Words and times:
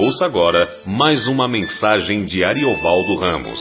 Ouça 0.00 0.26
agora 0.26 0.68
mais 0.86 1.26
uma 1.26 1.48
mensagem 1.48 2.24
de 2.24 2.44
Ariovaldo 2.44 3.16
Ramos. 3.16 3.58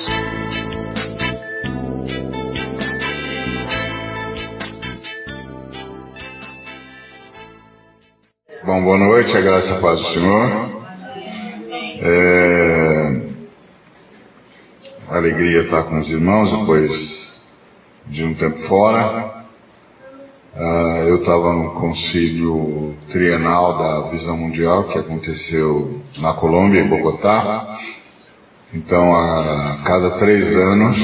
Bom, 8.63 8.83
boa 8.83 8.99
noite, 8.99 9.35
a 9.35 9.41
graça 9.41 9.77
a 9.77 9.81
paz 9.81 9.99
do 9.99 10.07
Senhor. 10.09 10.85
É... 12.03 13.27
Alegria 15.09 15.63
estar 15.63 15.85
com 15.85 15.99
os 15.99 16.07
irmãos 16.07 16.51
depois 16.51 16.91
de 18.05 18.23
um 18.23 18.35
tempo 18.35 18.59
fora. 18.67 19.36
Uh, 20.57 21.07
eu 21.07 21.17
estava 21.17 21.53
no 21.53 21.75
concílio 21.75 22.95
trienal 23.11 23.77
da 23.77 24.09
Visão 24.09 24.35
Mundial 24.35 24.85
que 24.85 24.97
aconteceu 24.97 26.01
na 26.17 26.33
Colômbia, 26.33 26.81
em 26.81 26.87
Bogotá. 26.89 27.77
Então, 28.73 29.15
a 29.15 29.83
cada 29.85 30.17
três 30.17 30.47
anos, 30.55 30.97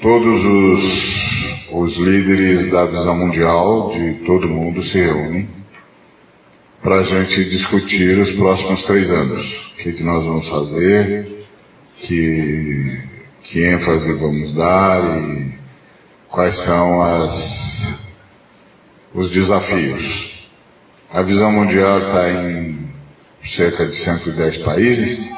todos 0.00 0.44
os, 0.44 1.72
os 1.72 1.96
líderes 1.96 2.70
da 2.70 2.84
Visão 2.84 3.16
Mundial 3.16 3.90
de 3.90 4.24
todo 4.24 4.48
mundo 4.48 4.80
se 4.84 4.96
reúnem 4.96 5.48
para 6.80 7.00
a 7.00 7.02
gente 7.02 7.44
discutir 7.50 8.16
os 8.20 8.30
próximos 8.36 8.84
três 8.84 9.10
anos. 9.10 9.44
O 9.72 9.76
que, 9.82 9.92
que 9.94 10.02
nós 10.04 10.24
vamos 10.24 10.48
fazer, 10.48 11.44
que, 12.06 13.00
que 13.42 13.64
ênfase 13.64 14.12
vamos 14.12 14.54
dar 14.54 15.02
e 15.02 15.53
quais 16.34 16.64
são 16.64 17.00
as, 17.00 17.94
os 19.14 19.30
desafios. 19.30 20.34
A 21.12 21.22
visão 21.22 21.52
mundial 21.52 21.98
está 22.00 22.28
em 22.28 22.88
cerca 23.56 23.86
de 23.86 23.96
110 23.96 24.58
países 24.58 25.30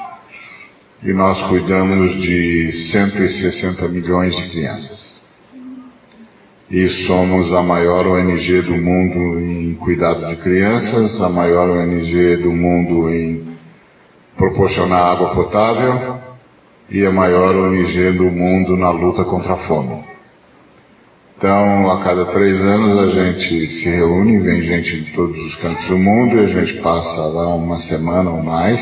e 1.03 1.13
nós 1.13 1.41
cuidamos 1.49 2.19
de 2.23 2.73
160 2.93 3.89
milhões 3.89 4.35
de 4.35 4.49
crianças. 4.49 5.17
E 6.71 6.89
somos 7.07 7.53
a 7.53 7.63
maior 7.63 8.07
ONG 8.07 8.63
do 8.63 8.77
mundo 8.77 9.39
em 9.39 9.75
cuidado 9.75 10.27
de 10.29 10.37
crianças, 10.37 11.21
a 11.21 11.29
maior 11.29 11.69
ONG 11.69 12.39
do 12.39 12.51
mundo 12.51 13.11
em 13.11 13.47
proporcionar 14.35 15.13
água 15.13 15.35
potável 15.35 16.19
e 16.91 17.05
a 17.05 17.13
maior 17.13 17.55
ONG 17.55 18.13
do 18.13 18.31
mundo 18.31 18.77
na 18.79 18.91
luta 18.91 19.25
contra 19.25 19.53
a 19.53 19.59
fome. 19.69 20.16
Então, 21.37 21.91
a 21.91 22.03
cada 22.03 22.25
três 22.33 22.59
anos 22.63 22.99
a 22.99 23.09
gente 23.09 23.69
se 23.69 23.91
reúne, 23.91 24.39
vem 24.39 24.63
gente 24.63 25.03
de 25.03 25.13
todos 25.13 25.37
os 25.37 25.55
cantos 25.57 25.87
do 25.87 25.99
mundo 25.99 26.37
e 26.39 26.45
a 26.47 26.49
gente 26.49 26.81
passa 26.81 27.21
lá 27.27 27.55
uma 27.55 27.77
semana 27.81 28.31
ou 28.31 28.43
mais, 28.43 28.81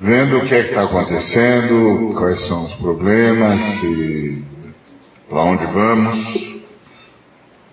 vendo 0.00 0.38
o 0.38 0.46
que 0.46 0.54
é 0.54 0.62
que 0.62 0.68
está 0.70 0.84
acontecendo, 0.84 2.14
quais 2.16 2.48
são 2.48 2.64
os 2.64 2.74
problemas 2.76 3.60
para 5.28 5.42
onde 5.42 5.66
vamos. 5.66 6.54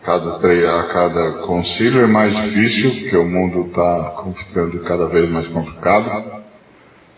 Cada, 0.04 0.36
a 0.36 0.84
cada 0.88 1.32
concílio 1.44 2.02
é 2.02 2.08
mais 2.08 2.36
difícil, 2.36 3.02
porque 3.02 3.18
o 3.18 3.26
mundo 3.26 3.68
está 3.68 4.26
ficando 4.36 4.78
cada 4.80 5.08
vez 5.08 5.30
mais 5.30 5.48
complicado, 5.48 6.44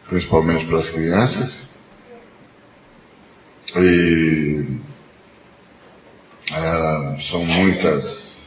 principalmente 0.09 0.67
para 0.67 0.78
as 0.78 0.89
crianças. 0.91 1.80
E 3.78 4.92
é, 6.55 7.17
são 7.31 7.43
muitas, 7.43 8.37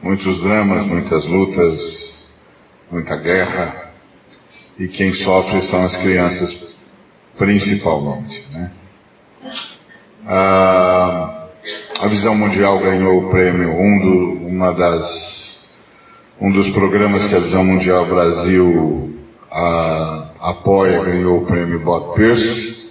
muitos 0.00 0.42
dramas, 0.42 0.86
muitas 0.86 1.26
lutas, 1.26 1.80
muita 2.90 3.16
guerra, 3.16 3.90
e 4.78 4.86
quem 4.88 5.12
sofre 5.12 5.62
são 5.62 5.82
as 5.82 5.96
crianças, 5.96 6.76
principalmente. 7.36 8.46
Né? 8.52 8.70
A, 10.26 11.48
a 12.00 12.08
Visão 12.08 12.34
Mundial 12.34 12.78
ganhou 12.78 13.24
o 13.24 13.30
prêmio, 13.30 13.72
um, 13.72 13.98
do, 13.98 14.46
uma 14.46 14.72
das, 14.72 15.68
um 16.40 16.52
dos 16.52 16.70
programas 16.70 17.26
que 17.26 17.34
a 17.34 17.40
Visão 17.40 17.64
Mundial 17.64 18.06
Brasil 18.06 19.18
a, 19.50 20.28
apoia 20.40 21.02
ganhou 21.02 21.38
o 21.42 21.46
prêmio 21.46 21.80
Bob 21.80 22.14
Pierce. 22.14 22.88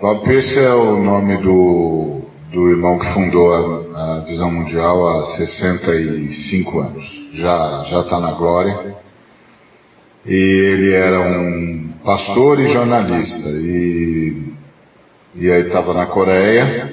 Bob 0.00 0.24
Pierce 0.24 0.58
é 0.58 0.72
o 0.72 0.96
nome 0.96 1.36
do 1.42 2.19
do 2.52 2.68
irmão 2.68 2.98
que 2.98 3.12
fundou 3.14 3.52
a, 3.52 4.18
a 4.18 4.20
Visão 4.20 4.50
Mundial 4.50 5.08
há 5.08 5.36
65 5.36 6.80
anos. 6.80 7.30
Já 7.34 7.84
já 7.88 8.00
está 8.00 8.20
na 8.20 8.32
glória. 8.32 8.96
E 10.26 10.34
ele 10.34 10.92
era 10.92 11.20
um 11.20 11.92
pastor 12.04 12.60
e 12.60 12.72
jornalista. 12.72 13.48
E, 13.48 14.52
e 15.36 15.50
aí 15.50 15.62
estava 15.62 15.94
na 15.94 16.06
Coreia 16.06 16.92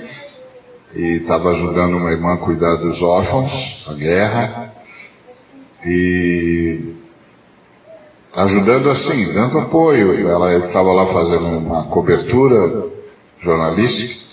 e 0.95 1.17
estava 1.17 1.51
ajudando 1.51 1.97
uma 1.97 2.11
irmã 2.11 2.35
a 2.35 2.37
cuidar 2.37 2.75
dos 2.75 3.01
órfãos, 3.01 3.51
a 3.89 3.93
guerra. 3.93 4.73
E 5.85 6.95
ajudando 8.35 8.91
assim, 8.91 9.33
dando 9.33 9.57
apoio. 9.57 10.29
Ela 10.29 10.67
estava 10.67 10.93
lá 10.93 11.07
fazendo 11.07 11.47
uma 11.47 11.85
cobertura 11.85 12.85
jornalística 13.41 14.26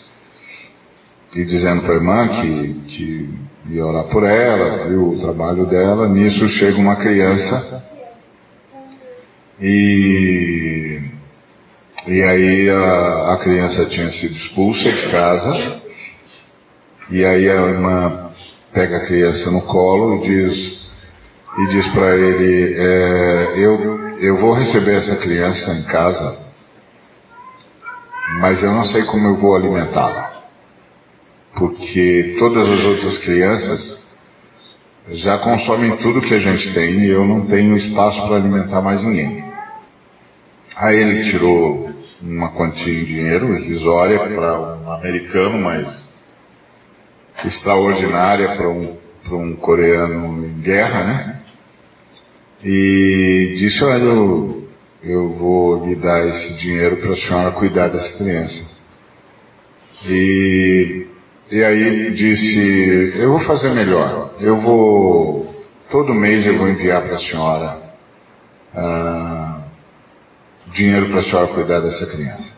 e 1.34 1.45
dizendo 1.45 1.83
para 1.83 1.93
a 1.93 1.97
irmã 1.97 2.28
que, 2.28 2.75
que 2.89 3.45
ia 3.71 3.84
orar 3.84 4.05
por 4.05 4.25
ela, 4.25 4.89
viu 4.89 5.11
o 5.11 5.21
trabalho 5.21 5.67
dela. 5.67 6.09
Nisso 6.09 6.49
chega 6.50 6.78
uma 6.78 6.97
criança 6.97 7.83
e, 9.61 11.00
e 12.06 12.22
aí 12.22 12.71
a, 12.71 13.34
a 13.34 13.37
criança 13.39 13.87
tinha 13.87 14.11
sido 14.12 14.34
expulsa 14.34 14.84
de 14.84 15.11
casa 15.11 15.83
e 17.11 17.25
aí 17.25 17.49
a 17.49 17.62
irmã 17.62 18.31
pega 18.72 18.97
a 18.97 19.06
criança 19.06 19.51
no 19.51 19.62
colo 19.62 20.25
e 20.25 20.28
diz 20.28 20.84
e 21.56 21.69
diz 21.69 21.89
para 21.93 22.16
ele 22.16 22.75
é, 22.77 23.55
eu 23.56 24.05
eu 24.19 24.37
vou 24.39 24.55
receber 24.55 24.97
essa 24.97 25.16
criança 25.16 25.72
em 25.72 25.84
casa 25.84 26.45
mas 28.41 28.62
eu 28.62 28.72
não 28.72 28.84
sei 28.87 29.05
como 29.05 29.28
eu 29.28 29.37
vou 29.37 29.55
alimentá-la 29.55 30.23
porque 31.56 32.37
todas 32.38 32.69
as 32.69 32.84
outras 32.84 33.19
crianças 33.19 34.04
já 35.12 35.38
consomem 35.38 35.97
tudo 35.98 36.22
que 36.22 36.34
a 36.34 36.41
gente 36.41 36.72
tem 36.72 37.00
e 37.00 37.10
eu 37.10 37.25
não 37.25 37.47
tenho 37.47 37.76
espaço 37.76 38.20
para 38.26 38.37
alimentar 38.37 38.81
mais 38.81 39.04
ninguém. 39.04 39.44
Aí 40.76 40.97
ele 40.97 41.31
tirou 41.31 41.91
uma 42.22 42.50
quantia 42.53 42.92
em 42.92 43.04
dinheiro 43.04 43.56
irrisória 43.59 44.19
para 44.19 44.60
um 44.60 44.92
americano, 44.92 45.59
mas 45.59 46.12
extraordinária 47.44 48.56
para 48.56 48.69
um, 48.69 48.97
um 49.31 49.56
coreano 49.56 50.44
em 50.47 50.60
guerra, 50.60 51.04
né? 51.04 51.41
E 52.65 53.56
disse, 53.59 53.84
olha, 53.84 54.03
eu, 54.03 54.69
eu 55.03 55.28
vou 55.34 55.86
lhe 55.86 55.94
dar 55.97 56.26
esse 56.26 56.59
dinheiro 56.60 56.97
para 56.97 57.12
a 57.12 57.16
senhora 57.16 57.50
cuidar 57.53 57.88
dessa 57.88 58.16
criança. 58.16 58.81
E 60.06 61.03
e 61.50 61.62
aí 61.62 62.10
disse: 62.12 63.12
Eu 63.16 63.32
vou 63.32 63.41
fazer 63.41 63.71
melhor. 63.71 64.34
Eu 64.41 64.60
vou. 64.60 65.47
Todo 65.91 66.15
mês 66.15 66.47
eu 66.47 66.59
vou 66.59 66.69
enviar 66.69 67.03
para 67.03 67.16
a 67.16 67.21
senhora 67.21 67.84
ah, 68.75 69.62
dinheiro 70.72 71.09
para 71.10 71.21
a 71.21 71.22
senhora 71.22 71.49
cuidar 71.49 71.81
dessa 71.81 72.06
criança. 72.06 72.54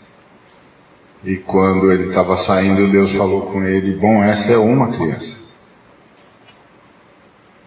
E 1.24 1.36
quando 1.38 1.92
ele 1.92 2.08
estava 2.08 2.36
saindo, 2.38 2.90
Deus 2.90 3.12
falou 3.16 3.52
com 3.52 3.62
ele: 3.64 3.96
Bom, 3.96 4.22
essa 4.22 4.52
é 4.52 4.56
uma 4.56 4.92
criança. 4.92 5.36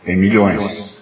Tem 0.06 0.16
milhões. 0.16 0.97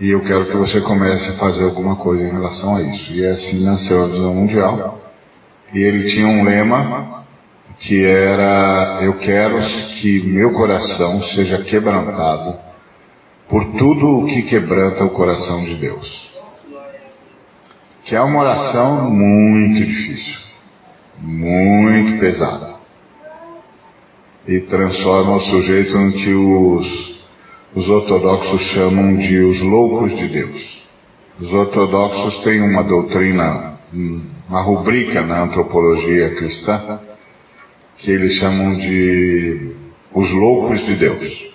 E 0.00 0.10
eu 0.10 0.20
quero 0.22 0.46
que 0.46 0.56
você 0.56 0.80
comece 0.80 1.26
a 1.26 1.38
fazer 1.38 1.64
alguma 1.64 1.96
coisa 1.96 2.24
em 2.24 2.30
relação 2.30 2.76
a 2.76 2.82
isso. 2.82 3.12
E 3.12 3.24
assim 3.26 3.64
nasceu 3.64 4.04
a 4.04 4.08
visão 4.08 4.34
mundial 4.34 5.03
e 5.74 5.82
ele 5.82 6.04
tinha 6.08 6.28
um 6.28 6.44
lema 6.44 7.24
que 7.80 8.04
era: 8.04 9.00
Eu 9.02 9.18
quero 9.18 9.58
que 10.00 10.22
meu 10.24 10.52
coração 10.52 11.20
seja 11.34 11.64
quebrantado 11.64 12.56
por 13.48 13.64
tudo 13.72 14.20
o 14.20 14.26
que 14.26 14.42
quebranta 14.42 15.04
o 15.04 15.10
coração 15.10 15.64
de 15.64 15.74
Deus. 15.74 16.32
Que 18.04 18.14
é 18.14 18.20
uma 18.20 18.40
oração 18.40 19.10
muito 19.10 19.84
difícil, 19.84 20.40
muito 21.20 22.20
pesada. 22.20 22.74
E 24.46 24.60
transforma 24.60 25.36
o 25.36 25.40
sujeito 25.40 25.96
no 25.98 26.12
que 26.12 26.34
os, 26.34 27.22
os 27.74 27.88
ortodoxos 27.88 28.60
chamam 28.74 29.16
de 29.16 29.40
os 29.40 29.60
loucos 29.62 30.14
de 30.16 30.28
Deus. 30.28 30.82
Os 31.40 31.52
ortodoxos 31.52 32.44
têm 32.44 32.60
uma 32.60 32.84
doutrina 32.84 33.74
uma 34.48 34.60
rubrica 34.60 35.22
na 35.22 35.42
antropologia 35.44 36.34
cristã 36.34 37.00
que 37.98 38.10
eles 38.10 38.32
chamam 38.34 38.76
de 38.76 39.74
os 40.12 40.30
loucos 40.32 40.84
de 40.84 40.94
Deus. 40.96 41.52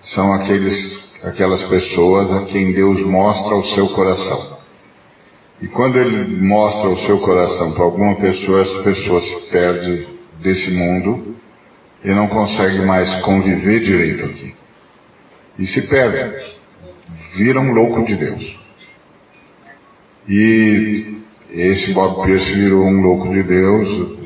são 0.00 0.32
aqueles, 0.32 1.24
aquelas 1.24 1.62
pessoas 1.64 2.32
a 2.32 2.46
quem 2.46 2.72
Deus 2.72 3.00
mostra 3.02 3.54
o 3.54 3.64
seu 3.74 3.88
coração. 3.90 4.58
E 5.60 5.68
quando 5.68 5.98
Ele 5.98 6.40
mostra 6.40 6.88
o 6.88 6.98
seu 7.06 7.18
coração 7.20 7.72
para 7.72 7.84
alguma 7.84 8.16
pessoa, 8.16 8.62
essa 8.62 8.82
pessoa 8.82 9.20
se 9.20 9.50
perde 9.50 10.08
desse 10.40 10.70
mundo 10.70 11.36
e 12.02 12.08
não 12.08 12.28
consegue 12.28 12.80
mais 12.80 13.14
conviver 13.22 13.80
direito 13.80 14.24
aqui. 14.24 14.54
E 15.58 15.66
se 15.66 15.86
perde, 15.86 16.56
vira 17.36 17.60
um 17.60 17.72
louco 17.72 18.04
de 18.06 18.16
Deus. 18.16 18.58
E 20.26 21.20
esse 21.52 21.92
Bob 21.92 22.24
Pierce 22.24 22.52
virou 22.54 22.84
um 22.84 23.00
louco 23.00 23.28
de 23.28 23.42
Deus, 23.42 24.18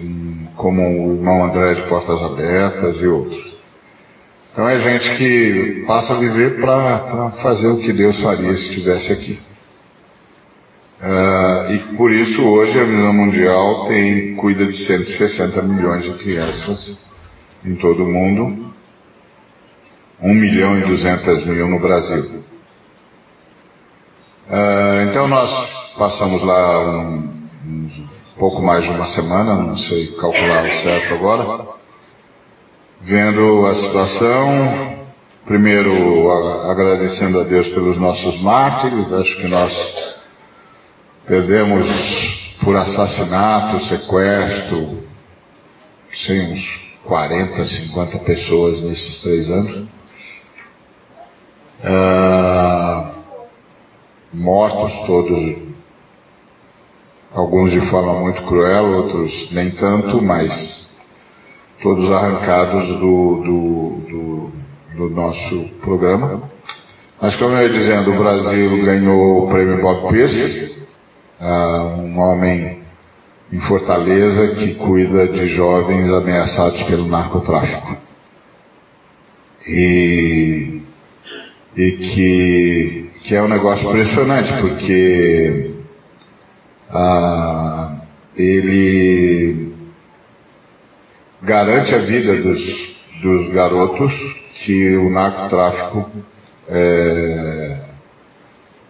como 0.56 0.82
o 0.82 1.14
irmão 1.16 1.44
André 1.44 1.74
de 1.74 1.82
Portas 1.88 2.20
Abertas 2.22 3.00
e 3.00 3.06
outros. 3.06 3.54
Então 4.52 4.68
é 4.68 4.78
gente 4.78 5.16
que 5.16 5.84
passa 5.86 6.14
a 6.14 6.18
viver 6.18 6.60
para 6.60 7.32
fazer 7.42 7.66
o 7.66 7.78
que 7.78 7.92
Deus 7.92 8.20
faria 8.22 8.54
se 8.54 8.68
estivesse 8.68 9.12
aqui. 9.12 9.38
Uh, 11.00 11.72
e 11.72 11.78
por 11.96 12.12
isso 12.12 12.42
hoje 12.42 12.78
a 12.78 12.84
Visão 12.84 13.12
Mundial 13.12 13.88
tem, 13.88 14.36
cuida 14.36 14.64
de 14.64 14.76
160 14.86 15.60
milhões 15.62 16.04
de 16.04 16.12
crianças 16.18 16.98
em 17.64 17.74
todo 17.74 18.04
o 18.04 18.12
mundo, 18.12 18.72
1 20.22 20.34
milhão 20.34 20.78
e 20.78 20.84
200 20.86 21.46
mil 21.46 21.68
no 21.68 21.80
Brasil. 21.80 22.42
Uh, 24.48 25.10
então 25.10 25.26
nós 25.26 25.83
passamos 25.98 26.42
lá 26.42 26.80
um, 26.88 27.48
um, 27.66 27.90
pouco 28.38 28.62
mais 28.62 28.84
de 28.84 28.90
uma 28.90 29.06
semana, 29.06 29.54
não 29.54 29.76
sei 29.76 30.08
calcular 30.16 30.64
o 30.64 30.82
certo 30.82 31.14
agora, 31.14 31.66
vendo 33.00 33.66
a 33.66 33.74
situação, 33.74 34.98
primeiro 35.44 36.30
agradecendo 36.70 37.40
a 37.40 37.44
Deus 37.44 37.68
pelos 37.68 37.98
nossos 37.98 38.40
mártires, 38.40 39.12
acho 39.12 39.36
que 39.36 39.48
nós 39.48 40.14
perdemos 41.26 41.86
por 42.62 42.76
assassinato, 42.76 43.84
sequestro, 43.86 45.04
sei, 46.26 46.40
uns 46.52 46.84
40, 47.04 47.64
50 47.64 48.18
pessoas 48.20 48.80
nesses 48.82 49.22
três 49.22 49.50
anos. 49.50 49.88
Ah, 51.82 53.12
mortos 54.32 55.06
todos, 55.06 55.63
alguns 57.34 57.72
de 57.72 57.80
forma 57.90 58.14
muito 58.20 58.42
cruel, 58.42 58.86
outros 58.86 59.50
nem 59.52 59.70
tanto, 59.72 60.22
mas 60.22 60.84
todos 61.82 62.10
arrancados 62.10 62.86
do, 62.86 63.42
do, 63.44 64.00
do, 64.08 64.52
do 64.96 65.10
nosso 65.10 65.64
programa. 65.82 66.42
Mas 67.20 67.36
como 67.36 67.54
eu 67.54 67.62
ia 67.62 67.78
dizendo, 67.78 68.12
o 68.12 68.18
Brasil 68.18 68.84
ganhou 68.84 69.44
o 69.44 69.50
prêmio 69.50 69.80
Bob 69.82 70.12
Pierce, 70.12 70.86
uh, 71.40 72.00
um 72.00 72.18
homem 72.18 72.82
em 73.52 73.60
Fortaleza 73.60 74.54
que 74.54 74.74
cuida 74.74 75.28
de 75.28 75.48
jovens 75.48 76.10
ameaçados 76.10 76.82
pelo 76.84 77.06
narcotráfico. 77.06 77.96
E, 79.66 80.82
e 81.76 81.90
que, 81.92 83.10
que 83.22 83.34
é 83.34 83.42
um 83.42 83.48
negócio 83.48 83.88
impressionante, 83.88 84.52
porque 84.60 85.73
uh, 86.94 88.00
ele 88.36 89.74
garante 91.42 91.94
a 91.94 91.98
vida 91.98 92.36
dos, 92.36 92.96
dos 93.20 93.52
garotos 93.52 94.12
que 94.64 94.96
o 94.96 95.10
narcotráfico 95.10 96.10
é, 96.68 97.76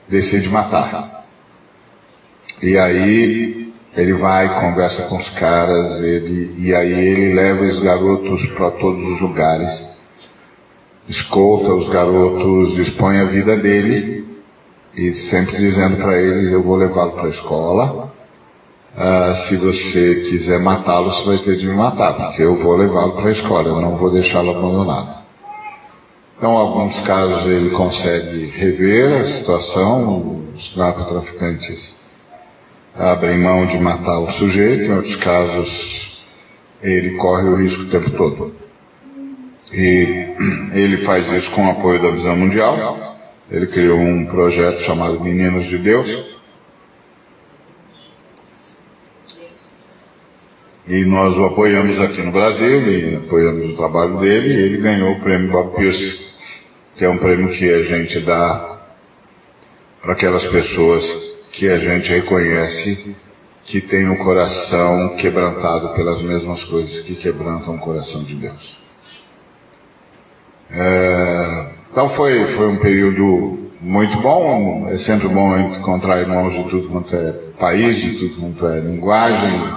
decide 0.08 0.48
matar. 0.48 1.24
E 2.62 2.78
aí 2.78 3.72
ele 3.96 4.12
vai, 4.14 4.60
conversa 4.60 5.04
com 5.08 5.18
os 5.18 5.28
caras, 5.30 6.02
ele, 6.02 6.54
e 6.58 6.74
aí 6.74 6.92
ele 6.92 7.34
leva 7.34 7.64
os 7.64 7.80
garotos 7.80 8.46
para 8.50 8.70
todos 8.72 9.12
os 9.14 9.20
lugares, 9.20 9.72
escolta 11.08 11.72
os 11.74 11.88
garotos, 11.90 12.78
expõe 12.78 13.18
a 13.18 13.24
vida 13.24 13.56
dele, 13.56 14.24
e 14.96 15.12
sempre 15.30 15.56
dizendo 15.56 15.96
para 15.96 16.16
eles, 16.16 16.52
eu 16.52 16.62
vou 16.62 16.76
levá-lo 16.76 17.12
para 17.12 17.26
a 17.26 17.30
escola, 17.30 18.12
ah, 18.96 19.46
se 19.48 19.56
você 19.56 20.26
quiser 20.30 20.60
matá-lo, 20.60 21.10
você 21.10 21.24
vai 21.24 21.38
ter 21.38 21.56
de 21.56 21.66
me 21.66 21.74
matar, 21.74 22.14
porque 22.14 22.42
eu 22.42 22.56
vou 22.56 22.76
levá-lo 22.76 23.14
para 23.14 23.28
a 23.28 23.32
escola, 23.32 23.68
eu 23.68 23.80
não 23.80 23.96
vou 23.96 24.10
deixá-lo 24.10 24.50
abandonado. 24.50 25.24
Então, 26.36 26.52
em 26.52 26.56
alguns 26.56 27.00
casos 27.00 27.46
ele 27.46 27.70
consegue 27.70 28.46
rever 28.56 29.20
a 29.20 29.26
situação, 29.26 30.44
os 30.54 30.76
narcotraficantes 30.76 31.94
abrem 32.96 33.38
mão 33.38 33.66
de 33.66 33.78
matar 33.78 34.20
o 34.20 34.30
sujeito, 34.32 34.84
em 34.84 34.96
outros 34.96 35.16
casos 35.16 36.04
ele 36.82 37.16
corre 37.16 37.48
o 37.48 37.56
risco 37.56 37.82
o 37.82 37.90
tempo 37.90 38.10
todo. 38.10 38.52
E 39.72 40.26
ele 40.72 40.98
faz 41.04 41.30
isso 41.32 41.50
com 41.52 41.66
o 41.66 41.70
apoio 41.70 42.00
da 42.00 42.10
Visão 42.10 42.36
Mundial. 42.36 43.13
Ele 43.50 43.66
criou 43.66 43.98
um 43.98 44.26
projeto 44.26 44.80
chamado 44.84 45.20
Meninos 45.20 45.68
de 45.68 45.78
Deus, 45.78 46.34
E 50.86 51.02
nós 51.06 51.34
o 51.38 51.46
apoiamos 51.46 51.98
aqui 51.98 52.20
no 52.20 52.30
Brasil 52.30 52.90
e 52.90 53.16
apoiamos 53.16 53.70
o 53.70 53.76
trabalho 53.76 54.20
dele 54.20 54.52
e 54.52 54.62
ele 54.64 54.82
ganhou 54.82 55.12
o 55.12 55.20
prêmio 55.20 55.50
Bob 55.50 55.74
Pierce, 55.74 56.34
que 56.98 57.04
é 57.06 57.08
um 57.08 57.16
prêmio 57.16 57.48
que 57.56 57.72
a 57.72 57.82
gente 57.84 58.20
dá 58.20 58.80
para 60.02 60.12
aquelas 60.12 60.46
pessoas 60.48 61.02
que 61.52 61.70
a 61.70 61.78
gente 61.78 62.10
reconhece 62.10 63.16
que 63.64 63.80
tem 63.80 64.10
o 64.10 64.18
coração 64.18 65.16
quebrantado 65.16 65.94
pelas 65.94 66.20
mesmas 66.20 66.62
coisas 66.64 67.00
que 67.06 67.16
quebrantam 67.16 67.76
o 67.76 67.80
coração 67.80 68.22
de 68.22 68.34
Deus. 68.34 68.76
É, 70.70 71.73
então 71.94 72.08
foi, 72.08 72.56
foi 72.56 72.68
um 72.70 72.78
período 72.78 73.70
muito 73.80 74.18
bom, 74.20 74.88
é 74.88 74.98
sempre 74.98 75.28
bom 75.28 75.56
encontrar 75.56 76.18
irmãos 76.22 76.52
de 76.52 76.68
tudo 76.68 76.88
quanto 76.88 77.14
é 77.14 77.32
país, 77.56 78.02
de 78.02 78.18
tudo 78.18 78.40
quanto 78.40 78.66
é 78.66 78.80
linguagem, 78.80 79.74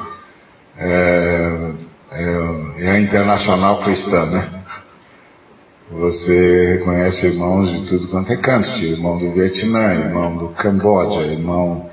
é, 0.79 1.71
é, 2.11 2.85
é 2.85 2.89
a 2.89 2.99
internacional 2.99 3.83
cristã, 3.83 4.25
né? 4.31 4.49
Você 5.91 6.77
reconhece 6.79 7.27
irmãos 7.27 7.71
de 7.71 7.87
tudo 7.87 8.07
quanto 8.07 8.33
é 8.33 8.37
canto, 8.37 8.83
irmão 8.83 9.19
do 9.19 9.31
Vietnã, 9.33 9.93
irmão 9.93 10.37
do 10.37 10.47
Camboja, 10.55 11.21
irmão 11.21 11.87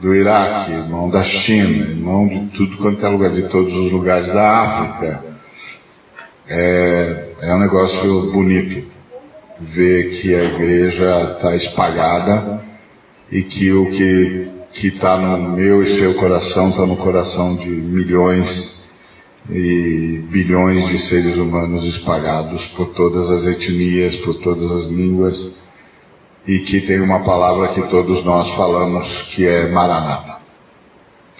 do 0.00 0.14
Iraque, 0.14 0.72
irmão 0.72 1.10
da 1.10 1.22
China, 1.22 1.90
irmão 1.90 2.26
de 2.26 2.46
tudo 2.56 2.78
quanto 2.78 3.04
é 3.04 3.08
lugar, 3.10 3.30
de 3.30 3.42
todos 3.50 3.74
os 3.74 3.92
lugares 3.92 4.28
da 4.28 4.62
África. 4.62 5.22
É, 6.48 7.28
é 7.42 7.54
um 7.54 7.58
negócio 7.58 8.32
bonito 8.32 8.95
ver 9.60 10.20
que 10.20 10.34
a 10.34 10.44
igreja 10.44 11.32
está 11.36 11.56
espalhada 11.56 12.64
e 13.30 13.42
que 13.42 13.72
o 13.72 13.90
que 13.90 14.56
que 14.72 14.88
está 14.88 15.16
no 15.16 15.56
meu 15.56 15.82
e 15.82 15.98
seu 15.98 16.14
coração, 16.14 16.68
está 16.68 16.84
no 16.84 16.96
coração 16.96 17.56
de 17.56 17.68
milhões 17.68 18.76
e 19.48 20.22
bilhões 20.30 20.86
de 20.88 20.98
seres 21.08 21.36
humanos 21.36 21.84
espalhados 21.96 22.64
por 22.76 22.88
todas 22.88 23.30
as 23.30 23.46
etnias, 23.46 24.16
por 24.16 24.34
todas 24.40 24.70
as 24.70 24.84
línguas, 24.86 25.66
e 26.46 26.60
que 26.60 26.82
tem 26.82 27.00
uma 27.00 27.20
palavra 27.24 27.68
que 27.68 27.82
todos 27.88 28.24
nós 28.24 28.50
falamos 28.56 29.06
que 29.34 29.46
é 29.46 29.68
Maranata. 29.70 30.36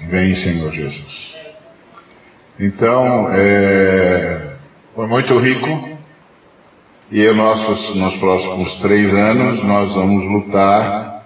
Vem, 0.08 0.35
Senhor 0.37 0.73
Jesus. 0.73 1.35
Então, 2.58 3.28
é, 3.30 4.56
foi 4.94 5.06
muito 5.06 5.38
rico, 5.38 5.95
e 7.10 7.32
nos 7.32 8.16
próximos 8.18 8.75
três 8.80 9.14
anos 9.14 9.62
nós 9.64 9.94
vamos 9.94 10.25
lutar 10.25 11.25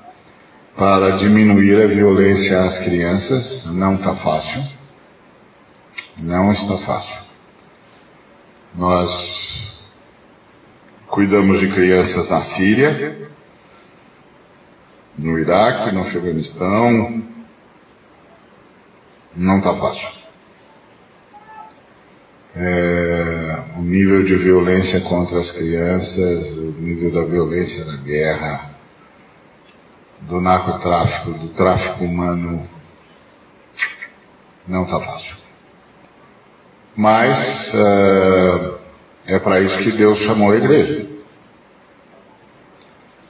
para 0.77 1.17
diminuir 1.19 1.83
a 1.83 1.87
violência 1.87 2.61
às 2.61 2.79
crianças. 2.81 3.67
Não 3.75 3.95
está 3.95 4.15
fácil. 4.17 4.63
Não 6.19 6.53
está 6.53 6.79
fácil. 6.79 7.21
Nós 8.75 9.11
cuidamos 11.09 11.61
de 11.61 11.73
crianças 11.73 12.29
na 12.29 12.43
Síria, 12.43 13.31
no 15.19 15.39
Iraque, 15.39 15.93
no 15.93 16.03
Afeganistão. 16.03 17.23
Não 19.35 19.59
está 19.59 19.75
fácil. 19.77 20.20
É, 22.55 23.63
o 23.77 23.83
nível 23.83 24.25
de 24.25 24.35
violência 24.37 25.01
contra 25.03 25.39
as 25.39 25.51
crianças, 25.53 26.59
o 26.59 26.75
nível 26.81 27.13
da 27.13 27.25
violência 27.25 27.85
da 27.85 27.97
guerra, 27.99 28.71
do 30.23 30.41
narcotráfico, 30.41 31.33
do 31.39 31.49
tráfico 31.51 32.05
humano, 32.05 32.69
não 34.67 34.83
está 34.83 35.01
fácil. 35.01 35.37
Mas 36.97 37.73
uh, 37.73 38.79
é 39.27 39.39
para 39.39 39.61
isso 39.61 39.79
que 39.79 39.93
Deus 39.93 40.19
chamou 40.21 40.51
a 40.51 40.57
igreja. 40.57 41.07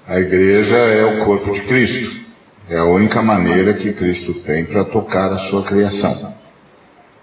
A 0.07 0.19
igreja 0.19 0.77
é 0.77 1.05
o 1.05 1.25
corpo 1.25 1.53
de 1.53 1.61
Cristo. 1.63 2.21
É 2.69 2.79
a 2.79 2.85
única 2.85 3.23
maneira 3.23 3.75
que 3.75 3.93
Cristo 3.93 4.35
tem 4.43 4.65
para 4.65 4.85
tocar 4.85 5.33
a 5.33 5.39
sua 5.51 5.65
criação. 5.65 6.35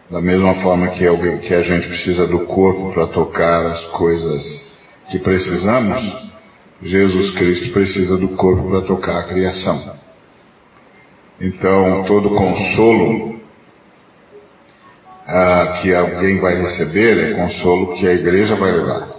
Da 0.10 0.22
mesma 0.22 0.56
forma 0.56 0.88
que, 0.92 1.06
alguém, 1.06 1.38
que 1.40 1.54
a 1.54 1.62
gente 1.62 1.88
precisa 1.88 2.28
do 2.28 2.46
corpo 2.46 2.94
para 2.94 3.08
tocar 3.08 3.66
as 3.66 3.84
coisas 3.88 4.78
que 5.12 5.20
precisamos, 5.20 6.32
Jesus 6.82 7.32
Cristo 7.32 7.74
precisa 7.74 8.18
do 8.18 8.30
corpo 8.30 8.70
para 8.70 8.82
tocar 8.84 9.20
a 9.20 9.24
criação. 9.24 9.98
Então, 11.42 12.06
todo 12.06 12.30
consolo 12.36 13.38
ah, 15.28 15.80
que 15.82 15.94
alguém 15.94 16.40
vai 16.40 16.56
receber 16.56 17.18
é 17.18 17.34
consolo 17.34 17.96
que 17.96 18.08
a 18.08 18.14
igreja 18.14 18.56
vai 18.56 18.72
levar. 18.72 19.10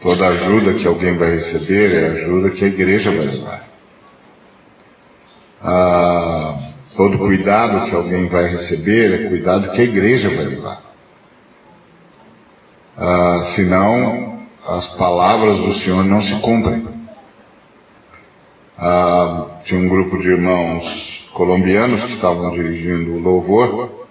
Toda 0.00 0.28
ajuda 0.28 0.74
que 0.74 0.86
alguém 0.86 1.16
vai 1.16 1.36
receber 1.36 1.92
é 1.92 2.08
ajuda 2.20 2.50
que 2.50 2.64
a 2.64 2.68
igreja 2.68 3.10
vai 3.10 3.26
levar. 3.26 3.68
Ah, 5.60 6.67
todo 6.98 7.16
cuidado 7.16 7.88
que 7.88 7.94
alguém 7.94 8.26
vai 8.26 8.48
receber 8.48 9.14
é 9.14 9.28
cuidado 9.28 9.70
que 9.70 9.80
a 9.80 9.84
igreja 9.84 10.34
vai 10.34 10.46
levar. 10.46 10.82
Ah, 12.96 13.52
senão, 13.54 14.42
as 14.66 14.96
palavras 14.96 15.58
do 15.58 15.74
Senhor 15.74 16.04
não 16.04 16.20
se 16.20 16.40
cumprem. 16.40 16.88
Ah, 18.76 19.60
tinha 19.64 19.80
um 19.80 19.88
grupo 19.88 20.18
de 20.18 20.26
irmãos 20.26 21.30
colombianos 21.34 22.02
que 22.04 22.14
estavam 22.14 22.50
dirigindo 22.50 23.12
o 23.12 23.20
louvor 23.20 24.08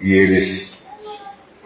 e 0.00 0.12
eles 0.12 0.88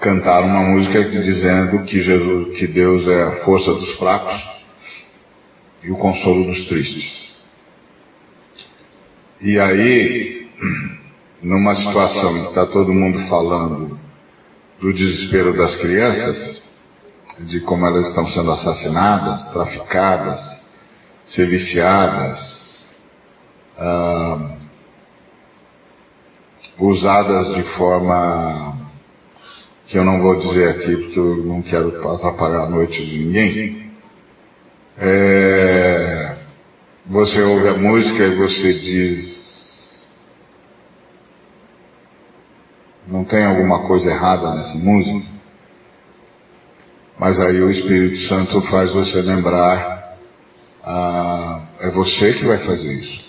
cantaram 0.03 0.49
uma 0.49 0.65
música 0.65 1.03
dizendo 1.03 1.83
que 1.87 2.03
Jesus, 2.03 2.59
que 2.59 2.67
Deus 2.67 3.09
é 3.09 3.23
a 3.23 3.37
força 3.43 3.73
dos 3.73 3.97
fracos 3.97 4.39
e 5.83 5.91
o 5.91 5.97
consolo 5.97 6.45
dos 6.45 6.69
tristes. 6.69 7.36
E 9.41 9.59
aí, 9.59 10.49
numa 11.43 11.75
situação 11.75 12.43
que 12.43 12.49
está 12.49 12.67
todo 12.67 12.93
mundo 12.93 13.19
falando 13.29 13.99
do 14.81 14.93
desespero 14.93 15.57
das 15.57 15.77
crianças, 15.77 16.67
de 17.49 17.61
como 17.61 17.87
elas 17.87 18.09
estão 18.09 18.27
sendo 18.29 18.51
assassinadas, 18.51 19.53
traficadas, 19.53 20.41
ser 21.25 21.47
viciadas, 21.49 22.39
ah, 23.77 24.57
usadas 26.79 27.55
de 27.55 27.63
forma 27.77 28.77
que 29.87 29.99
eu 29.99 30.05
não 30.05 30.21
vou 30.21 30.37
dizer 30.37 30.69
aqui 30.71 30.97
porque 30.97 31.19
eu 31.19 31.37
não 31.45 31.63
quero 31.63 31.89
atrapalhar 32.11 32.63
a 32.63 32.71
noite 32.71 33.05
de 33.05 33.19
ninguém. 33.19 33.93
É, 34.99 36.36
você 37.09 37.41
ouve 37.43 37.69
a 37.69 37.75
música 37.75 38.25
e 38.25 38.35
você 38.35 38.73
diz: 38.73 40.07
não 43.07 43.25
tem 43.25 43.45
alguma 43.45 43.87
coisa 43.87 44.11
errada 44.11 44.55
nessa 44.55 44.77
música? 44.79 45.37
Mas 47.19 47.39
aí 47.41 47.63
o 47.63 47.71
Espírito 47.71 48.19
Santo 48.29 48.61
faz 48.63 48.93
você 48.93 49.23
lembrar: 49.23 50.17
ah, 50.83 51.67
é 51.81 51.91
você 51.91 52.35
que 52.35 52.45
vai 52.45 52.59
fazer 52.59 52.93
isso. 52.93 53.25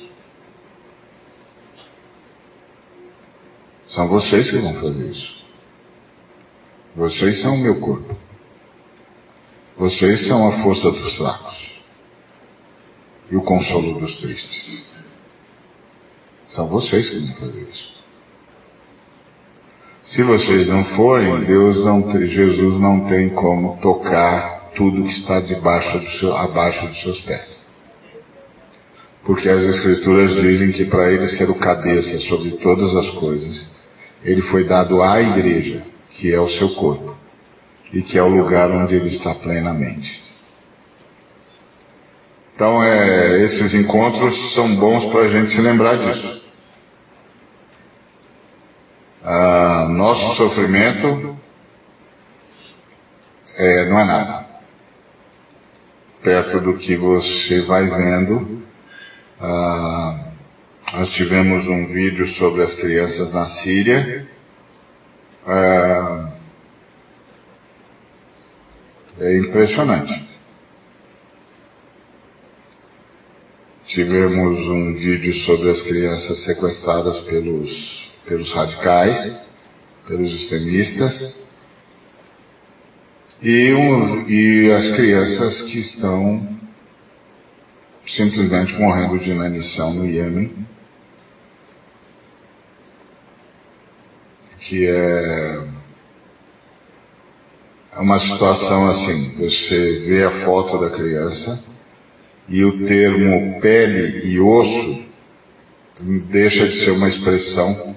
São 3.90 4.08
vocês 4.08 4.50
que 4.50 4.58
vão 4.58 4.74
fazer 4.74 5.12
isso. 5.12 5.38
Vocês 6.96 7.42
são 7.42 7.54
o 7.54 7.60
meu 7.60 7.80
corpo. 7.80 8.18
Vocês 9.78 10.28
são 10.28 10.50
a 10.50 10.64
força 10.64 10.90
dos 10.90 11.16
fracos 11.16 11.67
e 13.32 13.36
o 13.36 13.42
consolo 13.42 14.00
dos 14.00 14.20
tristes. 14.22 14.98
São 16.50 16.68
vocês 16.68 17.10
que 17.10 17.20
vão 17.20 17.36
fazer 17.36 17.62
isso. 17.70 17.98
Se 20.04 20.24
vocês 20.24 20.68
não 20.68 20.86
forem, 20.96 21.44
Deus 21.44 21.84
não, 21.84 22.10
Jesus 22.28 22.80
não 22.80 23.02
tem 23.08 23.30
como 23.30 23.78
tocar 23.82 24.72
tudo 24.76 25.04
que 25.04 25.12
está 25.12 25.42
debaixo 25.42 26.00
do 26.00 26.10
seu, 26.12 26.36
abaixo 26.36 26.88
dos 26.88 27.02
seus 27.02 27.20
pés. 27.22 27.68
Porque 29.26 29.50
as 29.50 29.62
Escrituras 29.62 30.42
dizem 30.42 30.72
que 30.72 30.86
para 30.86 31.12
ele 31.12 31.28
ser 31.28 31.50
o 31.50 31.60
cabeça 31.60 32.18
sobre 32.22 32.52
todas 32.52 32.96
as 32.96 33.10
coisas, 33.16 33.70
ele 34.24 34.42
foi 34.44 34.64
dado 34.64 35.04
à 35.04 35.22
igreja, 35.22 35.84
que 36.16 36.34
é 36.34 36.40
o 36.40 36.50
seu 36.52 36.70
corpo, 36.76 37.14
e 37.92 38.02
que 38.02 38.18
é 38.18 38.24
o 38.24 38.30
lugar 38.30 38.72
onde 38.72 38.96
ele 38.96 39.10
está 39.10 39.36
plenamente. 39.36 40.27
Então, 42.58 42.82
é, 42.82 43.44
esses 43.44 43.72
encontros 43.76 44.56
são 44.56 44.76
bons 44.78 45.06
para 45.12 45.26
a 45.26 45.28
gente 45.28 45.52
se 45.52 45.62
lembrar 45.62 45.96
disso. 45.96 46.44
Ah, 49.24 49.88
nosso 49.92 50.36
sofrimento 50.38 51.38
é, 53.58 53.86
não 53.88 54.00
é 54.00 54.06
nada. 54.06 54.48
Perto 56.24 56.60
do 56.62 56.80
que 56.80 56.96
você 56.96 57.62
vai 57.68 57.86
vendo, 57.92 58.64
ah, 59.40 60.32
nós 60.94 61.14
tivemos 61.14 61.68
um 61.68 61.86
vídeo 61.94 62.28
sobre 62.40 62.64
as 62.64 62.74
crianças 62.74 63.32
na 63.36 63.46
Síria. 63.50 64.28
É, 65.46 66.26
é 69.20 69.38
impressionante. 69.42 70.27
Tivemos 73.88 74.68
um 74.68 74.94
vídeo 74.96 75.34
sobre 75.46 75.70
as 75.70 75.82
crianças 75.82 76.44
sequestradas 76.44 77.22
pelos, 77.22 78.12
pelos 78.26 78.54
radicais, 78.54 79.50
pelos 80.06 80.34
extremistas, 80.34 81.48
e, 83.42 83.74
um, 83.74 84.28
e 84.28 84.72
as 84.72 84.96
crianças 84.96 85.62
que 85.64 85.80
estão 85.80 86.58
simplesmente 88.08 88.74
morrendo 88.74 89.20
de 89.20 89.32
inanição 89.32 89.94
no 89.94 90.06
Iêmen 90.06 90.68
que 94.68 94.86
é, 94.86 95.64
é 97.94 98.00
uma 98.00 98.20
situação 98.20 98.90
assim, 98.90 99.38
você 99.38 100.00
vê 100.06 100.24
a 100.26 100.44
foto 100.44 100.78
da 100.78 100.90
criança 100.90 101.77
e 102.50 102.64
o 102.64 102.86
termo 102.86 103.60
pele 103.62 104.28
e 104.28 104.40
osso 104.40 105.06
deixa 106.30 106.68
de 106.68 106.86
ser 106.86 106.92
uma 106.92 107.10
expressão 107.10 107.96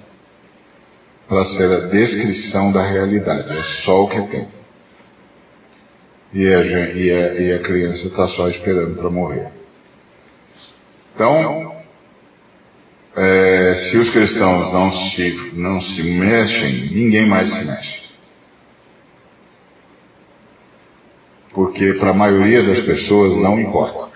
para 1.29 1.45
ser 1.45 1.71
a 1.71 1.81
descrição 1.87 2.73
da 2.73 2.85
realidade, 2.85 3.57
é 3.57 3.63
só 3.85 4.05
o 4.05 4.09
que 4.09 4.21
tem. 4.23 4.49
E 6.35 6.47
a, 6.47 6.65
e 6.65 7.13
a, 7.13 7.35
e 7.35 7.53
a 7.53 7.59
criança 7.61 8.09
está 8.09 8.27
só 8.29 8.49
esperando 8.49 8.97
para 8.97 9.11
morrer. 9.11 9.53
Então, 11.15 11.77
é, 13.17 13.75
se 13.91 13.97
os 13.97 14.11
cristãos 14.11 14.73
não 14.73 14.93
se, 14.93 15.53
não 15.55 15.81
se 15.81 16.03
mexem, 16.03 16.91
ninguém 16.91 17.27
mais 17.27 17.53
se 17.53 17.65
mexe. 17.65 18.01
Porque 21.53 21.95
para 21.95 22.11
a 22.11 22.15
maioria 22.15 22.63
das 22.63 22.81
pessoas 22.81 23.37
não 23.37 23.61
importa. 23.61 24.10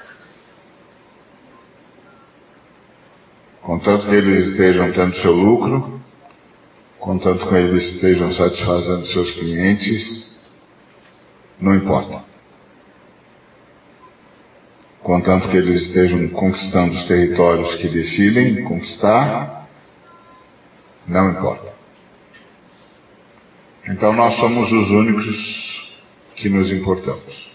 Contanto 3.64 4.06
que 4.06 4.14
eles 4.14 4.50
estejam 4.50 4.92
tendo 4.92 5.16
seu 5.16 5.32
lucro, 5.32 6.00
contanto 7.00 7.48
que 7.48 7.54
eles 7.54 7.82
estejam 7.94 8.32
satisfazendo 8.32 9.06
seus 9.06 9.30
clientes, 9.32 10.38
não 11.60 11.74
importa 11.74 12.34
contanto 15.04 15.50
que 15.50 15.56
eles 15.58 15.82
estejam 15.82 16.26
conquistando 16.30 16.94
os 16.94 17.06
territórios 17.06 17.74
que 17.74 17.88
decidem 17.88 18.64
conquistar, 18.64 19.68
não 21.06 21.30
importa. 21.30 21.74
Então 23.86 24.14
nós 24.14 24.34
somos 24.36 24.72
os 24.72 24.90
únicos 24.90 25.90
que 26.36 26.48
nos 26.48 26.72
importamos. 26.72 27.52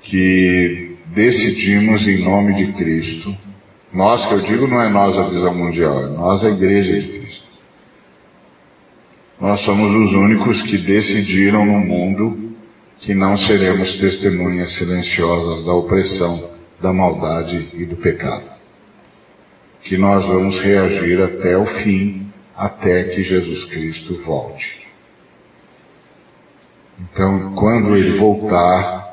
Que 0.00 0.91
decidimos 1.14 2.06
em 2.06 2.24
nome 2.24 2.54
de 2.54 2.72
Cristo. 2.72 3.36
Nós 3.92 4.26
que 4.26 4.34
eu 4.34 4.40
digo 4.40 4.66
não 4.66 4.80
é 4.80 4.88
nós 4.88 5.16
a 5.18 5.28
visão 5.28 5.54
mundial, 5.54 6.04
é 6.04 6.08
nós 6.08 6.44
a 6.44 6.50
igreja 6.50 7.00
de 7.00 7.08
Cristo. 7.08 7.46
Nós 9.40 9.60
somos 9.64 9.92
os 9.92 10.12
únicos 10.14 10.62
que 10.62 10.78
decidiram 10.78 11.66
no 11.66 11.80
mundo 11.80 12.54
que 13.00 13.14
não 13.14 13.36
seremos 13.36 13.98
testemunhas 14.00 14.76
silenciosas 14.78 15.64
da 15.64 15.72
opressão, 15.72 16.52
da 16.80 16.92
maldade 16.92 17.70
e 17.74 17.84
do 17.84 17.96
pecado. 17.96 18.52
Que 19.82 19.98
nós 19.98 20.24
vamos 20.24 20.60
reagir 20.60 21.20
até 21.20 21.58
o 21.58 21.66
fim, 21.82 22.28
até 22.56 23.04
que 23.04 23.24
Jesus 23.24 23.64
Cristo 23.64 24.22
volte. 24.22 24.82
Então, 27.00 27.54
quando 27.56 27.96
ele 27.96 28.16
voltar, 28.16 29.11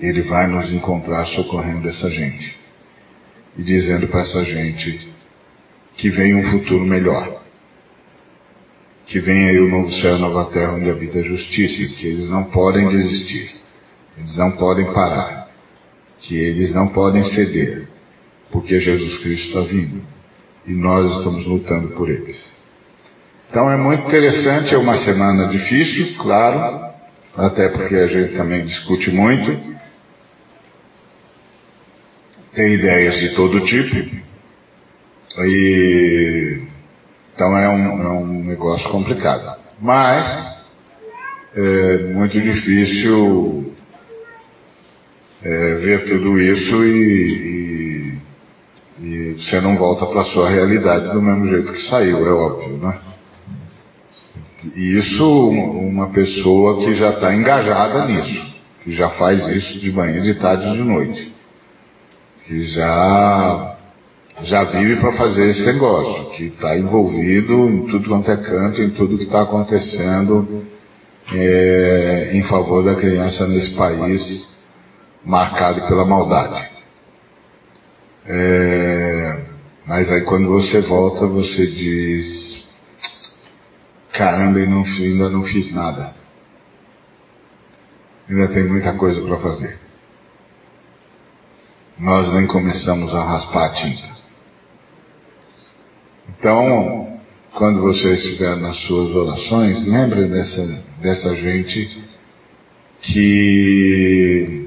ele 0.00 0.22
vai 0.22 0.46
nos 0.46 0.72
encontrar 0.72 1.26
socorrendo 1.26 1.88
essa 1.88 2.10
gente 2.10 2.58
e 3.56 3.62
dizendo 3.62 4.08
para 4.08 4.20
essa 4.20 4.44
gente 4.44 5.08
que 5.96 6.08
vem 6.08 6.34
um 6.34 6.50
futuro 6.50 6.84
melhor, 6.84 7.42
que 9.06 9.20
vem 9.20 9.48
aí 9.48 9.58
o 9.58 9.68
novo 9.68 9.90
céu 9.92 10.14
a 10.14 10.18
nova 10.18 10.50
terra 10.50 10.72
onde 10.72 10.88
habita 10.88 11.18
a 11.18 11.22
justiça, 11.22 11.82
e 11.82 11.88
que 11.88 12.06
eles 12.06 12.30
não 12.30 12.44
podem 12.44 12.88
desistir, 12.88 13.54
eles 14.16 14.36
não 14.36 14.52
podem 14.52 14.86
parar, 14.92 15.48
que 16.20 16.36
eles 16.36 16.72
não 16.74 16.88
podem 16.88 17.24
ceder, 17.24 17.88
porque 18.50 18.80
Jesus 18.80 19.18
Cristo 19.18 19.48
está 19.48 19.60
vindo 19.60 20.02
e 20.66 20.72
nós 20.72 21.18
estamos 21.18 21.44
lutando 21.46 21.88
por 21.88 22.08
eles. 22.08 22.60
Então 23.50 23.68
é 23.70 23.76
muito 23.76 24.06
interessante, 24.06 24.74
é 24.74 24.78
uma 24.78 24.96
semana 24.98 25.48
difícil, 25.48 26.16
claro, 26.18 26.88
até 27.36 27.68
porque 27.68 27.96
a 27.96 28.06
gente 28.06 28.36
também 28.36 28.64
discute 28.64 29.10
muito, 29.10 29.70
tem 32.54 32.74
ideias 32.74 33.14
de 33.20 33.34
todo 33.34 33.64
tipo, 33.64 34.16
e 35.38 36.62
então 37.34 37.56
é 37.56 37.68
um, 37.68 38.02
é 38.02 38.08
um 38.08 38.44
negócio 38.44 38.88
complicado. 38.90 39.58
Mas 39.80 40.60
é 41.54 42.12
muito 42.12 42.38
difícil 42.40 43.74
é, 45.42 45.74
ver 45.76 46.04
tudo 46.04 46.38
isso 46.38 46.84
e, 46.84 48.18
e, 48.98 49.04
e 49.06 49.34
você 49.38 49.60
não 49.60 49.76
volta 49.76 50.06
para 50.06 50.20
a 50.22 50.26
sua 50.26 50.50
realidade 50.50 51.12
do 51.12 51.22
mesmo 51.22 51.48
jeito 51.48 51.72
que 51.72 51.88
saiu, 51.88 52.26
é 52.26 52.32
óbvio, 52.32 52.76
né? 52.76 52.98
E 54.76 54.98
isso 54.98 55.48
uma 55.48 56.10
pessoa 56.10 56.84
que 56.84 56.94
já 56.94 57.10
está 57.10 57.34
engajada 57.34 58.06
nisso, 58.06 58.54
que 58.84 58.94
já 58.94 59.08
faz 59.10 59.46
isso 59.48 59.80
de 59.80 59.90
manhã, 59.90 60.20
de 60.20 60.34
tarde 60.34 60.68
e 60.68 60.72
de 60.72 60.84
noite, 60.84 61.32
que 62.50 62.66
já 62.66 63.76
já 64.42 64.64
vive 64.64 64.96
para 64.96 65.12
fazer 65.12 65.50
esse 65.50 65.64
negócio, 65.66 66.30
que 66.30 66.46
está 66.46 66.76
envolvido 66.76 67.52
em 67.68 67.86
tudo 67.86 68.08
quanto 68.08 68.28
é 68.28 68.36
canto, 68.38 68.82
em 68.82 68.90
tudo 68.90 69.16
que 69.16 69.24
está 69.24 69.42
acontecendo 69.42 70.64
é, 71.32 72.30
em 72.32 72.42
favor 72.44 72.82
da 72.82 72.96
criança 72.96 73.46
nesse 73.46 73.76
país 73.76 74.64
marcado 75.24 75.86
pela 75.86 76.04
maldade. 76.04 76.70
É, 78.26 79.44
mas 79.86 80.10
aí 80.10 80.22
quando 80.22 80.48
você 80.48 80.80
volta, 80.80 81.26
você 81.26 81.66
diz, 81.66 82.64
caramba, 84.12 84.58
não, 84.60 84.82
ainda 84.82 85.28
não 85.28 85.44
fiz 85.44 85.72
nada. 85.72 86.14
Ainda 88.28 88.48
tem 88.48 88.64
muita 88.64 88.94
coisa 88.94 89.20
para 89.20 89.36
fazer. 89.36 89.89
Nós 92.00 92.32
nem 92.32 92.46
começamos 92.46 93.14
a 93.14 93.22
raspar 93.22 93.66
a 93.66 93.74
tinta. 93.74 94.08
Então, 96.30 97.20
quando 97.52 97.82
você 97.82 98.14
estiver 98.14 98.56
nas 98.56 98.78
suas 98.86 99.14
orações, 99.14 99.86
lembre 99.86 100.26
dessa, 100.26 100.82
dessa 101.02 101.36
gente 101.36 102.02
que 103.02 104.66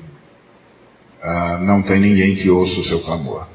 ah, 1.23 1.57
não 1.63 1.81
tem 1.81 1.99
ninguém 1.99 2.35
que 2.35 2.51
ouça 2.51 2.79
o 2.79 2.85
seu 2.85 3.01
clamor. 3.01 3.47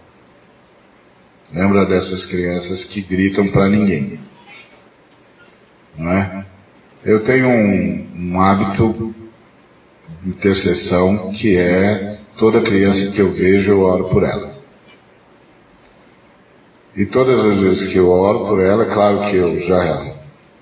Lembra 1.53 1.87
dessas 1.87 2.27
crianças 2.27 2.85
que 2.87 3.01
gritam 3.03 3.47
para 3.49 3.69
ninguém. 3.69 4.19
Não 5.97 6.13
é? 6.13 6.47
Eu 7.05 7.25
tenho 7.25 7.49
um, 7.49 8.33
um 8.33 8.41
hábito 8.41 9.15
de 10.21 10.31
intercessão 10.31 11.33
que 11.35 11.57
é 11.57 12.18
toda 12.39 12.63
criança 12.63 13.11
que 13.11 13.21
eu 13.21 13.33
vejo 13.33 13.73
eu 13.73 13.81
oro 13.83 14.05
por 14.05 14.23
ela. 14.23 14.57
E 16.97 17.05
todas 17.07 17.45
as 17.45 17.61
vezes 17.61 17.93
que 17.93 17.99
eu 17.99 18.09
oro 18.09 18.47
por 18.47 18.61
ela, 18.61 18.85
é 18.85 18.95
claro 18.95 19.31
que 19.31 19.37
eu 19.37 19.61
já 19.61 20.15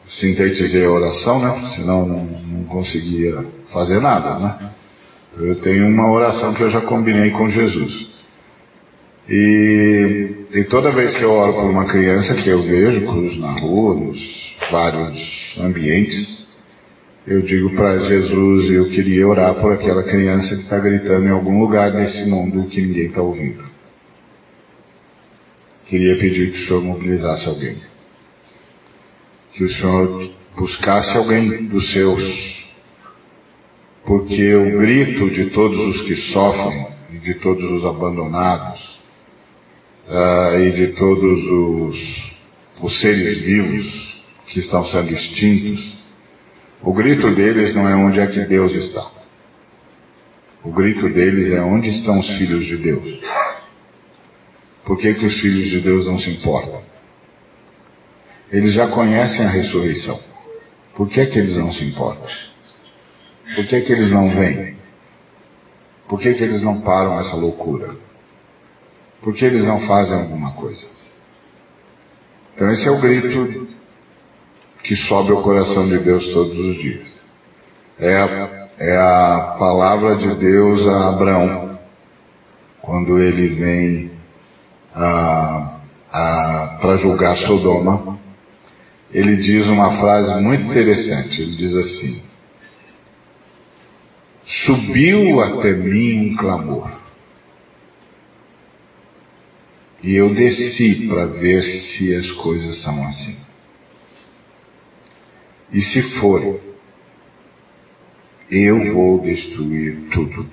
sintetizei 0.08 0.84
a 0.84 0.90
oração, 0.90 1.38
né? 1.40 1.70
Senão 1.76 2.06
não, 2.06 2.24
não 2.24 2.64
conseguia 2.64 3.44
fazer 3.72 4.00
nada, 4.00 4.38
né? 4.38 4.70
Eu 5.38 5.60
tenho 5.60 5.86
uma 5.86 6.10
oração 6.10 6.54
que 6.54 6.62
eu 6.62 6.70
já 6.70 6.80
combinei 6.80 7.30
com 7.30 7.48
Jesus. 7.50 8.08
E, 9.28 10.46
e 10.54 10.64
toda 10.64 10.92
vez 10.92 11.14
que 11.16 11.22
eu 11.22 11.30
oro 11.30 11.52
por 11.54 11.64
uma 11.64 11.84
criança 11.84 12.34
que 12.34 12.48
eu 12.48 12.62
vejo, 12.62 13.06
cruzo 13.06 13.40
na 13.40 13.52
rua, 13.52 13.94
nos 13.94 14.56
vários 14.70 15.58
ambientes, 15.60 16.45
eu 17.26 17.42
digo 17.42 17.74
para 17.74 17.98
Jesus, 17.98 18.70
eu 18.70 18.88
queria 18.90 19.26
orar 19.26 19.54
por 19.56 19.72
aquela 19.72 20.04
criança 20.04 20.54
que 20.54 20.62
está 20.62 20.78
gritando 20.78 21.26
em 21.26 21.30
algum 21.30 21.58
lugar 21.58 21.90
desse 21.90 22.24
mundo 22.30 22.68
que 22.68 22.80
ninguém 22.80 23.06
está 23.06 23.20
ouvindo. 23.20 23.64
Queria 25.86 26.16
pedir 26.16 26.52
que 26.52 26.58
o 26.58 26.66
Senhor 26.66 26.82
mobilizasse 26.82 27.48
alguém. 27.48 27.76
Que 29.54 29.64
o 29.64 29.68
Senhor 29.68 30.30
buscasse 30.56 31.16
alguém 31.16 31.66
dos 31.66 31.92
seus. 31.92 32.64
Porque 34.04 34.54
o 34.54 34.78
grito 34.78 35.28
de 35.30 35.46
todos 35.50 35.96
os 35.96 36.02
que 36.02 36.14
sofrem 36.32 36.86
e 37.12 37.18
de 37.18 37.34
todos 37.34 37.64
os 37.72 37.84
abandonados 37.84 39.00
uh, 40.06 40.58
e 40.60 40.70
de 40.72 40.86
todos 40.94 41.44
os, 41.44 42.32
os 42.82 43.00
seres 43.00 43.42
vivos 43.42 44.22
que 44.46 44.60
estão 44.60 44.84
sendo 44.84 45.12
extintos, 45.12 45.95
o 46.86 46.92
grito 46.92 47.34
deles 47.34 47.74
não 47.74 47.88
é 47.88 47.96
onde 47.96 48.20
é 48.20 48.28
que 48.28 48.44
Deus 48.44 48.72
está. 48.72 49.10
O 50.62 50.70
grito 50.70 51.08
deles 51.08 51.52
é 51.52 51.60
onde 51.60 51.90
estão 51.90 52.20
os 52.20 52.28
filhos 52.38 52.64
de 52.64 52.76
Deus. 52.76 53.20
Por 54.84 54.96
que, 54.96 55.14
que 55.14 55.26
os 55.26 55.40
filhos 55.40 55.68
de 55.68 55.80
Deus 55.80 56.06
não 56.06 56.16
se 56.16 56.30
importam? 56.30 56.80
Eles 58.52 58.72
já 58.72 58.86
conhecem 58.86 59.44
a 59.44 59.48
ressurreição. 59.48 60.16
Por 60.94 61.08
que, 61.08 61.26
que 61.26 61.36
eles 61.40 61.56
não 61.56 61.72
se 61.72 61.84
importam? 61.84 62.30
Por 63.56 63.66
que, 63.66 63.80
que 63.80 63.92
eles 63.92 64.12
não 64.12 64.30
vêm? 64.30 64.76
Por 66.08 66.20
que, 66.20 66.34
que 66.34 66.44
eles 66.44 66.62
não 66.62 66.82
param 66.82 67.18
essa 67.18 67.34
loucura? 67.34 67.96
Por 69.22 69.34
que 69.34 69.44
eles 69.44 69.64
não 69.64 69.80
fazem 69.88 70.14
alguma 70.14 70.52
coisa? 70.52 70.86
Então 72.54 72.70
esse 72.70 72.86
é 72.86 72.92
o 72.92 73.00
grito 73.00 73.74
que 74.86 74.94
sobe 74.94 75.32
ao 75.32 75.42
coração 75.42 75.88
de 75.88 75.98
Deus 75.98 76.32
todos 76.32 76.56
os 76.56 76.76
dias. 76.76 77.12
É 77.98 78.16
a, 78.16 78.68
é 78.78 78.96
a 78.96 79.56
palavra 79.58 80.14
de 80.14 80.32
Deus 80.36 80.86
a 80.86 81.08
Abraão, 81.08 81.78
quando 82.80 83.18
ele 83.18 83.48
vem 83.48 84.10
para 86.80 86.96
julgar 86.98 87.36
Sodoma. 87.36 88.16
Ele 89.12 89.36
diz 89.36 89.66
uma 89.66 89.98
frase 89.98 90.40
muito 90.40 90.70
interessante. 90.70 91.42
Ele 91.42 91.56
diz 91.56 91.74
assim: 91.74 92.22
Subiu 94.44 95.40
até 95.40 95.72
mim 95.72 96.30
um 96.30 96.36
clamor. 96.36 96.90
E 100.02 100.14
eu 100.14 100.32
desci 100.32 101.08
para 101.08 101.26
ver 101.26 101.62
se 101.62 102.14
as 102.14 102.30
coisas 102.32 102.80
são 102.82 103.04
assim. 103.08 103.36
E 105.72 105.82
se 105.82 106.20
for, 106.20 106.60
eu 108.50 108.94
vou 108.94 109.20
destruir 109.20 110.08
tudo. 110.12 110.46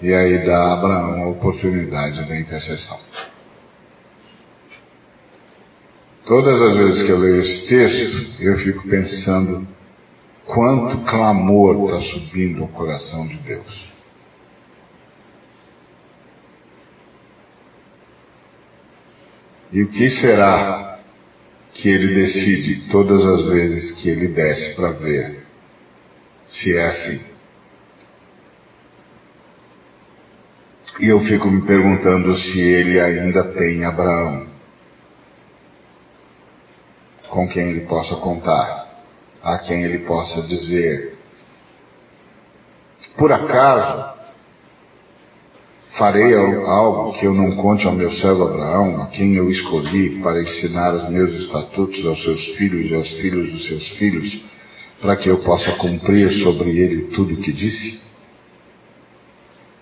E 0.00 0.14
aí 0.14 0.46
dá 0.46 0.56
a 0.56 0.72
Abraão 0.74 1.24
a 1.24 1.28
oportunidade 1.28 2.26
da 2.26 2.38
intercessão. 2.38 2.98
Todas 6.24 6.62
as 6.62 6.76
vezes 6.76 7.02
que 7.06 7.10
eu 7.10 7.18
leio 7.18 7.40
esse 7.40 7.66
texto, 7.66 8.42
eu 8.42 8.56
fico 8.58 8.88
pensando 8.88 9.66
quanto 10.46 11.04
clamor 11.04 11.86
está 11.86 12.00
subindo 12.12 12.62
ao 12.62 12.68
coração 12.68 13.26
de 13.26 13.36
Deus. 13.38 13.90
E 19.72 19.82
o 19.82 19.88
que 19.88 20.08
será 20.08 20.89
que 21.80 21.88
ele 21.88 22.14
decide 22.14 22.88
todas 22.90 23.24
as 23.24 23.48
vezes 23.48 23.92
que 23.92 24.10
ele 24.10 24.28
desce 24.28 24.74
para 24.76 24.90
ver 24.92 25.40
se 26.46 26.76
é 26.76 26.86
assim. 26.86 27.30
E 31.00 31.06
eu 31.06 31.20
fico 31.20 31.48
me 31.48 31.62
perguntando 31.62 32.36
se 32.36 32.60
ele 32.60 33.00
ainda 33.00 33.52
tem 33.54 33.84
Abraão 33.84 34.46
com 37.30 37.48
quem 37.48 37.70
ele 37.70 37.86
possa 37.86 38.16
contar, 38.16 38.88
a 39.42 39.58
quem 39.60 39.82
ele 39.84 40.00
possa 40.00 40.42
dizer. 40.42 41.16
Por 43.16 43.32
acaso, 43.32 44.19
Farei 46.00 46.32
algo 46.34 47.12
que 47.18 47.26
eu 47.26 47.34
não 47.34 47.54
conte 47.56 47.86
ao 47.86 47.92
meu 47.92 48.10
servo 48.12 48.44
Abraão, 48.44 49.02
a 49.02 49.08
quem 49.08 49.34
eu 49.34 49.50
escolhi 49.50 50.18
para 50.22 50.40
ensinar 50.40 50.94
os 50.94 51.10
meus 51.10 51.30
estatutos 51.42 52.06
aos 52.06 52.24
seus 52.24 52.42
filhos 52.56 52.90
e 52.90 52.94
aos 52.94 53.12
filhos 53.20 53.52
dos 53.52 53.68
seus 53.68 53.86
filhos, 53.98 54.42
para 54.98 55.14
que 55.16 55.28
eu 55.28 55.40
possa 55.40 55.72
cumprir 55.72 56.32
sobre 56.42 56.70
ele 56.70 57.08
tudo 57.08 57.34
o 57.34 57.42
que 57.42 57.52
disse? 57.52 58.00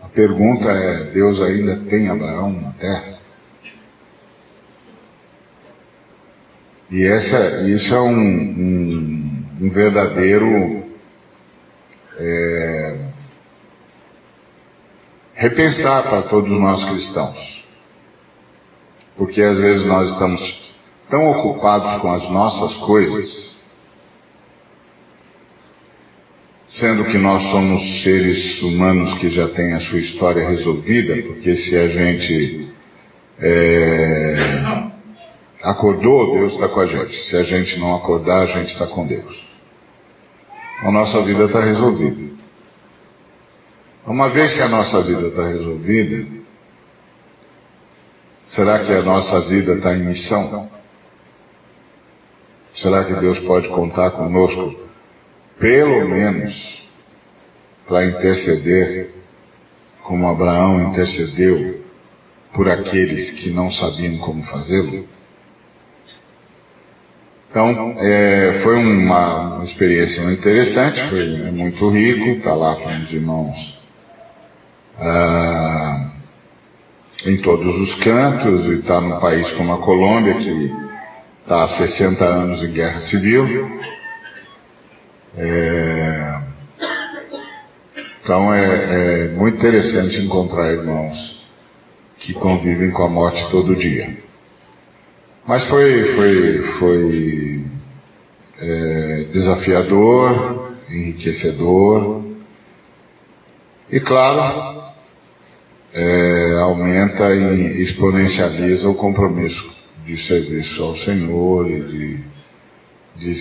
A 0.03 0.09
pergunta 0.09 0.69
é: 0.69 1.05
Deus 1.13 1.41
ainda 1.41 1.77
tem 1.89 2.09
Abraão 2.09 2.51
na 2.51 2.73
terra? 2.73 3.19
E 6.91 7.05
essa, 7.05 7.63
isso 7.69 7.95
é 7.95 8.01
um, 8.01 8.19
um, 8.19 9.45
um 9.61 9.71
verdadeiro 9.71 10.83
é, 12.17 13.08
repensar 15.39 16.03
para 16.03 16.23
todos 16.23 16.51
nós 16.51 16.85
cristãos. 16.85 17.65
Porque 19.17 19.41
às 19.41 19.57
vezes 19.57 19.87
nós 19.87 20.11
estamos 20.11 20.73
tão 21.09 21.25
ocupados 21.31 22.03
com 22.03 22.13
as 22.13 22.29
nossas 22.29 22.77
coisas, 22.79 23.57
sendo 26.67 27.05
que 27.05 27.17
nós 27.17 27.43
somos 27.51 28.03
seres 28.03 28.63
humanos 28.63 29.17
que 29.19 29.31
já 29.31 29.49
têm 29.49 29.75
a 29.75 29.81
sua 29.81 30.01
história 30.01 30.47
resolvida, 30.47 31.17
porque 31.23 31.57
se 31.57 31.77
a 31.77 31.89
gente 31.89 32.69
é, 33.41 34.89
acordou, 35.63 36.35
Deus 36.37 36.55
está 36.55 36.69
com 36.69 36.81
a 36.81 36.87
gente. 36.87 37.17
Se 37.31 37.37
a 37.37 37.45
gente 37.45 37.79
não 37.79 37.95
acordar, 37.95 38.43
a 38.43 38.47
gente 38.47 38.73
está 38.73 38.89
com 38.89 39.07
Deus. 39.07 39.49
A 40.83 40.91
nossa 40.91 41.23
vida 41.23 41.45
está 41.45 41.61
resolvida. 41.61 42.29
Uma 44.09 44.31
vez 44.31 44.55
que 44.55 44.63
a 44.63 44.69
nossa 44.69 45.03
vida 45.03 45.29
está 45.29 45.47
resolvida, 45.47 46.27
será 48.47 48.79
que 48.79 48.91
a 48.91 49.03
nossa 49.03 49.43
vida 49.43 49.75
está 49.75 49.95
em 49.95 50.07
missão? 50.07 50.71
Será 52.77 53.05
que 53.05 53.13
Deus 53.17 53.39
pode 53.41 53.69
contar 53.69 54.13
conosco, 54.13 54.81
pelo 55.59 56.09
menos, 56.09 56.83
para 57.87 58.07
interceder, 58.07 59.11
como 60.05 60.27
Abraão 60.27 60.89
intercedeu 60.91 61.85
por 62.55 62.67
aqueles 62.67 63.31
que 63.33 63.51
não 63.51 63.71
sabiam 63.71 64.17
como 64.21 64.43
fazê-lo? 64.45 65.07
Então, 67.51 67.95
é, 67.99 68.61
foi 68.63 68.75
uma, 68.75 69.65
experiência 69.67 70.23
interessante, 70.33 71.11
foi 71.11 71.51
muito 71.51 71.91
rico, 71.91 72.39
estar 72.39 72.51
tá 72.51 72.57
lá 72.57 72.77
com 72.77 72.89
os 72.89 73.13
irmãos 73.13 73.78
ah, 75.01 76.11
em 77.25 77.41
todos 77.43 77.75
os 77.77 77.95
cantos 78.03 78.67
e 78.67 78.81
está 78.81 79.01
num 79.01 79.19
país 79.21 79.51
como 79.53 79.73
a 79.73 79.79
Colômbia, 79.79 80.35
que 80.35 80.73
está 81.43 81.65
há 81.65 81.69
60 81.69 82.25
anos 82.25 82.63
em 82.63 82.73
guerra 82.73 83.01
civil. 83.01 83.79
É, 85.37 86.41
então 88.23 88.53
é, 88.53 89.29
é 89.29 89.29
muito 89.35 89.57
interessante 89.57 90.19
encontrar 90.19 90.73
irmãos 90.73 91.39
que 92.19 92.35
convivem 92.35 92.91
com 92.91 93.05
a 93.05 93.09
morte 93.09 93.49
todo 93.51 93.77
dia. 93.77 94.17
Mas 95.47 95.67
foi, 95.69 96.15
foi, 96.15 96.63
foi 96.79 97.65
é, 98.59 99.25
desafiador, 99.33 100.73
enriquecedor 100.91 102.28
e, 103.91 104.01
claro, 104.01 104.93
é, 105.93 106.59
aumenta 106.61 107.35
e 107.35 107.83
exponencializa 107.83 108.89
o 108.89 108.95
compromisso 108.95 109.77
de 110.05 110.17
serviço 110.27 110.83
ao 110.83 110.97
Senhor 110.99 111.71
e 111.71 111.81
de, 111.81 112.25
de 113.17 113.35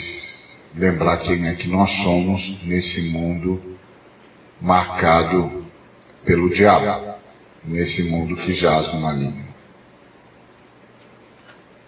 lembrar 0.75 1.17
quem 1.17 1.47
é 1.47 1.55
que 1.55 1.67
nós 1.67 1.91
somos 2.03 2.63
nesse 2.63 3.01
mundo 3.09 3.77
marcado 4.61 5.65
pelo 6.25 6.49
diabo, 6.49 7.15
nesse 7.65 8.03
mundo 8.03 8.35
que 8.37 8.53
jaz 8.53 8.93
no 8.93 9.01
maligno. 9.01 9.47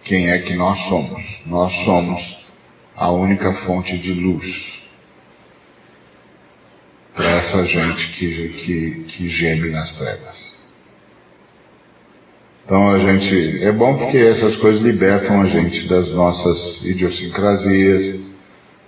Quem 0.04 0.30
é 0.30 0.38
que 0.38 0.54
nós 0.54 0.78
somos? 0.88 1.22
Nós 1.46 1.72
somos 1.84 2.38
a 2.96 3.10
única 3.10 3.52
fonte 3.64 3.96
de 3.98 4.12
luz 4.12 4.79
essa 7.40 7.64
gente 7.64 8.12
que, 8.12 8.48
que, 8.48 9.04
que 9.08 9.28
geme 9.28 9.70
nas 9.70 9.96
trevas. 9.96 10.60
Então 12.64 12.90
a 12.90 12.98
gente 12.98 13.64
é 13.64 13.72
bom 13.72 13.96
porque 13.96 14.18
essas 14.18 14.56
coisas 14.56 14.80
libertam 14.82 15.40
a 15.40 15.46
gente 15.46 15.88
das 15.88 16.08
nossas 16.10 16.84
idiosincrasias, 16.84 18.20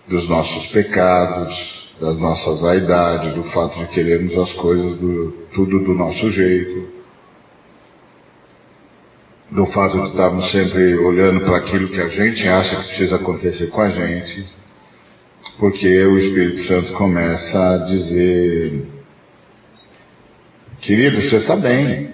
dos 0.09 0.29
nossos 0.29 0.67
pecados, 0.67 1.83
das 2.01 2.17
nossas 2.19 2.61
vaidades, 2.61 3.35
do 3.35 3.45
fato 3.45 3.79
de 3.79 3.87
querermos 3.89 4.37
as 4.39 4.53
coisas 4.53 4.99
do, 4.99 5.33
tudo 5.55 5.85
do 5.85 5.95
nosso 5.95 6.31
jeito, 6.31 6.89
do 9.51 9.67
fato 9.67 10.01
de 10.01 10.09
estarmos 10.09 10.51
sempre 10.51 10.97
olhando 10.99 11.41
para 11.45 11.59
aquilo 11.59 11.89
que 11.89 12.01
a 12.01 12.09
gente 12.09 12.47
acha 12.47 12.77
que 12.77 12.89
precisa 12.89 13.17
acontecer 13.17 13.67
com 13.69 13.81
a 13.81 13.91
gente, 13.91 14.47
porque 15.59 16.05
o 16.05 16.19
Espírito 16.19 16.59
Santo 16.67 16.93
começa 16.95 17.75
a 17.75 17.79
dizer, 17.87 18.87
querido, 20.81 21.23
você 21.23 21.37
está 21.37 21.57
bem, 21.57 22.13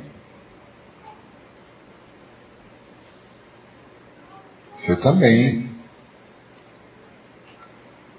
Você 4.88 4.96
também. 4.96 5.68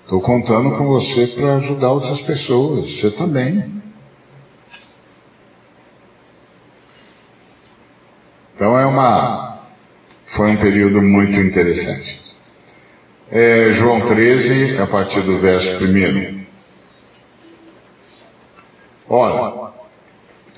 Estou 0.03 0.21
contando 0.21 0.77
com 0.77 0.85
você 0.85 1.27
para 1.27 1.55
ajudar 1.57 1.91
outras 1.91 2.21
pessoas. 2.21 2.99
Você 2.99 3.09
também. 3.11 3.81
Então 8.55 8.77
é 8.77 8.85
uma. 8.85 9.63
Foi 10.35 10.51
um 10.51 10.57
período 10.57 11.01
muito 11.01 11.39
interessante. 11.39 12.28
É, 13.31 13.73
João 13.73 14.01
13, 14.07 14.81
a 14.81 14.87
partir 14.87 15.21
do 15.21 15.37
verso 15.37 15.83
1. 15.83 16.39
Ora, 19.07 19.71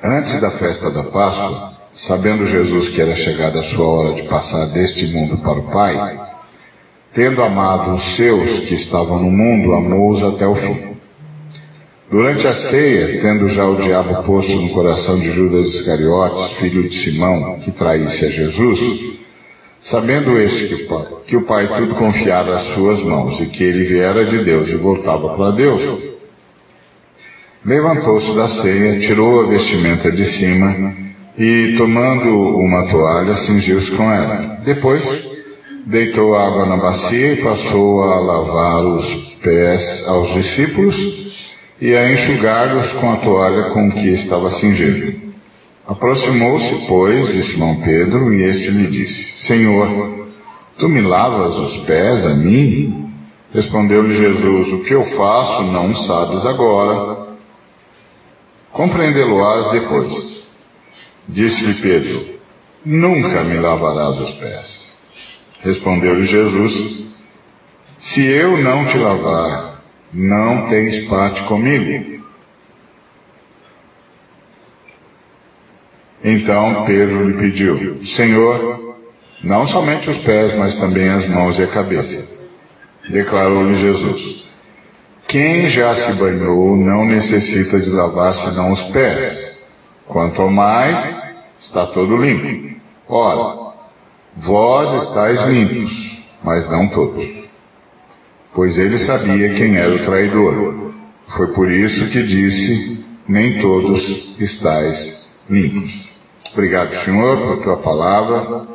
antes 0.02 0.40
da 0.40 0.52
festa 0.52 0.90
da 0.90 1.04
Páscoa, 1.04 1.74
sabendo 2.08 2.48
Jesus 2.48 2.88
que 2.90 3.02
era 3.02 3.14
chegada 3.14 3.60
a 3.60 3.64
sua 3.76 3.86
hora 3.86 4.14
de 4.14 4.24
passar 4.30 4.68
deste 4.68 5.06
mundo 5.08 5.40
para 5.40 5.60
o 5.60 5.70
Pai, 5.70 6.18
tendo 7.14 7.44
amado 7.44 7.96
os 7.96 8.16
seus 8.16 8.62
que 8.62 8.76
estavam 8.76 9.20
no 9.20 9.30
mundo, 9.30 9.74
amou-os 9.74 10.24
até 10.24 10.48
o 10.48 10.56
fim. 10.56 10.96
Durante 12.10 12.48
a 12.48 12.56
ceia, 12.56 13.22
tendo 13.22 13.50
já 13.50 13.66
o 13.66 13.82
diabo 13.82 14.24
posto 14.24 14.52
no 14.54 14.70
coração 14.70 15.20
de 15.20 15.30
Judas 15.32 15.68
Iscariotes, 15.68 16.58
filho 16.60 16.88
de 16.88 16.96
Simão, 17.04 17.60
que 17.60 17.72
traísse 17.72 18.26
a 18.26 18.30
Jesus, 18.30 19.11
sabendo 19.84 20.38
este 20.40 20.68
que 20.68 20.84
o, 20.84 20.88
pai, 20.88 21.06
que 21.28 21.38
o 21.38 21.42
Pai 21.44 21.68
tudo 21.68 21.96
confiara 21.96 22.58
às 22.58 22.74
suas 22.74 23.04
mãos 23.04 23.40
e 23.40 23.48
que 23.48 23.64
ele 23.64 23.86
viera 23.86 24.26
de 24.26 24.44
Deus 24.44 24.70
e 24.70 24.76
voltava 24.76 25.36
para 25.36 25.52
Deus, 25.52 25.82
levantou-se 27.66 28.36
da 28.36 28.48
ceia, 28.48 29.00
tirou 29.00 29.42
a 29.42 29.48
vestimenta 29.48 30.12
de 30.12 30.26
cima 30.26 30.94
e, 31.38 31.76
tomando 31.78 32.58
uma 32.58 32.88
toalha, 32.90 33.36
cingiu-se 33.36 33.92
com 33.96 34.12
ela. 34.12 34.60
Depois, 34.64 35.04
deitou 35.88 36.36
água 36.36 36.66
na 36.66 36.78
bacia 36.78 37.34
e 37.34 37.44
passou 37.44 38.04
a 38.04 38.20
lavar 38.20 38.86
os 38.86 39.06
pés 39.42 40.08
aos 40.08 40.34
discípulos 40.34 40.96
e 41.80 41.96
a 41.96 42.12
enxugar-los 42.12 42.92
com 42.94 43.12
a 43.12 43.18
toalha 43.18 43.64
com 43.72 43.92
que 43.92 44.10
estava 44.10 44.52
cingido. 44.52 45.31
Aproximou-se, 45.88 46.88
pois, 46.88 47.28
de 47.34 47.44
Simão 47.52 47.82
Pedro 47.82 48.34
e 48.34 48.44
este 48.44 48.70
lhe 48.70 48.88
disse: 48.88 49.48
Senhor, 49.48 50.28
tu 50.78 50.88
me 50.88 51.02
lavas 51.02 51.58
os 51.58 51.86
pés 51.86 52.26
a 52.26 52.36
mim? 52.36 53.12
Respondeu-lhe 53.54 54.16
Jesus: 54.16 54.74
O 54.74 54.84
que 54.84 54.94
eu 54.94 55.04
faço 55.18 55.64
não 55.64 55.96
sabes 55.96 56.46
agora. 56.46 57.32
Compreendê-lo-ás 58.72 59.72
depois. 59.72 60.44
Disse-lhe 61.28 61.82
Pedro: 61.82 62.26
Nunca 62.86 63.44
me 63.44 63.58
lavarás 63.58 64.20
os 64.22 64.32
pés. 64.34 64.92
Respondeu-lhe 65.62 66.26
Jesus: 66.26 67.08
Se 68.00 68.24
eu 68.24 68.58
não 68.60 68.86
te 68.86 68.98
lavar, 68.98 69.82
não 70.14 70.68
tens 70.68 71.08
parte 71.08 71.42
comigo. 71.44 72.21
Então 76.24 76.86
Pedro 76.86 77.30
lhe 77.30 77.38
pediu: 77.38 78.06
Senhor, 78.06 78.96
não 79.44 79.66
somente 79.68 80.10
os 80.10 80.18
pés, 80.20 80.56
mas 80.58 80.80
também 80.80 81.10
as 81.10 81.28
mãos 81.28 81.58
e 81.58 81.64
a 81.64 81.68
cabeça. 81.68 82.42
Declarou-lhe 83.10 83.76
Jesus: 83.76 84.46
Quem 85.28 85.70
já 85.70 85.96
se 85.96 86.14
banhou 86.20 86.78
não 86.78 87.06
necessita 87.06 87.80
de 87.80 87.90
lavar 87.90 88.34
senão 88.36 88.72
os 88.74 88.84
pés 88.92 89.52
Quanto 90.12 90.42
ao 90.42 90.52
mais, 90.52 90.98
está 91.62 91.86
todo 91.88 92.18
limpo. 92.18 92.76
Ora, 93.08 93.76
vós 94.36 95.06
estáis 95.06 95.42
limpos, 95.46 96.22
mas 96.44 96.70
não 96.70 96.90
todos. 96.90 97.26
Pois 98.54 98.78
ele 98.78 99.00
sabia 99.00 99.54
quem 99.54 99.78
era 99.78 99.96
o 99.96 100.04
traidor. 100.04 100.94
Foi 101.38 101.54
por 101.54 101.72
isso 101.72 102.10
que 102.10 102.24
disse: 102.24 103.06
Nem 103.26 103.62
todos 103.62 104.02
estáis 104.38 105.30
limpos. 105.50 106.11
Obrigado, 106.54 106.94
Senhor, 107.06 107.38
por 107.38 107.64
tua 107.64 107.78
palavra, 107.78 108.68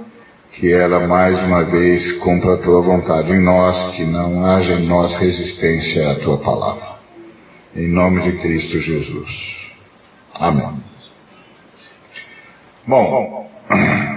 que 0.53 0.73
ela 0.73 1.07
mais 1.07 1.39
uma 1.43 1.63
vez 1.65 2.13
cumpra 2.21 2.55
a 2.55 2.59
tua 2.59 2.81
vontade 2.81 3.31
em 3.31 3.43
nós, 3.43 3.95
que 3.95 4.05
não 4.05 4.47
haja 4.47 4.75
em 4.75 4.87
nós 4.87 5.15
resistência 5.17 6.13
à 6.13 6.15
tua 6.21 6.39
palavra. 6.39 6.97
Em 7.75 7.89
nome 7.89 8.23
de 8.23 8.39
Cristo 8.39 8.81
Jesus. 8.81 9.31
Amém. 10.35 10.83
Bom, 12.87 13.51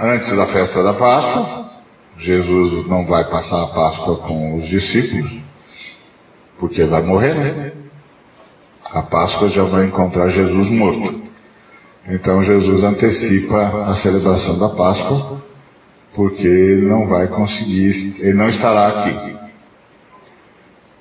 antes 0.03 0.33
da 0.37 0.45
festa 0.47 0.81
da 0.81 0.93
Páscoa, 0.93 1.69
Jesus 2.19 2.87
não 2.87 3.05
vai 3.05 3.25
passar 3.25 3.63
a 3.63 3.67
Páscoa 3.67 4.17
com 4.19 4.55
os 4.55 4.69
discípulos, 4.69 5.33
porque 6.57 6.85
vai 6.85 7.01
morrer, 7.01 7.33
né? 7.33 7.73
A 8.85 9.01
Páscoa 9.01 9.49
já 9.49 9.65
vai 9.65 9.85
encontrar 9.85 10.29
Jesus 10.29 10.69
morto. 10.69 11.28
Então 12.09 12.43
Jesus 12.43 12.83
antecipa 12.83 13.89
a 13.89 13.95
celebração 14.01 14.57
da 14.57 14.69
Páscoa, 14.69 15.41
porque 16.15 16.47
ele 16.47 16.87
não 16.87 17.07
vai 17.07 17.27
conseguir, 17.27 18.19
ele 18.19 18.33
não 18.33 18.49
estará 18.49 18.87
aqui. 18.87 19.37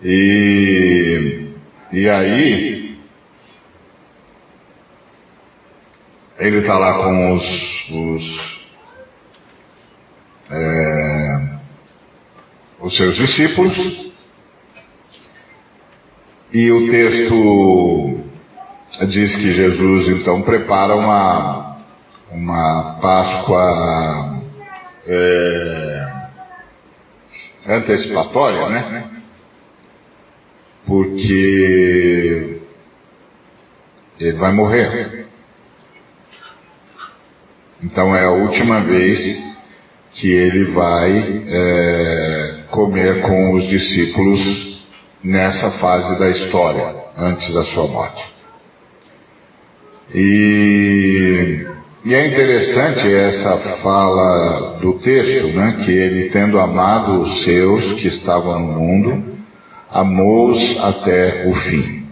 E, 0.02 1.46
e 1.92 2.08
aí, 2.08 2.78
Ele 6.38 6.58
está 6.58 6.78
lá 6.78 7.02
com 7.02 7.32
os, 7.34 7.90
os, 7.90 8.68
é, 10.48 11.58
os 12.80 12.96
seus 12.96 13.16
discípulos 13.16 14.12
e 16.52 16.70
o 16.70 16.88
texto 16.88 18.17
diz 19.06 19.36
que 19.36 19.50
Jesus 19.50 20.08
então 20.08 20.42
prepara 20.42 20.96
uma, 20.96 21.76
uma 22.30 22.98
Páscoa 23.00 24.42
é, 25.06 26.12
antecipatória, 27.66 28.68
né? 28.68 29.10
Porque 30.86 32.60
ele 34.18 34.38
vai 34.38 34.52
morrer. 34.52 35.26
Então 37.82 38.16
é 38.16 38.24
a 38.24 38.30
última 38.30 38.80
vez 38.80 39.18
que 40.12 40.32
ele 40.32 40.72
vai 40.72 41.44
é, 41.48 42.64
comer 42.70 43.22
com 43.22 43.54
os 43.54 43.68
discípulos 43.68 44.40
nessa 45.22 45.70
fase 45.72 46.18
da 46.18 46.28
história, 46.30 46.94
antes 47.16 47.52
da 47.54 47.64
sua 47.64 47.86
morte. 47.86 48.37
E, 50.14 51.66
e 52.04 52.14
é 52.14 52.28
interessante 52.28 53.12
essa 53.12 53.58
fala 53.82 54.78
do 54.80 54.94
texto, 54.94 55.48
né, 55.48 55.82
que 55.84 55.92
ele, 55.92 56.30
tendo 56.30 56.58
amado 56.58 57.20
os 57.20 57.44
seus 57.44 57.92
que 58.00 58.08
estavam 58.08 58.58
no 58.60 58.80
mundo, 58.80 59.38
amou-os 59.90 60.78
até 60.78 61.46
o 61.48 61.54
fim. 61.54 62.06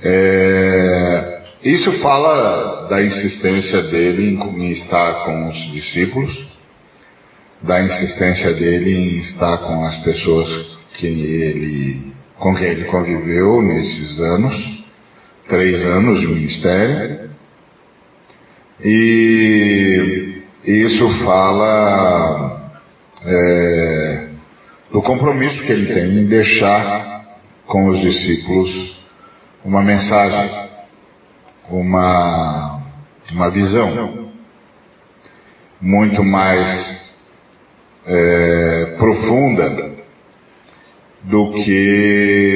É, 0.00 1.42
isso 1.64 1.90
fala 2.02 2.86
da 2.88 3.02
insistência 3.02 3.82
dele 3.84 4.38
em 4.38 4.70
estar 4.72 5.24
com 5.24 5.48
os 5.48 5.72
discípulos, 5.72 6.46
da 7.62 7.82
insistência 7.82 8.52
dele 8.52 8.94
em 8.94 9.18
estar 9.20 9.58
com 9.58 9.84
as 9.84 9.96
pessoas 10.04 10.78
que 10.98 11.06
ele, 11.06 12.12
com 12.38 12.54
quem 12.54 12.66
ele 12.66 12.84
conviveu 12.84 13.62
nesses 13.62 14.20
anos, 14.20 14.73
três 15.48 15.84
anos 15.84 16.20
de 16.20 16.28
ministério. 16.28 17.30
E 18.80 20.42
isso 20.64 21.08
fala 21.24 22.72
é, 23.24 24.28
do 24.92 25.02
compromisso 25.02 25.62
que 25.64 25.72
ele 25.72 25.92
tem 25.92 26.18
em 26.18 26.26
deixar 26.26 27.24
com 27.66 27.88
os 27.88 28.00
discípulos 28.00 28.96
uma 29.64 29.82
mensagem 29.82 30.64
uma, 31.70 32.82
uma 33.32 33.50
visão 33.50 34.30
muito 35.80 36.22
mais 36.22 37.30
é, 38.06 38.96
profunda 38.98 39.94
do 41.22 41.52
que 41.52 42.53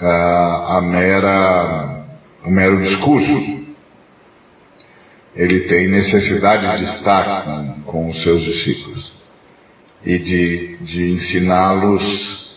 a, 0.00 0.78
a 0.78 0.82
mera, 0.82 2.04
o 2.44 2.50
mero 2.50 2.80
discurso. 2.82 3.58
Ele 5.34 5.60
tem 5.60 5.88
necessidade 5.88 6.78
de 6.78 6.90
estar 6.96 7.44
com, 7.44 7.82
com 7.82 8.10
os 8.10 8.22
seus 8.22 8.42
discípulos 8.42 9.12
e 10.04 10.18
de, 10.18 10.76
de 10.78 11.12
ensiná-los 11.12 12.56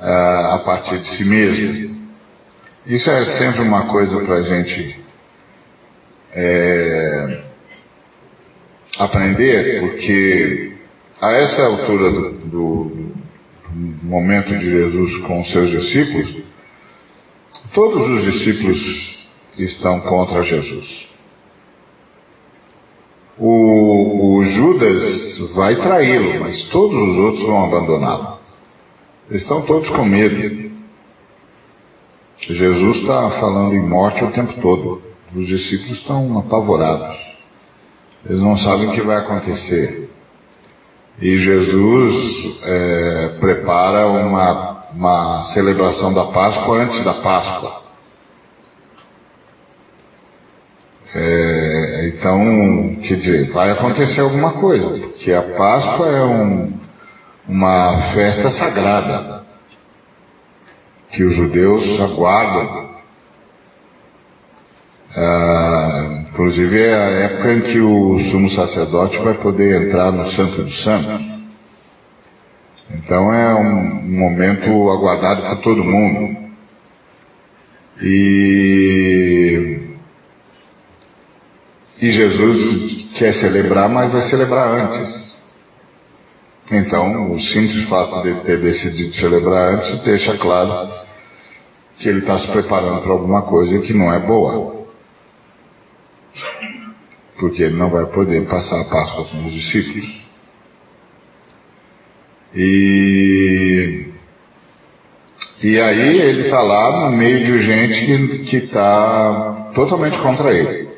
uh, 0.00 0.54
a 0.54 0.62
partir 0.64 0.98
de 0.98 1.08
si 1.16 1.24
mesmo. 1.24 1.98
Isso 2.86 3.10
é 3.10 3.38
sempre 3.38 3.62
uma 3.62 3.86
coisa 3.86 4.18
para 4.24 4.36
a 4.36 4.42
gente 4.42 4.98
é, 6.32 7.42
aprender, 8.98 9.80
porque 9.80 10.72
a 11.20 11.32
essa 11.32 11.62
altura 11.64 12.10
do, 12.10 12.30
do, 12.32 12.84
do 12.84 14.06
momento 14.06 14.56
de 14.56 14.70
Jesus 14.70 15.18
com 15.26 15.40
os 15.40 15.52
seus 15.52 15.70
discípulos, 15.70 16.42
todos 17.74 18.08
os 18.10 18.32
discípulos 18.32 19.28
estão 19.58 20.00
contra 20.00 20.42
Jesus. 20.42 21.08
O, 23.38 24.36
o 24.36 24.44
Judas 24.44 25.54
vai 25.54 25.76
traí-lo, 25.76 26.40
mas 26.40 26.64
todos 26.70 26.96
os 26.96 27.16
outros 27.18 27.46
vão 27.46 27.64
abandoná-lo. 27.64 28.38
Estão 29.30 29.62
todos 29.62 29.88
com 29.90 30.04
medo. 30.04 30.68
Jesus 32.40 32.96
está 32.98 33.30
falando 33.40 33.74
em 33.74 33.86
morte 33.86 34.24
o 34.24 34.32
tempo 34.32 34.60
todo. 34.60 35.02
Os 35.34 35.46
discípulos 35.46 35.98
estão 35.98 36.38
apavorados. 36.38 37.16
Eles 38.24 38.40
não 38.40 38.56
sabem 38.56 38.88
o 38.88 38.92
que 38.92 39.02
vai 39.02 39.18
acontecer. 39.18 40.10
E 41.20 41.38
Jesus 41.38 42.60
é, 42.62 43.36
prepara 43.40 44.08
uma, 44.08 44.77
uma 44.92 45.44
celebração 45.52 46.12
da 46.12 46.26
Páscoa 46.26 46.78
antes 46.78 47.04
da 47.04 47.14
Páscoa. 47.14 47.82
É, 51.14 52.12
então, 52.14 52.96
quer 53.02 53.16
dizer, 53.16 53.50
vai 53.52 53.70
acontecer 53.70 54.20
alguma 54.20 54.52
coisa, 54.52 54.88
porque 54.88 55.32
a 55.32 55.42
Páscoa 55.42 56.06
é 56.08 56.22
um, 56.22 56.72
uma 57.48 58.12
festa 58.12 58.50
sagrada 58.50 59.42
que 61.10 61.24
os 61.24 61.34
judeus 61.34 62.00
aguardam. 62.00 62.88
Ah, 65.16 66.26
inclusive 66.28 66.80
é 66.80 66.94
a 66.94 67.10
época 67.24 67.52
em 67.54 67.60
que 67.62 67.80
o 67.80 68.18
sumo 68.30 68.50
sacerdote 68.50 69.18
vai 69.18 69.34
poder 69.34 69.88
entrar 69.88 70.12
no 70.12 70.30
Santo 70.30 70.62
dos 70.62 70.84
Santos. 70.84 71.37
Então 72.90 73.32
é 73.32 73.54
um 73.54 74.02
momento 74.02 74.90
aguardado 74.90 75.42
por 75.42 75.62
todo 75.62 75.84
mundo. 75.84 76.48
E, 78.00 79.80
e 82.00 82.10
Jesus 82.10 83.12
quer 83.18 83.34
celebrar, 83.34 83.88
mas 83.88 84.12
vai 84.12 84.22
celebrar 84.22 84.68
antes. 84.68 85.28
Então, 86.70 87.32
o 87.32 87.40
simples 87.40 87.88
fato 87.88 88.22
de 88.22 88.34
ter 88.42 88.60
decidido 88.60 89.14
celebrar 89.14 89.74
antes 89.74 90.02
deixa 90.02 90.36
claro 90.38 90.92
que 91.98 92.08
ele 92.08 92.20
está 92.20 92.38
se 92.38 92.48
preparando 92.52 93.02
para 93.02 93.12
alguma 93.12 93.42
coisa 93.42 93.80
que 93.80 93.92
não 93.92 94.12
é 94.12 94.18
boa. 94.18 94.86
Porque 97.38 97.62
ele 97.62 97.76
não 97.76 97.90
vai 97.90 98.06
poder 98.06 98.46
passar 98.48 98.80
a 98.80 98.84
Páscoa 98.84 99.24
com 99.24 99.46
os 99.46 99.52
discípulos. 99.52 100.27
E, 102.54 104.06
e 105.62 105.80
aí 105.80 106.20
ele 106.20 106.42
está 106.42 106.60
lá 106.62 107.10
no 107.10 107.16
meio 107.16 107.44
de 107.44 107.62
gente 107.62 108.44
que 108.44 108.56
está 108.56 109.70
totalmente 109.74 110.18
contra 110.18 110.52
ele, 110.52 110.88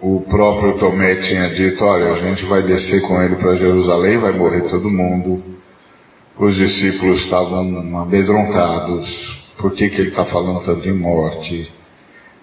o 0.00 0.20
próprio 0.22 0.78
Tomé 0.78 1.16
tinha 1.16 1.50
dito, 1.50 1.84
olha, 1.84 2.12
a 2.12 2.18
gente 2.18 2.44
vai 2.46 2.62
descer 2.62 3.02
com 3.02 3.20
ele 3.22 3.36
para 3.36 3.56
Jerusalém, 3.56 4.18
vai 4.18 4.32
morrer 4.32 4.62
todo 4.68 4.90
mundo. 4.90 5.42
os 6.38 6.54
discípulos 6.56 7.22
estavam 7.24 7.60
amedrontados. 7.98 9.44
Por 9.58 9.72
que, 9.72 9.88
que 9.88 10.00
ele 10.00 10.10
está 10.10 10.24
falando 10.26 10.64
tanto 10.64 10.82
de 10.82 10.92
morte? 10.92 11.70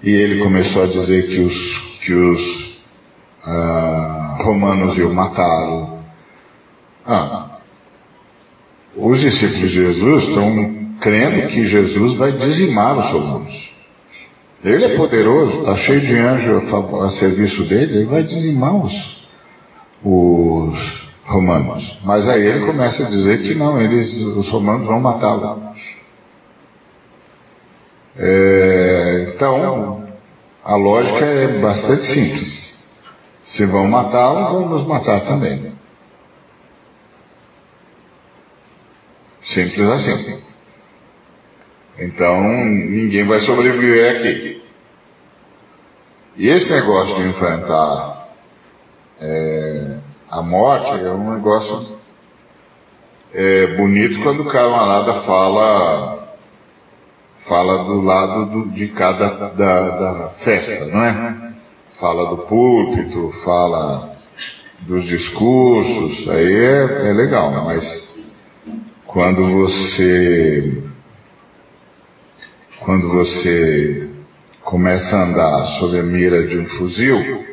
E 0.04 0.10
ele 0.10 0.42
começou 0.42 0.84
a 0.84 0.88
dizer 0.88 1.28
que 1.28 1.40
os, 1.40 2.00
que 2.04 2.14
os 2.14 2.82
ah, 3.46 4.38
romanos 4.44 4.98
iam 4.98 5.14
matá-lo. 5.14 6.00
Ah, 7.06 7.60
os 8.96 9.20
discípulos 9.20 9.60
de 9.62 9.70
Jesus 9.70 10.24
estão 10.28 10.82
crendo 11.00 11.48
que 11.50 11.68
Jesus 11.68 12.16
vai 12.18 12.32
dizimar 12.32 12.98
os 12.98 13.12
romanos. 13.12 13.72
Ele 14.64 14.86
é 14.86 14.96
poderoso, 14.96 15.60
está 15.60 15.76
cheio 15.78 16.02
de 16.02 16.16
anjos 16.16 16.74
a, 16.74 17.06
a, 17.06 17.12
serviço 17.12 17.64
dele, 17.68 17.98
ele 17.98 18.06
vai 18.06 18.24
dizimar 18.24 18.76
os, 18.76 18.94
os 20.04 21.10
romanos. 21.26 21.98
Mas 22.04 22.28
aí 22.30 22.46
ele 22.46 22.66
começa 22.66 23.06
a 23.06 23.10
dizer 23.10 23.42
que 23.42 23.56
não, 23.56 23.82
eles, 23.82 24.14
os 24.22 24.50
romanos 24.50 24.86
vão 24.86 25.00
matá-lo. 25.00 25.71
É, 28.18 29.34
então, 29.34 30.08
a 30.64 30.76
lógica 30.76 31.26
é 31.26 31.60
bastante 31.60 32.06
simples. 32.06 32.72
Se 33.44 33.66
vão 33.66 33.88
matá-lo, 33.88 34.54
vão 34.54 34.70
nos 34.70 34.88
matar 34.88 35.22
também. 35.22 35.74
Simples 39.44 39.88
assim. 39.88 40.44
Então, 42.00 42.42
ninguém 42.44 43.26
vai 43.26 43.40
sobreviver 43.42 44.16
aqui. 44.16 44.64
E 46.38 46.48
esse 46.48 46.72
negócio 46.72 47.16
de 47.16 47.30
enfrentar 47.30 48.30
é, 49.20 50.00
a 50.30 50.42
morte 50.42 51.04
é 51.04 51.12
um 51.12 51.36
negócio 51.36 52.00
é, 53.34 53.68
bonito 53.76 54.22
quando 54.24 54.42
o 54.42 54.50
camarada 54.52 55.22
fala 55.24 56.21
fala 57.48 57.84
do 57.86 58.02
lado 58.02 58.46
do, 58.46 58.70
de 58.72 58.88
cada 58.90 59.50
da, 59.50 59.90
da 59.90 60.30
festa, 60.44 60.86
não 60.88 61.04
é? 61.04 61.52
Fala 62.00 62.30
do 62.30 62.38
púlpito, 62.44 63.32
fala 63.44 64.16
dos 64.82 65.06
discursos, 65.06 66.28
aí 66.30 66.54
é, 66.54 67.10
é 67.10 67.14
legal, 67.14 67.52
mas 67.64 68.12
quando 69.06 69.44
você 69.52 70.84
quando 72.80 73.10
você 73.10 74.10
começa 74.64 75.16
a 75.16 75.24
andar 75.24 75.66
sob 75.80 76.00
a 76.00 76.04
mira 76.04 76.48
de 76.48 76.58
um 76.58 76.66
fuzil, 76.66 77.46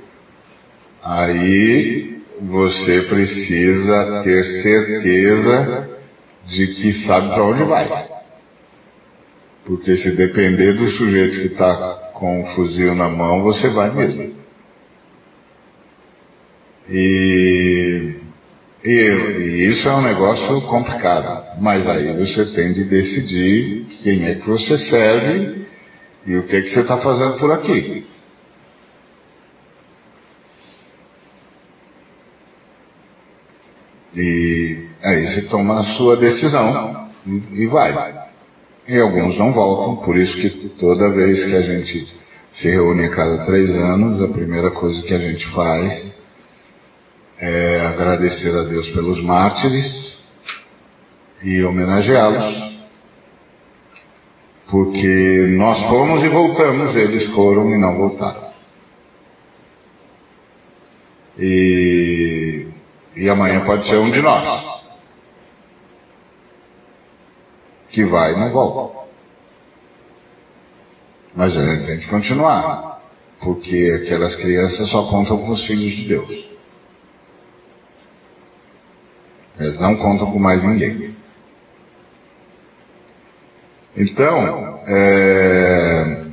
aí 1.03 2.23
você 2.41 3.03
precisa 3.03 4.23
ter 4.23 4.45
certeza 4.63 5.91
de 6.47 6.67
que 6.69 6.93
sabe 7.05 7.29
para 7.29 7.45
onde 7.45 7.65
vai. 7.65 8.18
Porque 9.69 9.99
se 9.99 10.17
depender 10.17 10.73
do 10.73 10.91
sujeito 10.93 11.41
que 11.41 11.49
está 11.49 12.11
com 12.15 12.41
o 12.41 12.47
fuzil 12.55 12.95
na 12.95 13.07
mão, 13.07 13.43
você 13.43 13.69
vai 13.69 13.95
mesmo. 13.95 14.35
E, 16.89 18.15
e, 18.83 18.91
e, 18.91 19.69
isso 19.69 19.87
é 19.87 19.95
um 19.95 20.01
negócio 20.01 20.63
complicado. 20.63 21.61
Mas 21.61 21.87
aí 21.87 22.17
você 22.17 22.47
tem 22.55 22.73
de 22.73 22.85
decidir 22.85 23.85
quem 24.03 24.25
é 24.25 24.37
que 24.37 24.49
você 24.49 24.79
serve 24.79 25.67
e 26.25 26.37
o 26.37 26.45
que, 26.45 26.57
é 26.57 26.63
que 26.63 26.71
você 26.71 26.81
está 26.81 26.97
fazendo 26.97 27.37
por 27.37 27.53
aqui. 27.53 28.07
E 34.15 34.89
aí 35.03 35.27
você 35.27 35.43
toma 35.43 35.81
a 35.83 35.85
sua 35.99 36.17
decisão 36.17 37.11
e, 37.27 37.65
e 37.65 37.67
vai. 37.67 38.18
E 38.89 38.99
alguns 38.99 39.39
não 39.39 39.53
voltam, 39.53 39.97
por 39.97 40.17
isso 40.17 40.35
que 40.41 40.71
toda 40.81 41.11
vez 41.11 41.45
que 41.45 41.55
a 41.55 41.61
gente 41.61 42.09
se 42.51 42.71
reúne 42.71 43.05
a 43.05 43.11
cada 43.11 43.45
três 43.45 43.69
anos, 43.71 44.23
a 44.23 44.29
primeira 44.29 44.71
coisa 44.71 45.03
que 45.03 45.13
a 45.13 45.19
gente 45.19 45.47
faz 45.51 46.19
é 47.39 47.87
agradecer 47.87 48.51
a 48.51 48.63
Deus 48.63 48.89
pelos 48.91 49.23
mártires 49.23 50.19
e 51.43 51.63
homenageá-los. 51.63 52.79
Porque 54.71 55.47
nós 55.57 55.81
fomos 55.89 56.23
e 56.23 56.29
voltamos, 56.29 56.97
eles 56.97 57.27
foram 57.35 57.71
e 57.75 57.79
não 57.79 57.97
voltaram. 57.97 58.49
E 61.39 62.67
e 63.19 63.29
amanhã 63.29 63.65
pode 63.65 63.85
ser 63.87 63.99
um 63.99 64.11
de 64.13 64.23
nós. 64.23 64.78
Que 67.91 68.05
vai 68.05 68.35
e 68.35 68.39
não 68.39 68.51
volta. 68.51 68.99
Mas 71.35 71.53
gente 71.53 71.87
tem 71.87 71.99
que 72.01 72.09
continuar. 72.09 73.03
Porque 73.41 74.03
aquelas 74.03 74.35
crianças 74.37 74.91
só 74.91 75.09
contam 75.09 75.39
com 75.39 75.51
os 75.51 75.67
filhos 75.67 75.97
de 75.97 76.09
Deus. 76.09 76.49
Eles 79.59 79.81
não 79.81 79.97
contam 79.97 80.31
com 80.31 80.39
mais 80.39 80.63
ninguém. 80.65 81.17
Então, 83.97 84.81
é, 84.87 86.25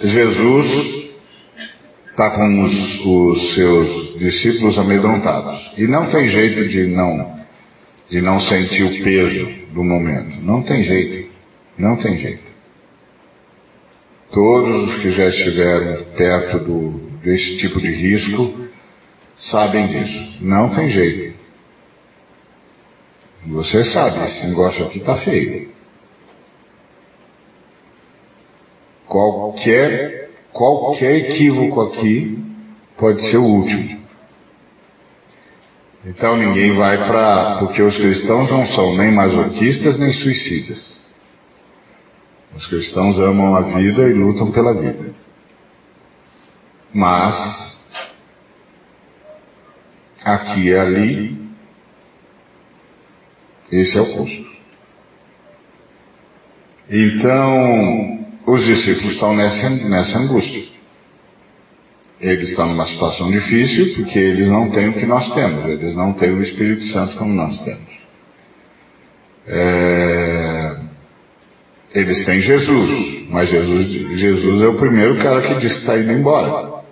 Jesus 0.00 1.14
está 2.10 2.30
com 2.30 2.62
os, 2.62 3.04
os, 3.04 3.54
seus 3.54 4.18
discípulos 4.18 4.78
amedrontados. 4.78 5.72
E 5.78 5.86
não 5.86 6.06
tem 6.06 6.28
jeito 6.28 6.68
de 6.68 6.86
não, 6.86 7.43
de 8.14 8.22
não 8.22 8.38
sentir 8.38 8.84
o 8.84 9.02
peso 9.02 9.44
do 9.72 9.82
momento. 9.82 10.40
Não 10.40 10.62
tem 10.62 10.84
jeito. 10.84 11.28
Não 11.76 11.96
tem 11.96 12.16
jeito. 12.16 12.44
Todos 14.30 14.88
os 14.88 15.02
que 15.02 15.10
já 15.10 15.26
estiveram 15.26 16.04
perto 16.16 16.58
do, 16.60 16.90
desse 17.24 17.56
tipo 17.56 17.80
de 17.80 17.90
risco 17.90 18.68
sabem 19.36 19.88
disso. 19.88 20.44
Não 20.44 20.68
tem 20.68 20.90
jeito. 20.90 21.36
Você 23.48 23.84
sabe, 23.86 24.24
esse 24.26 24.46
negócio 24.46 24.86
aqui 24.86 24.98
está 24.98 25.16
feio. 25.16 25.68
Qualquer 29.08 30.30
Qualquer 30.52 31.16
equívoco 31.16 31.80
aqui 31.80 32.38
pode 32.96 33.28
ser 33.28 33.38
o 33.38 33.42
último. 33.42 34.03
Então 36.06 36.36
ninguém 36.36 36.74
vai 36.74 36.98
para. 37.06 37.58
Porque 37.58 37.82
os 37.82 37.96
cristãos 37.96 38.50
não 38.50 38.66
são 38.66 38.96
nem 38.96 39.10
masoquistas 39.10 39.98
nem 39.98 40.12
suicidas. 40.12 40.94
Os 42.54 42.66
cristãos 42.66 43.18
amam 43.18 43.56
a 43.56 43.62
vida 43.62 44.08
e 44.08 44.12
lutam 44.12 44.52
pela 44.52 44.74
vida. 44.74 45.12
Mas, 46.92 47.90
aqui 50.22 50.68
e 50.68 50.76
ali, 50.76 51.50
esse 53.72 53.98
é 53.98 54.00
o 54.00 54.06
custo. 54.14 54.54
Então, 56.88 58.26
os 58.46 58.64
discípulos 58.64 59.14
estão 59.14 59.34
nessa, 59.34 59.70
nessa 59.70 60.18
angústia. 60.18 60.62
Eles 62.24 62.48
estão 62.48 62.66
numa 62.66 62.86
situação 62.86 63.30
difícil 63.30 63.96
porque 63.96 64.18
eles 64.18 64.48
não 64.48 64.70
têm 64.70 64.88
o 64.88 64.94
que 64.94 65.04
nós 65.04 65.30
temos, 65.34 65.66
eles 65.66 65.94
não 65.94 66.14
têm 66.14 66.30
o 66.30 66.42
Espírito 66.42 66.82
Santo 66.86 67.18
como 67.18 67.34
nós 67.34 67.62
temos. 67.62 67.86
É... 69.46 70.76
Eles 71.92 72.24
têm 72.24 72.40
Jesus, 72.40 73.28
mas 73.28 73.50
Jesus, 73.50 74.18
Jesus 74.18 74.62
é 74.62 74.66
o 74.66 74.78
primeiro 74.78 75.18
cara 75.18 75.42
que 75.42 75.54
diz 75.60 75.74
que 75.74 75.80
está 75.80 75.98
indo 75.98 76.12
embora. 76.12 76.82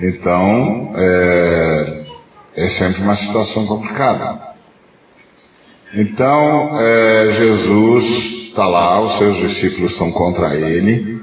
Então, 0.00 0.92
é, 0.96 2.06
é 2.56 2.68
sempre 2.70 3.02
uma 3.02 3.16
situação 3.16 3.66
complicada. 3.66 4.54
Então, 5.92 6.80
é, 6.80 7.34
Jesus 7.34 8.39
está 8.50 8.66
lá, 8.66 9.00
os 9.00 9.18
seus 9.18 9.36
discípulos 9.36 9.92
estão 9.92 10.12
contra 10.12 10.54
ele. 10.54 11.20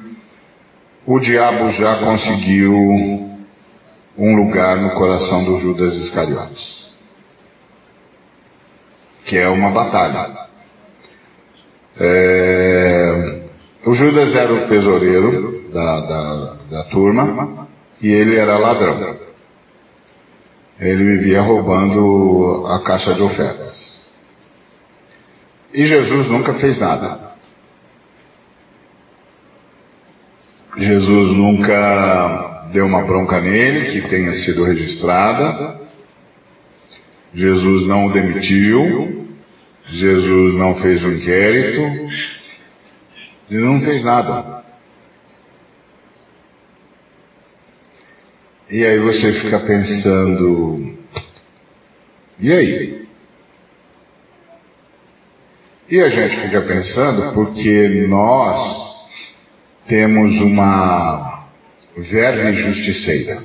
O 1.05 1.19
diabo 1.19 1.71
já 1.71 1.99
conseguiu 1.99 2.73
um 4.17 4.36
lugar 4.36 4.78
no 4.78 4.91
coração 4.91 5.43
do 5.45 5.59
Judas 5.59 5.93
Iscariotes, 5.95 6.91
que 9.25 9.38
é 9.38 9.47
uma 9.47 9.69
batalha. 9.69 10.47
É, 11.99 13.43
o 13.86 13.93
Judas 13.93 14.36
era 14.36 14.53
o 14.53 14.67
tesoureiro 14.67 15.69
da, 15.71 15.99
da, 16.01 16.55
da 16.71 16.84
turma 16.86 17.67
e 18.01 18.07
ele 18.07 18.36
era 18.36 18.57
ladrão. 18.57 19.15
Ele 20.80 21.03
vivia 21.03 21.41
roubando 21.41 22.65
a 22.67 22.80
caixa 22.84 23.13
de 23.15 23.21
ofertas. 23.21 23.87
E 25.74 25.86
Jesus 25.86 26.30
nunca 26.30 26.53
fez 26.55 26.80
nada. 26.80 27.34
Jesus 30.78 31.32
nunca 31.36 32.70
deu 32.72 32.86
uma 32.86 33.03
bronca 33.03 33.41
nele 33.41 33.91
que 33.91 34.07
tenha 34.09 34.34
sido 34.36 34.63
registrada. 34.63 35.82
Jesus 37.34 37.88
não 37.88 38.05
o 38.05 38.11
demitiu. 38.11 39.28
Jesus 39.89 40.53
não 40.55 40.76
fez 40.82 41.03
um 41.03 41.11
inquérito. 41.13 41.82
Ele 43.49 43.61
não 43.61 43.82
fez 43.82 44.03
nada. 44.03 44.57
E 48.70 48.86
aí 48.86 48.99
você 48.99 49.32
fica 49.39 49.59
pensando, 49.61 50.97
e 52.38 52.51
aí? 52.51 53.07
E 55.90 56.02
a 56.02 56.10
gente 56.10 56.42
fica 56.42 56.62
pensando 56.64 57.34
porque 57.34 58.06
nós 58.10 59.08
temos 59.88 60.42
uma 60.42 61.48
verve 61.96 62.54
justiceira. 62.56 63.42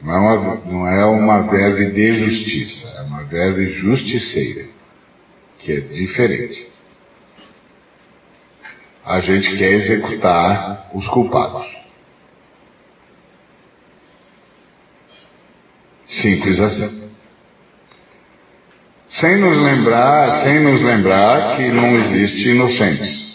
Não 0.00 0.14
é 0.14 0.38
uma, 0.38 0.54
não 0.64 0.86
é 0.88 1.04
uma 1.04 1.42
verve 1.42 1.90
de 1.90 2.18
justiça, 2.18 2.86
é 2.98 3.02
uma 3.02 3.24
verve 3.24 3.74
justiceira, 3.74 4.64
que 5.58 5.72
é 5.72 5.80
diferente. 5.80 6.66
A 9.04 9.20
gente 9.20 9.54
quer 9.58 9.72
executar 9.72 10.90
os 10.94 11.06
culpados. 11.08 11.66
Simples 16.08 16.58
assim. 16.58 17.07
Sem 19.08 19.38
nos 19.38 19.58
lembrar, 19.58 20.42
sem 20.42 20.62
nos 20.62 20.82
lembrar 20.82 21.56
que 21.56 21.68
não 21.68 21.96
existe 21.96 22.48
inocentes. 22.50 23.28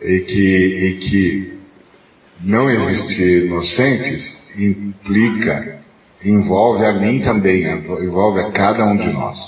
E 0.00 0.20
que, 0.20 0.56
e 0.56 0.98
que 0.98 1.58
não 2.40 2.70
existir 2.70 3.46
inocentes 3.46 4.56
implica, 4.56 5.80
envolve 6.24 6.84
a 6.84 6.92
mim 6.92 7.20
também, 7.20 7.64
envolve 7.64 8.40
a 8.40 8.52
cada 8.52 8.84
um 8.84 8.96
de 8.96 9.12
nós. 9.12 9.38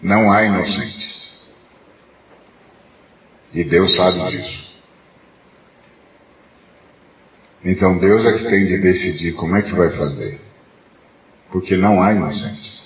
Não 0.00 0.30
há 0.30 0.44
inocentes. 0.44 1.34
E 3.52 3.64
Deus 3.64 3.94
sabe 3.96 4.30
disso. 4.30 4.69
Então 7.64 7.98
Deus 7.98 8.24
é 8.24 8.32
que 8.38 8.48
tem 8.48 8.66
de 8.66 8.78
decidir 8.78 9.32
como 9.32 9.56
é 9.56 9.62
que 9.62 9.74
vai 9.74 9.90
fazer. 9.90 10.40
Porque 11.50 11.76
não 11.76 12.02
há 12.02 12.12
inocentes. 12.12 12.80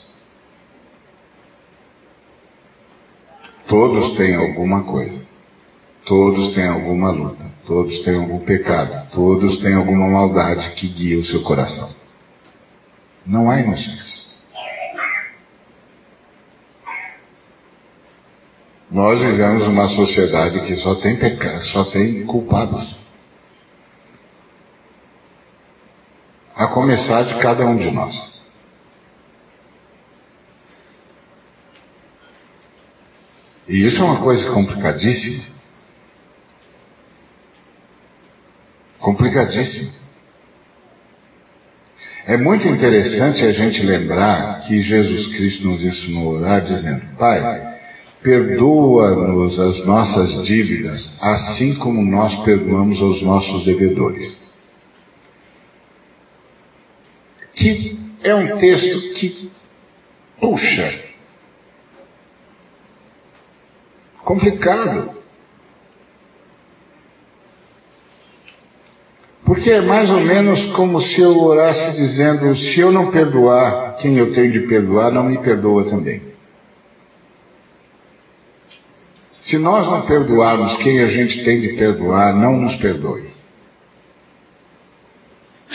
Todos 3.68 4.16
têm 4.16 4.34
alguma 4.34 4.84
coisa. 4.84 5.24
Todos 6.04 6.54
têm 6.54 6.66
alguma 6.66 7.10
luta. 7.10 7.44
Todos 7.66 8.02
têm 8.04 8.16
algum 8.16 8.40
pecado. 8.40 9.10
Todos 9.12 9.60
têm 9.62 9.74
alguma 9.74 10.08
maldade 10.08 10.70
que 10.74 10.88
guia 10.88 11.18
o 11.18 11.24
seu 11.24 11.42
coração. 11.42 11.88
Não 13.26 13.50
há 13.50 13.60
inocentes. 13.60 14.24
Nós 18.90 19.18
vivemos 19.20 19.66
uma 19.66 19.88
sociedade 19.88 20.60
que 20.66 20.76
só 20.76 20.94
tem 20.96 21.16
pecado, 21.16 21.64
só 21.66 21.84
tem 21.86 22.24
culpados. 22.26 23.03
A 26.56 26.68
começar 26.68 27.22
de 27.22 27.40
cada 27.40 27.66
um 27.66 27.76
de 27.76 27.90
nós. 27.90 28.34
E 33.68 33.86
isso 33.86 33.98
é 33.98 34.04
uma 34.04 34.20
coisa 34.20 34.50
complicadíssima. 34.50 35.54
Complicadíssima. 38.98 39.90
É 42.26 42.36
muito 42.36 42.66
interessante 42.68 43.44
a 43.44 43.52
gente 43.52 43.82
lembrar 43.82 44.60
que 44.62 44.80
Jesus 44.80 45.34
Cristo 45.34 45.66
nos 45.66 45.82
ensinou 45.82 46.36
a 46.36 46.38
orar 46.38 46.64
dizendo: 46.64 47.16
Pai, 47.18 47.74
perdoa-nos 48.22 49.58
as 49.58 49.84
nossas 49.86 50.46
dívidas, 50.46 51.18
assim 51.20 51.74
como 51.76 52.02
nós 52.02 52.34
perdoamos 52.44 53.00
aos 53.00 53.22
nossos 53.22 53.64
devedores. 53.66 54.43
Que 57.64 57.98
é 58.22 58.34
um 58.34 58.58
texto 58.58 59.14
que, 59.14 59.50
puxa, 60.38 61.00
complicado. 64.22 65.14
Porque 69.46 69.70
é 69.70 69.80
mais 69.80 70.10
ou 70.10 70.20
menos 70.20 70.72
como 70.72 71.00
se 71.00 71.20
eu 71.20 71.38
orasse 71.38 71.96
dizendo: 71.96 72.54
se 72.54 72.80
eu 72.80 72.92
não 72.92 73.10
perdoar 73.10 73.96
quem 73.96 74.18
eu 74.18 74.34
tenho 74.34 74.52
de 74.52 74.60
perdoar, 74.66 75.10
não 75.10 75.24
me 75.24 75.38
perdoa 75.38 75.84
também. 75.84 76.34
Se 79.40 79.58
nós 79.58 79.86
não 79.86 80.02
perdoarmos 80.02 80.76
quem 80.78 81.02
a 81.02 81.08
gente 81.08 81.44
tem 81.44 81.60
de 81.60 81.74
perdoar, 81.74 82.34
não 82.34 82.58
nos 82.58 82.76
perdoe. 82.76 83.33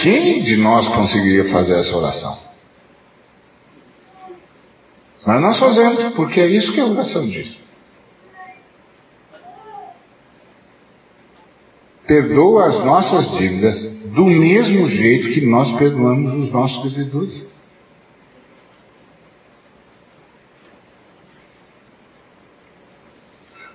Quem 0.02 0.44
de 0.44 0.56
nós 0.56 0.88
conseguiria 0.88 1.50
fazer 1.50 1.74
essa 1.74 1.96
oração? 1.96 2.38
Mas 5.26 5.42
nós 5.42 5.60
fazemos, 5.60 6.14
porque 6.16 6.40
é 6.40 6.48
isso 6.48 6.72
que 6.72 6.80
a 6.80 6.86
oração 6.86 7.28
diz. 7.28 7.58
Perdoa 12.08 12.68
as 12.68 12.86
nossas 12.86 13.38
dívidas 13.38 14.00
do 14.14 14.26
mesmo 14.26 14.88
jeito 14.88 15.34
que 15.34 15.46
nós 15.46 15.78
perdoamos 15.78 16.46
os 16.46 16.52
nossos 16.52 16.94
devedores. 16.94 17.48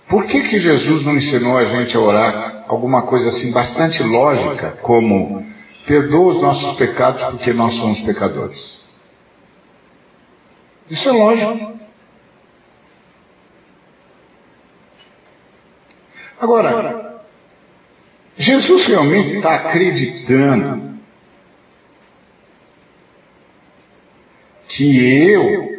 Por 0.09 0.25
que, 0.25 0.43
que 0.43 0.59
Jesus 0.59 1.05
não 1.05 1.17
ensinou 1.17 1.57
a 1.59 1.65
gente 1.67 1.97
a 1.97 2.01
orar 2.01 2.65
alguma 2.67 3.03
coisa 3.03 3.29
assim 3.29 3.53
bastante 3.53 4.03
lógica, 4.03 4.79
como 4.83 5.54
Perdoa 5.87 6.35
os 6.35 6.43
nossos 6.43 6.77
pecados 6.79 7.23
porque 7.23 7.53
nós 7.53 7.75
somos 7.75 8.01
pecadores. 8.01 8.81
Isso 10.91 11.09
é 11.09 11.13
lógico. 11.13 11.75
Agora, 16.41 17.23
Jesus 18.37 18.87
realmente 18.87 19.37
está 19.37 19.55
acreditando 19.55 20.95
que 24.69 25.31
eu 25.31 25.75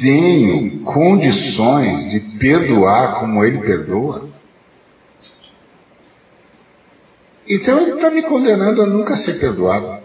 tenho 0.00 0.80
condições 0.80 2.10
de 2.10 2.20
perdoar 2.38 3.20
como 3.20 3.44
ele 3.44 3.58
perdoa? 3.58 4.30
Então 7.46 7.80
ele 7.80 7.94
está 7.94 8.10
me 8.10 8.22
condenando 8.22 8.82
a 8.82 8.86
nunca 8.86 9.16
ser 9.16 9.40
perdoado. 9.40 10.02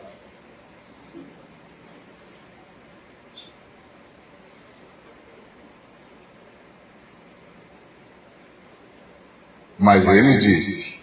Mas 9.77 10.05
ele 10.07 10.39
disse: 10.39 10.97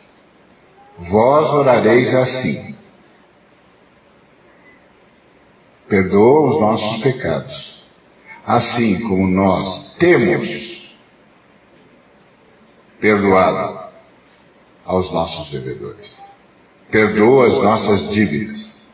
Vós 0.99 1.51
orareis 1.55 2.13
assim. 2.15 2.75
Perdoa 5.89 6.49
os 6.49 6.61
nossos 6.61 7.03
pecados, 7.03 7.85
assim 8.45 9.01
como 9.07 9.29
nós 9.29 9.97
temos 9.99 10.75
perdoado 12.99 13.91
aos 14.85 15.13
nossos 15.13 15.51
devedores. 15.51 16.24
Perdoa 16.95 17.49
as 17.49 17.55
nossas 17.55 18.15
dívidas, 18.15 18.87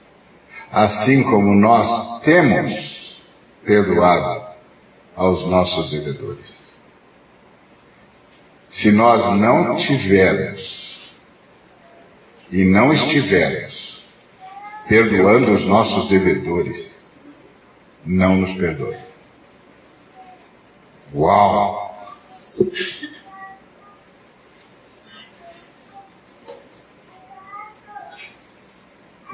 assim 0.72 1.22
como 1.24 1.54
nós 1.54 2.22
temos 2.22 3.20
perdoado 3.62 4.42
aos 5.14 5.46
nossos 5.46 5.90
devedores. 5.90 6.64
Se 8.70 8.90
nós 8.90 9.38
não 9.38 9.76
tivermos 9.76 11.12
e 12.50 12.64
não 12.64 12.90
estivermos 12.90 14.02
perdoando 14.88 15.52
os 15.52 15.66
nossos 15.66 16.08
devedores, 16.08 17.06
não 18.06 18.34
nos 18.36 18.56
perdoe. 18.56 18.96
Uau! 21.14 21.94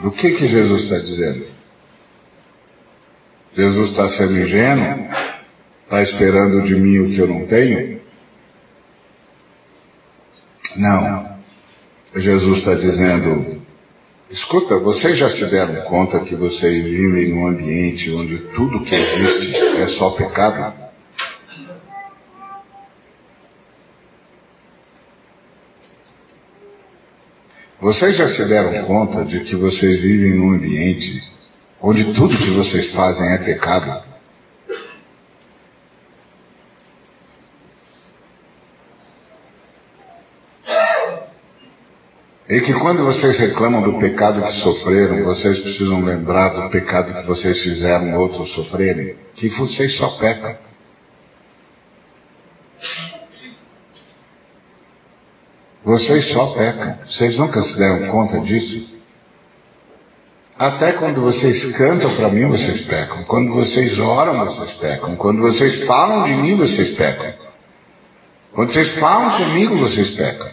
Do 0.03 0.11
que 0.13 0.33
que 0.33 0.47
Jesus 0.47 0.83
está 0.83 0.99
dizendo? 0.99 1.47
Jesus 3.57 3.91
está 3.91 4.09
sendo 4.11 4.39
ingênuo? 4.39 5.09
Está 5.85 6.03
esperando 6.03 6.63
de 6.63 6.75
mim 6.75 6.99
o 6.99 7.07
que 7.07 7.19
eu 7.19 7.27
não 7.27 7.47
tenho? 7.47 8.01
Não. 10.77 11.37
Jesus 12.15 12.59
está 12.59 12.75
dizendo: 12.75 13.63
escuta, 14.31 14.79
vocês 14.79 15.19
já 15.19 15.31
se 15.31 15.51
deram 15.51 15.83
conta 15.83 16.21
que 16.21 16.35
vocês 16.35 16.85
vivem 16.85 17.29
num 17.31 17.47
ambiente 17.47 18.11
onde 18.13 18.39
tudo 18.55 18.83
que 18.85 18.95
existe 18.95 19.57
é 19.79 19.89
só 19.89 20.11
pecado? 20.11 20.86
Vocês 27.81 28.17
já 28.17 28.29
se 28.29 28.45
deram 28.47 28.87
conta 28.87 29.25
de 29.25 29.41
que 29.41 29.55
vocês 29.55 30.01
vivem 30.01 30.35
num 30.35 30.55
ambiente 30.55 31.23
onde 31.81 32.15
tudo 32.15 32.37
que 32.39 32.51
vocês 32.51 32.91
fazem 32.93 33.27
é 33.29 33.39
pecado? 33.39 34.03
E 42.49 42.61
que 42.61 42.73
quando 42.75 43.05
vocês 43.05 43.39
reclamam 43.39 43.83
do 43.83 43.99
pecado 43.99 44.41
que 44.41 44.53
sofreram, 44.61 45.25
vocês 45.25 45.59
precisam 45.59 46.03
lembrar 46.03 46.51
do 46.51 46.71
pecado 46.71 47.13
que 47.13 47.27
vocês 47.27 47.61
fizeram 47.63 48.17
outros 48.19 48.53
sofrerem, 48.53 49.17
que 49.35 49.49
vocês 49.51 49.99
só 49.99 50.17
pecam. 50.19 50.66
Vocês 55.87 56.33
só 56.33 56.47
pecam. 56.47 56.99
Vocês 57.07 57.39
nunca 57.39 57.63
se 57.63 57.79
deram 57.79 58.09
conta 58.09 58.41
disso? 58.41 58.93
Até 60.59 60.95
quando 60.95 61.21
vocês 61.21 61.77
cantam 61.77 62.17
para 62.17 62.29
mim, 62.29 62.49
vocês 62.49 62.81
pecam. 62.87 63.23
Quando 63.23 63.53
vocês 63.53 63.97
oram, 64.01 64.45
vocês 64.47 64.73
pecam. 64.79 65.15
Quando 65.15 65.41
vocês 65.43 65.87
falam 65.87 66.25
de 66.25 66.35
mim, 66.43 66.57
vocês 66.57 66.97
pecam. 66.97 67.33
Quando 68.53 68.73
vocês 68.73 68.99
falam 68.99 69.39
comigo, 69.39 69.79
vocês 69.79 70.11
pecam. 70.17 70.51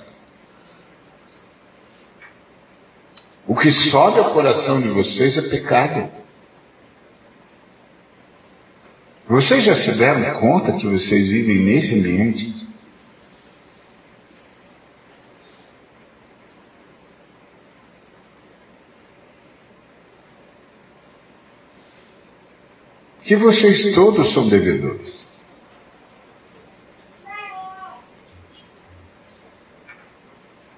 O 3.47 3.55
que 3.55 3.71
sobe 3.71 4.19
ao 4.19 4.33
coração 4.33 4.81
de 4.81 4.89
vocês 4.89 5.35
é 5.35 5.49
pecado. 5.49 6.11
Vocês 9.27 9.65
já 9.65 9.75
se 9.77 9.97
deram 9.97 10.39
conta 10.39 10.73
que 10.73 10.85
vocês 10.85 11.27
vivem 11.27 11.55
nesse 11.55 11.97
ambiente? 11.97 12.62
Que 23.23 23.35
vocês 23.35 23.93
todos 23.93 24.33
são 24.33 24.49
devedores. 24.49 25.23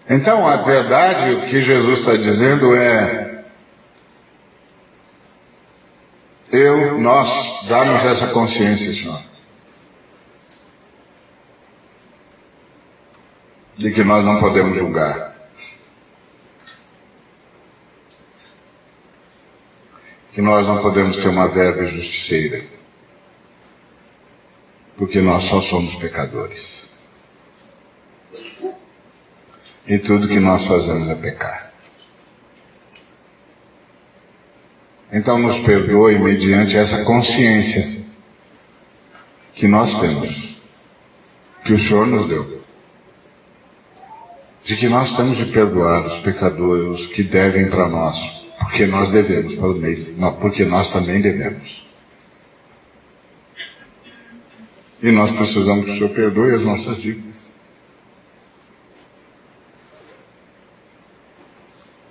Então, 0.08 0.48
a 0.48 0.58
verdade, 0.58 1.34
o 1.34 1.50
que 1.50 1.62
Jesus 1.62 2.00
está 2.00 2.16
dizendo 2.16 2.76
é: 2.76 3.43
eu, 6.52 7.00
nós, 7.00 7.68
damos 7.68 8.06
essa 8.06 8.32
consciência, 8.32 8.93
Senhor, 8.93 9.22
de 13.78 13.91
que 13.91 14.04
nós 14.04 14.24
não 14.24 14.39
podemos 14.39 14.78
julgar. 14.78 15.34
Que 20.36 20.41
nós 20.41 20.67
não 20.67 20.81
podemos 20.81 21.15
ter 21.15 21.29
uma 21.29 21.47
verba 21.47 21.88
justiceira, 21.88 22.61
porque 24.97 25.21
nós 25.21 25.47
só 25.47 25.61
somos 25.61 25.95
pecadores. 25.95 26.89
E 29.88 29.97
tudo 29.99 30.27
que 30.27 30.39
nós 30.41 30.67
fazemos 30.67 31.07
é 31.07 31.15
pecar. 31.15 31.71
Então 35.13 35.39
nos 35.39 35.65
perdoe 35.65 36.19
mediante 36.19 36.75
essa 36.75 37.05
consciência 37.05 38.03
que 39.53 39.69
nós 39.69 39.97
temos, 40.01 40.57
que 41.63 41.71
o 41.71 41.79
Senhor 41.79 42.07
nos 42.07 42.27
deu, 42.27 42.61
de 44.65 44.75
que 44.75 44.89
nós 44.89 45.15
temos 45.15 45.38
de 45.38 45.45
perdoar 45.45 46.05
os 46.07 46.23
pecadores 46.23 47.07
que 47.13 47.23
devem 47.23 47.69
para 47.69 47.88
nós 47.88 48.45
porque 48.60 48.86
nós 48.86 49.12
devemos, 49.12 49.56
pelo 49.56 49.76
meio, 49.76 50.16
porque 50.39 50.66
nós 50.66 50.91
também 50.91 51.22
devemos. 51.22 51.86
E 55.01 55.12
nós 55.12 55.32
precisamos 55.32 55.86
que 55.86 55.91
o 55.91 55.97
Senhor 55.97 56.10
perdoe 56.16 56.56
as 56.56 56.64
nossas 56.64 56.97
dívidas. 57.01 57.36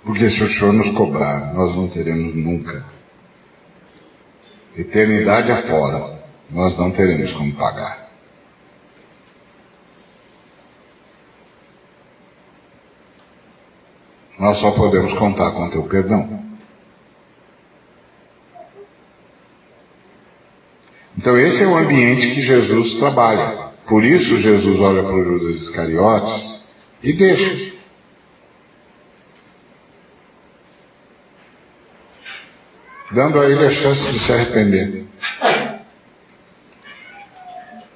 Porque 0.03 0.29
se 0.29 0.43
o 0.43 0.49
Senhor 0.49 0.71
nos 0.71 0.95
cobrar, 0.95 1.53
nós 1.53 1.75
não 1.75 1.87
teremos 1.89 2.35
nunca. 2.35 2.85
Eternidade 4.77 5.51
afora, 5.51 6.19
nós 6.51 6.77
não 6.77 6.91
teremos 6.91 7.33
como 7.33 7.53
pagar. 7.55 8.04
Nós 14.39 14.59
só 14.59 14.71
podemos 14.71 15.17
contar 15.17 15.51
com 15.51 15.65
o 15.65 15.71
teu 15.71 15.83
perdão. 15.83 16.45
Então 21.17 21.37
esse 21.37 21.63
é 21.63 21.67
o 21.67 21.77
ambiente 21.77 22.35
que 22.35 22.41
Jesus 22.41 22.99
trabalha. 22.99 23.71
Por 23.87 24.03
isso 24.03 24.39
Jesus 24.39 24.79
olha 24.79 25.03
para 25.03 25.23
Judas 25.23 25.55
Iscariotes 25.55 26.65
e 27.01 27.13
deixa. 27.13 27.75
Dando 33.11 33.39
a 33.39 33.45
ele 33.49 33.65
a 33.65 33.71
chance 33.71 34.11
de 34.11 34.19
se 34.19 34.31
arrepender. 34.33 35.05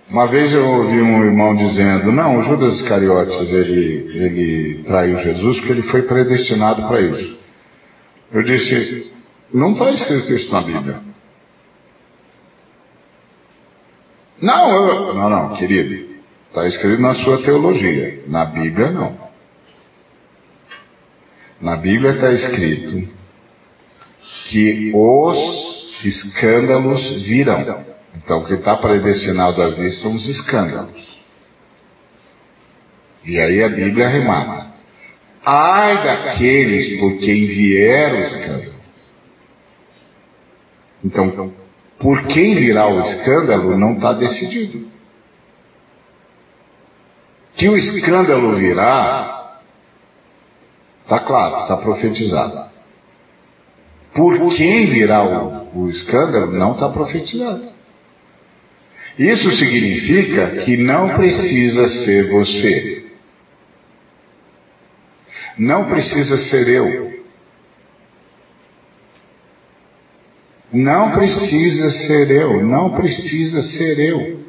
Uma 0.09 0.25
vez 0.25 0.51
eu 0.53 0.65
ouvi 0.65 0.99
um 1.01 1.23
irmão 1.23 1.55
dizendo, 1.55 2.11
não, 2.11 2.39
o 2.39 2.41
Judas 2.41 2.75
Iscariotes 2.75 3.47
ele, 3.53 4.09
ele 4.17 4.83
traiu 4.83 5.19
Jesus 5.19 5.57
porque 5.57 5.71
ele 5.71 5.83
foi 5.83 6.01
predestinado 6.01 6.87
para 6.87 6.99
isso. 6.99 7.37
Eu 8.31 8.41
disse, 8.41 9.13
não 9.53 9.73
está 9.73 9.91
escrito 9.91 10.33
isso 10.33 10.51
na 10.51 10.61
Bíblia. 10.61 10.99
Não, 14.41 14.69
eu... 14.69 15.13
não, 15.13 15.29
não, 15.29 15.55
querido. 15.55 16.09
Está 16.47 16.65
escrito 16.67 17.01
na 17.01 17.13
sua 17.13 17.43
teologia. 17.43 18.23
Na 18.27 18.45
Bíblia, 18.45 18.89
não. 18.89 19.15
Na 21.61 21.75
Bíblia 21.75 22.13
está 22.13 22.31
escrito 22.31 23.09
que 24.49 24.91
os 24.95 26.03
escândalos 26.03 27.21
virão. 27.23 27.85
Então, 28.15 28.39
o 28.39 28.45
que 28.45 28.53
está 28.53 28.75
predestinado 28.77 29.61
a 29.61 29.69
vir 29.69 29.93
são 29.93 30.15
os 30.15 30.27
escândalos. 30.27 31.09
E 33.23 33.39
aí 33.39 33.63
a 33.63 33.69
Bíblia 33.69 34.07
remata. 34.07 34.67
Ai 35.45 36.03
daqueles 36.03 36.99
por 36.99 37.17
quem 37.19 37.47
vier 37.47 38.13
o 38.13 38.23
escândalo. 38.23 38.79
Então, 41.03 41.53
por 41.99 42.27
quem 42.27 42.55
virá 42.55 42.87
o 42.87 43.01
escândalo 43.01 43.77
não 43.77 43.93
está 43.93 44.13
decidido. 44.13 44.89
Que 47.55 47.67
o 47.67 47.77
escândalo 47.77 48.55
virá, 48.55 49.59
está 51.03 51.19
claro, 51.19 51.63
está 51.63 51.77
profetizado. 51.77 52.69
Por 54.13 54.55
quem 54.55 54.87
virá 54.87 55.23
o, 55.23 55.79
o 55.81 55.89
escândalo 55.89 56.51
não 56.51 56.73
está 56.73 56.89
profetizado. 56.89 57.78
Isso 59.19 59.51
significa 59.51 60.63
que 60.63 60.77
não 60.77 61.09
precisa 61.15 61.89
ser 62.05 62.29
você. 62.29 63.05
Não 65.57 65.89
precisa 65.89 66.37
ser 66.37 66.69
eu. 66.69 67.19
Não 70.71 71.11
precisa 71.11 71.91
ser 71.91 72.31
eu, 72.31 72.65
não 72.65 72.91
precisa 72.91 73.61
ser 73.61 73.99
eu. 73.99 74.39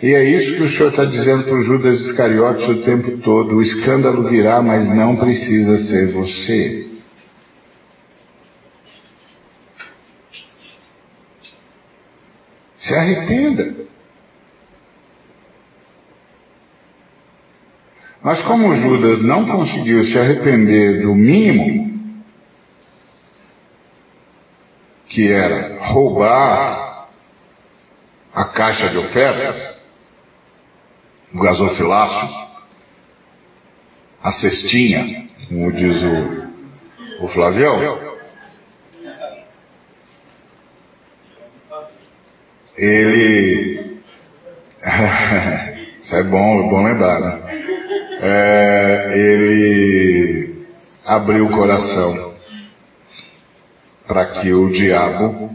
E 0.00 0.14
é 0.14 0.22
isso 0.22 0.56
que 0.56 0.62
o 0.62 0.68
Senhor 0.68 0.90
está 0.90 1.04
dizendo 1.04 1.44
para 1.44 1.54
o 1.54 1.62
Judas 1.62 2.00
Iscariotes 2.02 2.68
o 2.68 2.82
tempo 2.82 3.18
todo: 3.18 3.56
o 3.56 3.62
escândalo 3.62 4.28
virá, 4.28 4.62
mas 4.62 4.86
não 4.94 5.16
precisa 5.16 5.78
ser 5.78 6.12
você. 6.12 6.93
Se 12.84 12.94
arrependa. 12.94 13.74
Mas 18.22 18.42
como 18.42 18.74
Judas 18.74 19.22
não 19.22 19.46
conseguiu 19.46 20.04
se 20.04 20.18
arrepender 20.18 21.00
do 21.00 21.14
mínimo, 21.14 22.14
que 25.08 25.32
era 25.32 25.82
roubar 25.86 27.08
a 28.34 28.44
caixa 28.46 28.90
de 28.90 28.98
ofertas, 28.98 29.82
o 31.32 31.40
gasofilácio, 31.40 32.46
a 34.22 34.32
cestinha, 34.32 35.26
como 35.48 35.72
diz 35.72 36.02
o, 36.02 37.24
o 37.24 37.28
Flavião, 37.28 38.03
ele. 42.76 44.00
Isso 45.98 46.14
é 46.14 46.22
bom, 46.24 46.66
é 46.66 46.68
bom 46.68 46.82
lembrar, 46.82 47.20
né? 47.20 47.40
É, 48.20 49.12
ele 49.16 50.66
abriu 51.06 51.46
o 51.46 51.50
coração 51.50 52.34
para 54.06 54.26
que 54.26 54.52
o 54.52 54.70
diabo 54.70 55.50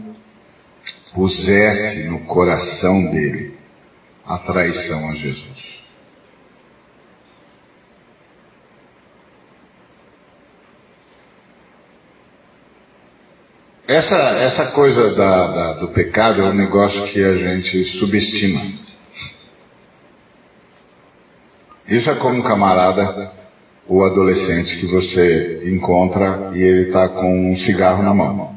pusesse 1.14 2.08
no 2.08 2.26
coração 2.26 3.10
dele 3.10 3.54
a 4.26 4.38
traição 4.38 5.10
a 5.10 5.14
Jesus. 5.14 5.69
Essa, 13.90 14.14
essa 14.14 14.66
coisa 14.66 15.16
da, 15.16 15.46
da, 15.48 15.72
do 15.80 15.88
pecado 15.88 16.40
é 16.40 16.44
um 16.44 16.54
negócio 16.54 17.08
que 17.08 17.24
a 17.24 17.36
gente 17.36 17.84
subestima. 17.98 18.62
Isso 21.88 22.08
é 22.08 22.14
como 22.14 22.36
um 22.38 22.42
camarada 22.42 23.32
ou 23.88 24.04
adolescente 24.04 24.78
que 24.78 24.86
você 24.86 25.62
encontra 25.64 26.52
e 26.54 26.62
ele 26.62 26.82
está 26.86 27.08
com 27.08 27.50
um 27.50 27.56
cigarro 27.56 28.04
na 28.04 28.14
mão. 28.14 28.54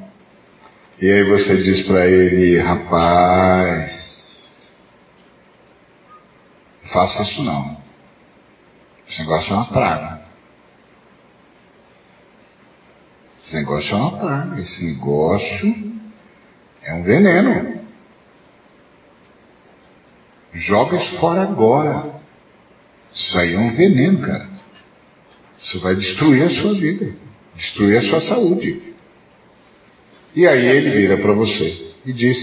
E 1.01 1.09
aí 1.09 1.23
você 1.23 1.57
diz 1.57 1.81
para 1.87 2.05
ele, 2.05 2.59
rapaz, 2.59 3.91
faça 6.93 7.23
isso 7.23 7.41
não. 7.41 7.75
Esse 9.09 9.21
negócio 9.21 9.51
é 9.51 9.55
uma 9.55 9.65
praga. 9.65 10.22
Esse 13.45 13.55
negócio 13.55 13.91
é 13.91 13.95
uma 13.95 14.17
praga. 14.17 14.61
Esse 14.61 14.85
negócio 14.85 15.93
é 16.83 16.93
um 16.93 17.03
veneno. 17.03 17.81
Joga 20.53 20.97
isso 20.97 21.19
fora 21.19 21.43
agora. 21.43 22.13
Isso 23.11 23.37
aí 23.37 23.53
é 23.53 23.59
um 23.59 23.75
veneno, 23.75 24.19
cara. 24.19 24.47
Isso 25.59 25.79
vai 25.79 25.95
destruir 25.95 26.43
a 26.43 26.49
sua 26.49 26.73
vida, 26.73 27.13
destruir 27.55 27.97
a 27.97 28.01
sua 28.03 28.21
saúde. 28.21 28.93
E 30.35 30.47
aí 30.47 30.65
ele 30.65 30.89
vira 30.89 31.17
para 31.17 31.33
você 31.33 31.93
e 32.05 32.11
diz: 32.11 32.37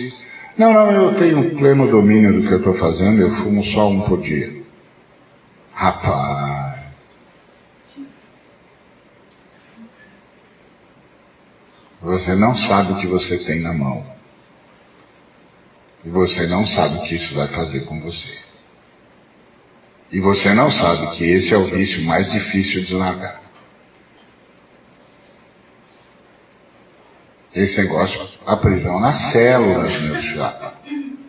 Não, 0.56 0.72
não, 0.72 0.90
eu 0.90 1.14
tenho 1.16 1.56
pleno 1.56 1.88
domínio 1.88 2.40
do 2.40 2.46
que 2.46 2.54
eu 2.54 2.58
estou 2.58 2.74
fazendo, 2.74 3.20
eu 3.20 3.30
fumo 3.36 3.64
só 3.64 3.88
um 3.88 4.02
por 4.02 4.20
dia. 4.22 4.62
Rapaz. 5.72 6.59
Você 12.02 12.34
não 12.34 12.56
sabe 12.56 12.92
o 12.92 12.96
que 12.96 13.06
você 13.06 13.38
tem 13.38 13.60
na 13.60 13.74
mão. 13.74 14.04
E 16.04 16.08
você 16.08 16.46
não 16.46 16.66
sabe 16.66 16.96
o 16.96 17.02
que 17.02 17.14
isso 17.14 17.34
vai 17.34 17.48
fazer 17.48 17.80
com 17.80 18.00
você. 18.00 18.38
E 20.10 20.18
você 20.18 20.54
não 20.54 20.70
sabe 20.70 21.16
que 21.16 21.24
esse 21.24 21.52
é 21.52 21.58
o 21.58 21.64
vício 21.64 22.02
mais 22.02 22.30
difícil 22.32 22.84
de 22.84 22.94
largar. 22.94 23.40
Esse 27.54 27.82
negócio 27.82 28.28
aprisiona 28.46 29.08
as 29.08 29.32
células, 29.32 30.00
meu 30.00 30.22
chapa. 30.22 30.74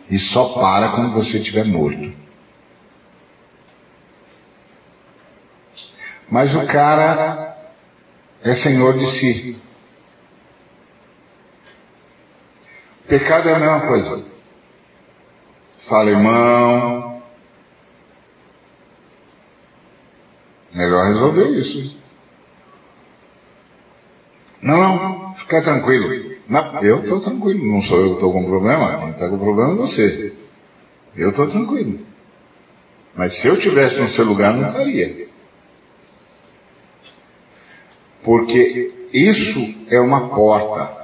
E 0.08 0.18
só 0.18 0.54
para 0.54 0.90
quando 0.90 1.12
você 1.12 1.38
estiver 1.38 1.64
morto. 1.64 2.12
Mas 6.30 6.54
o 6.54 6.66
cara 6.66 7.56
é 8.42 8.56
senhor 8.56 8.98
de 8.98 9.06
si. 9.18 9.62
Pecado 13.12 13.46
é 13.46 13.52
a 13.54 13.58
mesma 13.58 13.80
coisa. 13.86 14.24
Fala, 15.86 16.08
irmão. 16.08 17.22
Melhor 20.72 21.04
resolver 21.08 21.46
isso. 21.48 21.98
Não, 24.62 24.78
não, 24.78 25.34
fica 25.34 25.60
tranquilo. 25.60 26.38
Não, 26.48 26.82
eu 26.82 27.00
estou 27.00 27.20
tranquilo, 27.20 27.62
não 27.62 27.82
sou 27.82 27.98
eu 27.98 28.08
que 28.08 28.14
estou 28.14 28.32
com 28.32 28.46
problema, 28.46 28.98
quem 29.00 29.10
está 29.10 29.28
com 29.28 29.38
problema 29.38 29.74
é 29.74 29.76
você. 29.76 30.38
Eu 31.14 31.28
estou 31.28 31.50
tranquilo. 31.50 32.00
Mas 33.14 33.38
se 33.42 33.46
eu 33.46 33.60
tivesse 33.60 34.00
no 34.00 34.08
seu 34.08 34.24
lugar, 34.24 34.54
não 34.54 34.68
estaria. 34.68 35.28
Porque 38.24 38.90
isso 39.12 39.84
é 39.90 40.00
uma 40.00 40.30
porta 40.30 41.01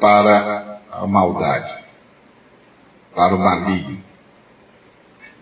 para 0.00 0.80
a 0.90 1.06
maldade, 1.06 1.84
para 3.14 3.34
o 3.34 3.38
maligno. 3.38 4.02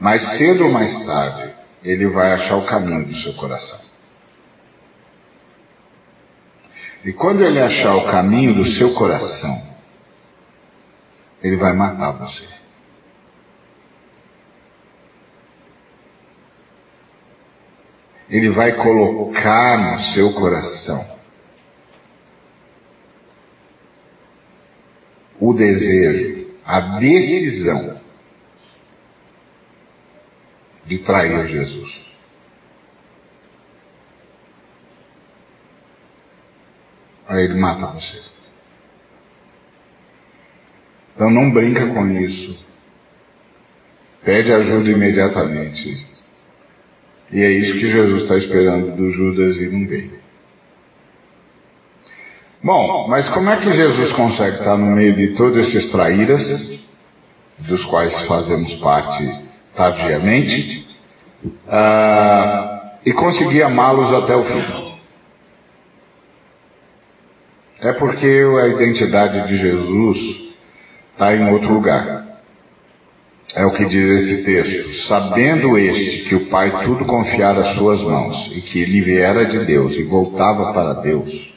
Mais 0.00 0.36
cedo 0.36 0.64
ou 0.64 0.70
mais 0.70 1.06
tarde, 1.06 1.54
ele 1.82 2.08
vai 2.08 2.32
achar 2.32 2.56
o 2.56 2.66
caminho 2.66 3.06
do 3.06 3.14
seu 3.16 3.34
coração. 3.34 3.80
E 7.04 7.12
quando 7.12 7.42
ele 7.42 7.60
achar 7.60 7.94
o 7.94 8.10
caminho 8.10 8.54
do 8.54 8.66
seu 8.66 8.94
coração, 8.94 9.68
ele 11.42 11.56
vai 11.56 11.72
matar 11.72 12.12
você. 12.12 12.58
Ele 18.28 18.50
vai 18.50 18.72
colocar 18.72 19.78
no 19.78 20.00
seu 20.12 20.34
coração 20.34 21.17
o 25.40 25.54
desejo, 25.54 26.52
a 26.64 26.98
decisão 26.98 28.00
de 30.86 30.98
trair 30.98 31.48
Jesus. 31.48 32.08
Aí 37.28 37.44
ele 37.44 37.54
mata 37.54 37.92
você. 37.92 38.22
Então 41.14 41.30
não 41.30 41.52
brinca 41.52 41.86
com 41.86 42.10
isso. 42.10 42.66
Pede 44.24 44.52
ajuda 44.52 44.90
imediatamente. 44.90 46.06
E 47.30 47.40
é 47.40 47.50
isso 47.50 47.74
que 47.74 47.90
Jesus 47.90 48.22
está 48.22 48.36
esperando 48.36 48.96
do 48.96 49.10
Judas 49.10 49.56
e 49.56 49.66
não 49.66 49.86
veio. 49.86 50.17
Bom, 52.62 53.06
mas 53.08 53.28
como 53.30 53.48
é 53.50 53.56
que 53.58 53.72
Jesus 53.72 54.12
consegue 54.12 54.56
estar 54.58 54.76
no 54.76 54.86
meio 54.86 55.14
de 55.14 55.28
todos 55.36 55.56
esses 55.58 55.92
traíras, 55.92 56.42
dos 57.68 57.84
quais 57.84 58.26
fazemos 58.26 58.74
parte 58.74 59.48
tardiamente, 59.76 60.86
uh, 61.44 62.78
e 63.06 63.12
conseguir 63.12 63.62
amá-los 63.62 64.12
até 64.12 64.34
o 64.34 64.44
fim? 64.44 64.88
É 67.80 67.92
porque 67.92 68.26
a 68.26 68.66
identidade 68.66 69.46
de 69.46 69.56
Jesus 69.56 70.18
está 71.12 71.32
em 71.36 71.52
outro 71.52 71.72
lugar. 71.72 72.26
É 73.54 73.64
o 73.64 73.72
que 73.72 73.86
diz 73.86 74.04
esse 74.04 74.44
texto. 74.44 74.94
Sabendo 75.06 75.78
este 75.78 76.28
que 76.28 76.34
o 76.34 76.46
Pai 76.46 76.84
tudo 76.84 77.04
confiara 77.04 77.60
às 77.60 77.76
suas 77.76 78.02
mãos 78.02 78.50
e 78.56 78.60
que 78.62 78.80
ele 78.82 79.00
viera 79.00 79.46
de 79.46 79.64
Deus 79.64 79.94
e 79.94 80.02
voltava 80.02 80.72
para 80.72 80.94
Deus, 80.94 81.56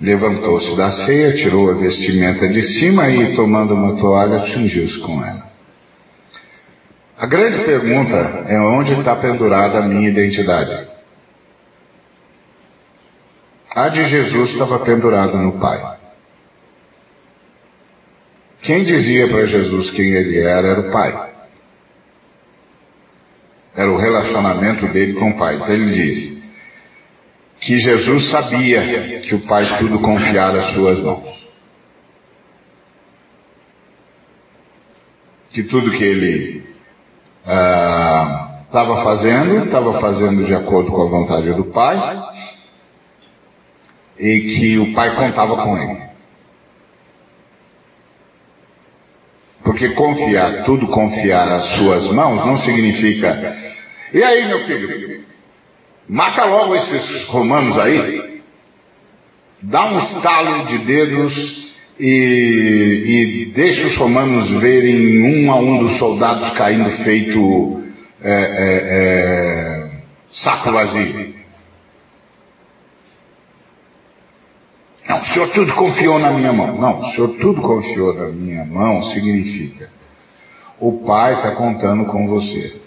Levantou-se 0.00 0.76
da 0.76 0.92
ceia, 0.92 1.34
tirou 1.34 1.70
a 1.70 1.74
vestimenta 1.74 2.48
de 2.48 2.62
cima 2.62 3.10
e, 3.10 3.34
tomando 3.34 3.74
uma 3.74 3.96
toalha, 3.96 4.52
cingiu-se 4.52 5.00
com 5.00 5.24
ela. 5.24 5.48
A 7.18 7.26
grande 7.26 7.64
pergunta 7.64 8.44
é 8.46 8.60
onde 8.60 8.92
está 8.92 9.16
pendurada 9.16 9.78
a 9.78 9.82
minha 9.82 10.08
identidade. 10.08 10.86
A 13.74 13.88
de 13.88 14.04
Jesus 14.04 14.50
estava 14.50 14.78
pendurada 14.80 15.36
no 15.36 15.58
Pai. 15.58 15.98
Quem 18.62 18.84
dizia 18.84 19.28
para 19.28 19.46
Jesus 19.46 19.90
quem 19.90 20.12
ele 20.12 20.38
era 20.38 20.68
era 20.68 20.80
o 20.80 20.92
Pai. 20.92 21.28
Era 23.74 23.90
o 23.90 23.96
relacionamento 23.96 24.86
dele 24.88 25.14
com 25.14 25.30
o 25.30 25.36
Pai. 25.36 25.56
Então 25.56 25.68
ele 25.68 25.92
diz: 25.92 26.37
que 27.60 27.78
Jesus 27.78 28.30
sabia 28.30 29.20
que 29.20 29.34
o 29.34 29.40
Pai 29.46 29.78
tudo 29.78 29.98
confiara 30.00 30.60
às 30.60 30.74
suas 30.74 30.98
mãos. 31.00 31.38
Que 35.50 35.62
tudo 35.64 35.90
que 35.90 36.04
ele 36.04 36.68
estava 37.42 39.00
ah, 39.00 39.04
fazendo, 39.04 39.64
estava 39.64 40.00
fazendo 40.00 40.44
de 40.44 40.54
acordo 40.54 40.92
com 40.92 41.02
a 41.02 41.06
vontade 41.06 41.52
do 41.52 41.64
Pai, 41.64 42.22
e 44.18 44.40
que 44.40 44.78
o 44.78 44.92
Pai 44.94 45.16
contava 45.16 45.56
com 45.56 45.76
ele. 45.76 46.08
Porque 49.64 49.90
confiar, 49.90 50.64
tudo 50.64 50.86
confiar 50.86 51.50
às 51.52 51.76
suas 51.76 52.10
mãos, 52.12 52.46
não 52.46 52.56
significa. 52.58 53.56
E 54.12 54.22
aí, 54.22 54.46
meu 54.46 54.64
filho? 54.64 55.27
Mata 56.08 56.44
logo 56.44 56.74
esses 56.74 57.26
romanos 57.28 57.78
aí. 57.78 58.40
Dá 59.62 59.86
um 59.86 59.98
estalo 60.00 60.66
de 60.66 60.78
dedos 60.78 61.72
e, 61.98 63.04
e 63.06 63.52
deixa 63.54 63.86
os 63.88 63.96
romanos 63.96 64.50
verem 64.60 65.20
um 65.22 65.52
a 65.52 65.56
um 65.56 65.78
dos 65.78 65.98
soldados 65.98 66.56
caindo 66.56 66.90
feito 67.02 67.82
é, 68.22 68.32
é, 68.32 68.84
é, 68.90 69.90
saco 70.30 70.72
vazio. 70.72 71.36
Não, 75.08 75.20
o 75.20 75.24
senhor 75.24 75.48
tudo 75.50 75.74
confiou 75.74 76.18
na 76.18 76.30
minha 76.30 76.52
mão. 76.52 76.78
Não, 76.78 77.00
o 77.00 77.12
senhor 77.12 77.28
tudo 77.40 77.60
confiou 77.60 78.14
na 78.14 78.28
minha 78.28 78.64
mão 78.64 79.02
significa 79.12 79.98
o 80.80 81.04
pai 81.04 81.34
está 81.34 81.52
contando 81.52 82.06
com 82.06 82.26
você. 82.28 82.80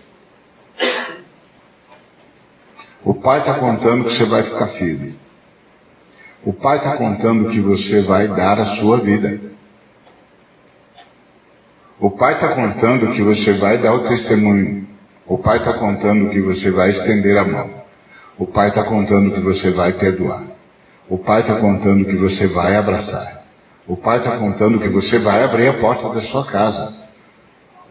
O 3.03 3.15
pai 3.15 3.39
está 3.39 3.55
contando 3.55 4.05
que 4.05 4.17
você 4.17 4.25
vai 4.25 4.43
ficar 4.43 4.67
firme. 4.67 5.15
O 6.45 6.53
pai 6.53 6.77
está 6.77 6.97
contando 6.97 7.49
que 7.49 7.59
você 7.59 8.01
vai 8.01 8.27
dar 8.27 8.59
a 8.59 8.65
sua 8.77 8.97
vida. 8.97 9.39
O 11.99 12.11
pai 12.11 12.33
está 12.33 12.49
contando 12.55 13.11
que 13.11 13.21
você 13.21 13.53
vai 13.53 13.77
dar 13.77 13.93
o 13.93 14.07
testemunho. 14.07 14.87
O 15.27 15.37
pai 15.37 15.57
está 15.57 15.73
contando 15.73 16.29
que 16.29 16.41
você 16.41 16.71
vai 16.71 16.89
estender 16.89 17.37
a 17.37 17.43
mão. 17.43 17.69
O 18.37 18.47
pai 18.47 18.69
está 18.69 18.83
contando 18.83 19.33
que 19.33 19.39
você 19.39 19.71
vai 19.71 19.93
perdoar. 19.93 20.43
O 21.07 21.17
pai 21.17 21.41
está 21.41 21.55
contando 21.57 22.05
que 22.05 22.15
você 22.15 22.47
vai 22.47 22.75
abraçar. 22.75 23.43
O 23.87 23.95
pai 23.97 24.17
está 24.17 24.37
contando 24.37 24.79
que 24.79 24.89
você 24.89 25.19
vai 25.19 25.43
abrir 25.43 25.67
a 25.67 25.73
porta 25.79 26.09
da 26.09 26.21
sua 26.21 26.45
casa. 26.45 27.00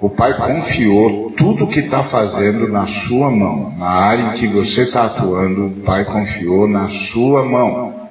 O 0.01 0.09
pai 0.09 0.33
confiou 0.35 1.31
tudo 1.33 1.65
o 1.65 1.69
que 1.69 1.81
está 1.81 2.05
fazendo 2.05 2.67
na 2.69 2.87
sua 2.87 3.31
mão. 3.31 3.75
Na 3.77 3.91
área 3.91 4.23
em 4.23 4.33
que 4.33 4.47
você 4.49 4.83
está 4.83 5.05
atuando, 5.05 5.67
o 5.67 5.83
pai 5.83 6.05
confiou 6.07 6.67
na 6.67 6.89
sua 7.13 7.45
mão. 7.45 8.09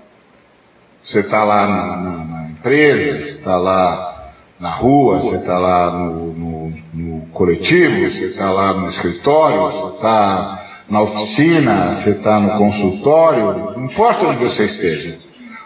Você 1.04 1.22
está 1.22 1.44
lá 1.44 1.68
na, 1.68 1.98
na, 1.98 2.26
na, 2.26 2.50
empresa, 2.50 3.26
você 3.26 3.38
está 3.40 3.58
lá 3.58 4.32
na 4.60 4.70
rua, 4.70 5.18
você 5.18 5.38
está 5.38 5.58
lá 5.58 5.92
no, 5.92 6.34
no, 6.34 6.74
no 6.94 7.28
coletivo, 7.28 8.12
você 8.12 8.26
está 8.26 8.52
lá 8.52 8.74
no 8.74 8.90
escritório, 8.90 9.60
você 9.60 9.96
está 9.96 10.60
na 10.90 11.02
oficina, 11.02 11.96
você 11.96 12.12
está 12.12 12.40
no 12.40 12.58
consultório, 12.58 13.76
não 13.78 13.86
importa 13.86 14.28
onde 14.28 14.44
você 14.44 14.66
esteja, 14.66 15.18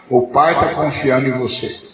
o 0.08 0.28
Pai 0.28 0.52
está 0.52 0.74
confiando 0.74 1.28
em 1.28 1.38
você. 1.38 1.93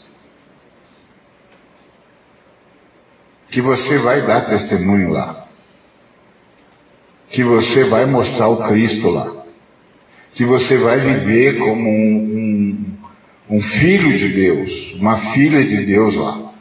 Que 3.51 3.61
você 3.61 3.99
vai 3.99 4.27
dar 4.27 4.47
testemunho 4.47 5.11
lá. 5.11 5.47
Que 7.31 7.43
você 7.45 7.85
vai 7.85 8.07
mostrar 8.07 8.49
o 8.49 8.69
Cristo 8.69 9.09
lá. 9.09 9.45
Que 10.35 10.45
você 10.45 10.79
vai 10.79 11.01
viver 11.01 11.59
como 11.59 11.89
um, 11.89 12.97
um, 13.51 13.57
um 13.57 13.63
filho 13.63 14.17
de 14.17 14.29
Deus, 14.29 14.95
uma 14.95 15.33
filha 15.33 15.65
de 15.65 15.85
Deus 15.85 16.15
lá. 16.17 16.53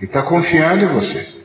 E 0.00 0.06
está 0.06 0.22
confiando 0.22 0.84
em 0.84 0.88
você. 0.88 1.40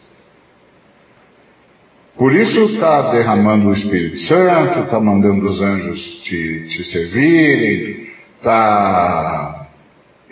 Por 2.17 2.33
isso 2.33 2.57
está 2.73 3.11
derramando 3.11 3.67
o 3.67 3.73
Espírito 3.73 4.17
Santo, 4.19 4.79
está 4.79 4.99
mandando 5.01 5.45
os 5.45 5.61
anjos 5.61 6.01
te, 6.23 6.67
te 6.69 6.83
servirem, 6.85 8.07
está 8.37 9.64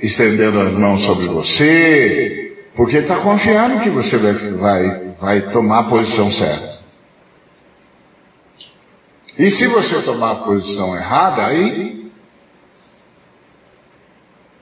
estendendo 0.04 0.60
as 0.60 0.74
mãos 0.74 1.06
sobre 1.06 1.28
você, 1.28 2.58
porque 2.76 2.97
está 2.97 3.22
confiando 3.22 3.82
que 3.82 3.89
você 3.89 4.18
vai, 4.18 4.34
vai, 4.34 5.16
vai 5.20 5.41
tomar 5.54 5.80
a 5.80 5.84
posição 5.86 6.30
certa. 6.32 6.84
E 9.39 9.49
se 9.49 9.66
você 9.68 10.01
tomar 10.04 10.32
a 10.32 10.36
posição 10.43 10.95
errada, 10.95 11.45
aí, 11.47 12.12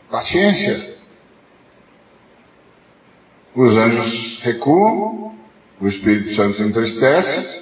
paciência. 0.09 0.91
Os 3.55 3.75
anjos 3.75 4.39
recuam, 4.43 5.35
o 5.81 5.87
Espírito 5.87 6.29
Santo 6.35 6.61
entristece. 6.61 7.61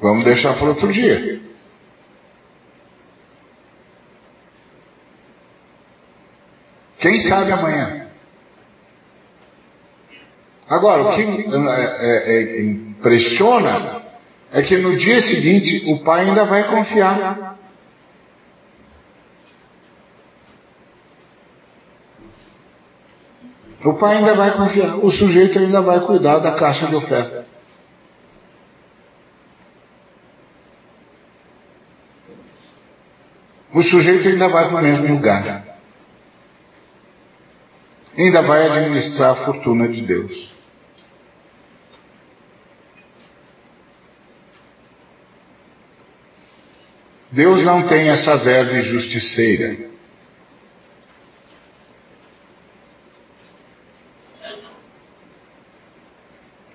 Vamos 0.00 0.24
deixar 0.24 0.54
para 0.54 0.68
outro 0.68 0.92
dia. 0.92 1.40
Quem 7.04 7.18
sabe 7.18 7.52
amanhã? 7.52 8.06
Agora, 10.66 11.02
o 11.02 11.14
que 11.14 11.20
é, 11.20 12.34
é, 12.34 12.62
impressiona 12.62 14.02
é 14.50 14.62
que 14.62 14.78
no 14.78 14.96
dia 14.96 15.20
seguinte 15.20 15.84
o 15.92 16.02
pai 16.02 16.26
ainda 16.26 16.46
vai 16.46 16.64
confiar. 16.66 17.58
O 23.84 23.92
pai 23.92 24.16
ainda 24.16 24.34
vai 24.34 24.56
confiar, 24.56 24.96
o 24.96 25.10
sujeito 25.10 25.58
ainda 25.58 25.82
vai 25.82 26.00
cuidar 26.06 26.38
da 26.38 26.52
caixa 26.52 26.86
de 26.86 26.94
oferta. 26.94 27.44
O 33.74 33.82
sujeito 33.82 34.26
ainda 34.26 34.48
vai 34.48 34.70
para 34.70 34.78
o 34.78 34.82
mesmo 34.82 35.06
lugar. 35.16 35.63
Ainda 38.16 38.42
vai 38.42 38.68
administrar 38.68 39.30
a 39.30 39.44
fortuna 39.44 39.88
de 39.88 40.02
Deus. 40.02 40.54
Deus 47.32 47.64
não 47.64 47.88
tem 47.88 48.08
essa 48.10 48.36
verve 48.36 48.82
justiceira. 48.82 49.92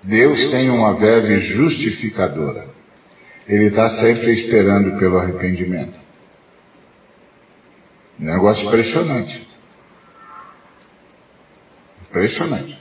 Deus 0.02 0.50
tem 0.50 0.68
uma 0.68 0.94
verve 0.96 1.40
justificadora. 1.40 2.68
Ele 3.48 3.68
está 3.68 3.88
sempre 4.00 4.32
esperando 4.34 4.98
pelo 4.98 5.18
arrependimento. 5.18 5.98
Negócio 8.18 8.66
impressionante. 8.66 9.49
Impressionante. 12.10 12.76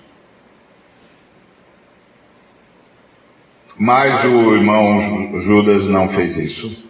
Mas 3.77 4.25
o 4.25 4.55
irmão 4.55 5.39
Judas 5.41 5.88
não 5.88 6.09
fez 6.09 6.36
isso. 6.36 6.89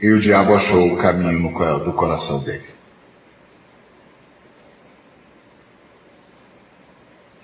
E 0.00 0.10
o 0.10 0.20
diabo 0.20 0.54
achou 0.54 0.94
o 0.94 0.96
caminho 0.96 1.52
do 1.84 1.92
coração 1.92 2.42
dele. 2.42 2.74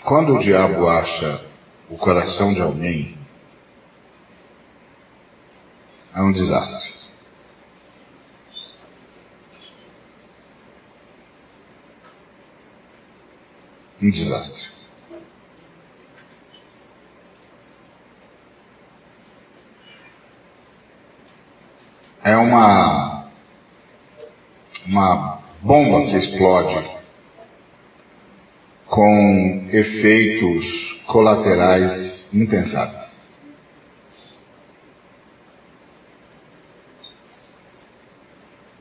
Quando 0.02 0.34
o 0.34 0.40
diabo 0.40 0.88
acha 0.88 1.44
o 1.88 1.98
coração 1.98 2.52
de 2.54 2.60
alguém, 2.60 3.16
é 6.14 6.22
um 6.22 6.32
desastre. 6.32 6.99
Um 14.02 14.10
desastre. 14.10 14.68
É 22.22 22.36
uma, 22.36 23.26
uma 24.86 25.42
bomba 25.62 26.06
que 26.06 26.16
explode 26.16 26.90
com 28.86 29.68
efeitos 29.70 31.02
colaterais 31.06 32.28
impensáveis. 32.32 33.09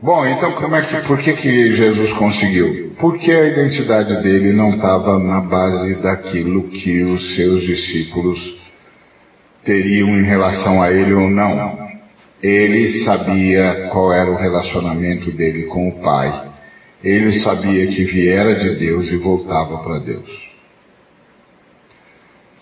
Bom, 0.01 0.25
então 0.25 0.53
como 0.53 0.75
é 0.75 0.81
que, 0.83 1.07
por 1.07 1.19
que, 1.19 1.33
que 1.33 1.75
Jesus 1.75 2.13
conseguiu? 2.13 2.93
Porque 2.99 3.31
a 3.31 3.45
identidade 3.45 4.23
dele 4.23 4.53
não 4.53 4.71
estava 4.71 5.19
na 5.19 5.41
base 5.41 5.95
daquilo 6.01 6.69
que 6.69 7.01
os 7.03 7.35
seus 7.35 7.63
discípulos 7.63 8.39
teriam 9.65 10.09
em 10.09 10.23
relação 10.23 10.81
a 10.81 10.91
ele 10.91 11.13
ou 11.13 11.29
não. 11.29 11.89
Ele 12.41 13.03
sabia 13.03 13.89
qual 13.91 14.13
era 14.13 14.31
o 14.31 14.37
relacionamento 14.37 15.31
dele 15.31 15.63
com 15.63 15.89
o 15.89 16.01
Pai 16.01 16.49
ele 17.03 17.31
sabia 17.39 17.87
que 17.87 18.03
viera 18.03 18.55
de 18.55 18.75
Deus 18.75 19.09
e 19.11 19.17
voltava 19.17 19.77
para 19.83 19.99
Deus. 19.99 20.49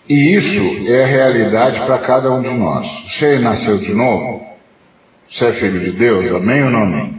E 0.08 0.36
isso 0.36 0.90
é 0.90 1.04
a 1.04 1.06
realidade 1.06 1.80
para 1.84 1.98
cada 1.98 2.32
um 2.32 2.40
de 2.40 2.50
nós. 2.50 2.86
Você 3.10 3.38
nasceu 3.40 3.78
de 3.78 3.92
novo? 3.92 4.46
Você 5.30 5.44
é 5.44 5.52
filho 5.54 5.80
de 5.80 5.92
Deus? 5.92 6.34
Amém 6.34 6.62
ou 6.62 6.70
não 6.70 6.82
amém? 6.84 7.17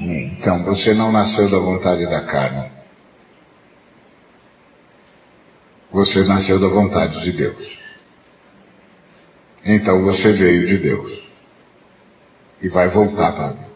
Então, 0.00 0.64
você 0.64 0.92
não 0.94 1.10
nasceu 1.10 1.50
da 1.50 1.58
vontade 1.58 2.04
da 2.06 2.24
carne. 2.24 2.70
Você 5.90 6.24
nasceu 6.24 6.58
da 6.58 6.68
vontade 6.68 7.22
de 7.22 7.32
Deus. 7.32 7.76
Então 9.66 10.02
você 10.04 10.32
veio 10.32 10.66
de 10.66 10.78
Deus. 10.78 11.26
E 12.62 12.68
vai 12.68 12.88
voltar 12.88 13.32
para 13.32 13.48
Deus. 13.48 13.66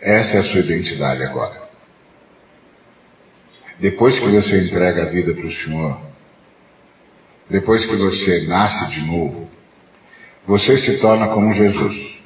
Essa 0.00 0.36
é 0.36 0.40
a 0.40 0.44
sua 0.44 0.60
identidade 0.60 1.22
agora. 1.22 1.68
Depois 3.78 4.18
que 4.18 4.28
você 4.28 4.64
entrega 4.64 5.02
a 5.02 5.10
vida 5.10 5.34
para 5.34 5.46
o 5.46 5.52
Senhor, 5.52 6.00
depois 7.50 7.84
que 7.84 7.96
você 7.96 8.46
nasce 8.46 8.94
de 8.94 9.06
novo, 9.06 9.50
você 10.46 10.78
se 10.78 10.98
torna 11.00 11.28
como 11.28 11.52
Jesus. 11.52 12.21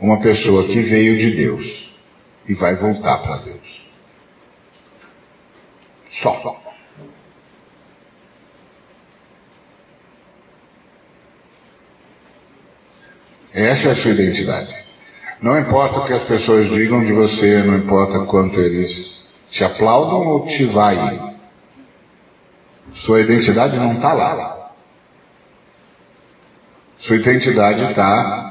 Uma 0.00 0.20
pessoa 0.20 0.66
que 0.66 0.80
veio 0.80 1.18
de 1.18 1.36
Deus 1.36 1.90
e 2.48 2.54
vai 2.54 2.74
voltar 2.76 3.18
para 3.18 3.36
Deus. 3.36 3.80
Só. 6.22 6.60
Essa 13.52 13.88
é 13.88 13.92
a 13.92 13.96
sua 13.96 14.12
identidade. 14.12 14.74
Não 15.42 15.58
importa 15.58 16.00
o 16.00 16.06
que 16.06 16.12
as 16.12 16.24
pessoas 16.24 16.68
digam 16.70 17.04
de 17.04 17.12
você, 17.12 17.62
não 17.62 17.76
importa 17.76 18.20
quanto 18.26 18.58
eles 18.60 18.88
te 19.50 19.64
aplaudam 19.64 20.26
ou 20.26 20.46
te 20.46 20.64
vaiem. 20.66 21.36
Sua 22.94 23.20
identidade 23.20 23.76
não 23.76 23.94
está 23.94 24.12
lá. 24.12 24.72
Sua 27.00 27.16
identidade 27.16 27.82
está 27.84 28.49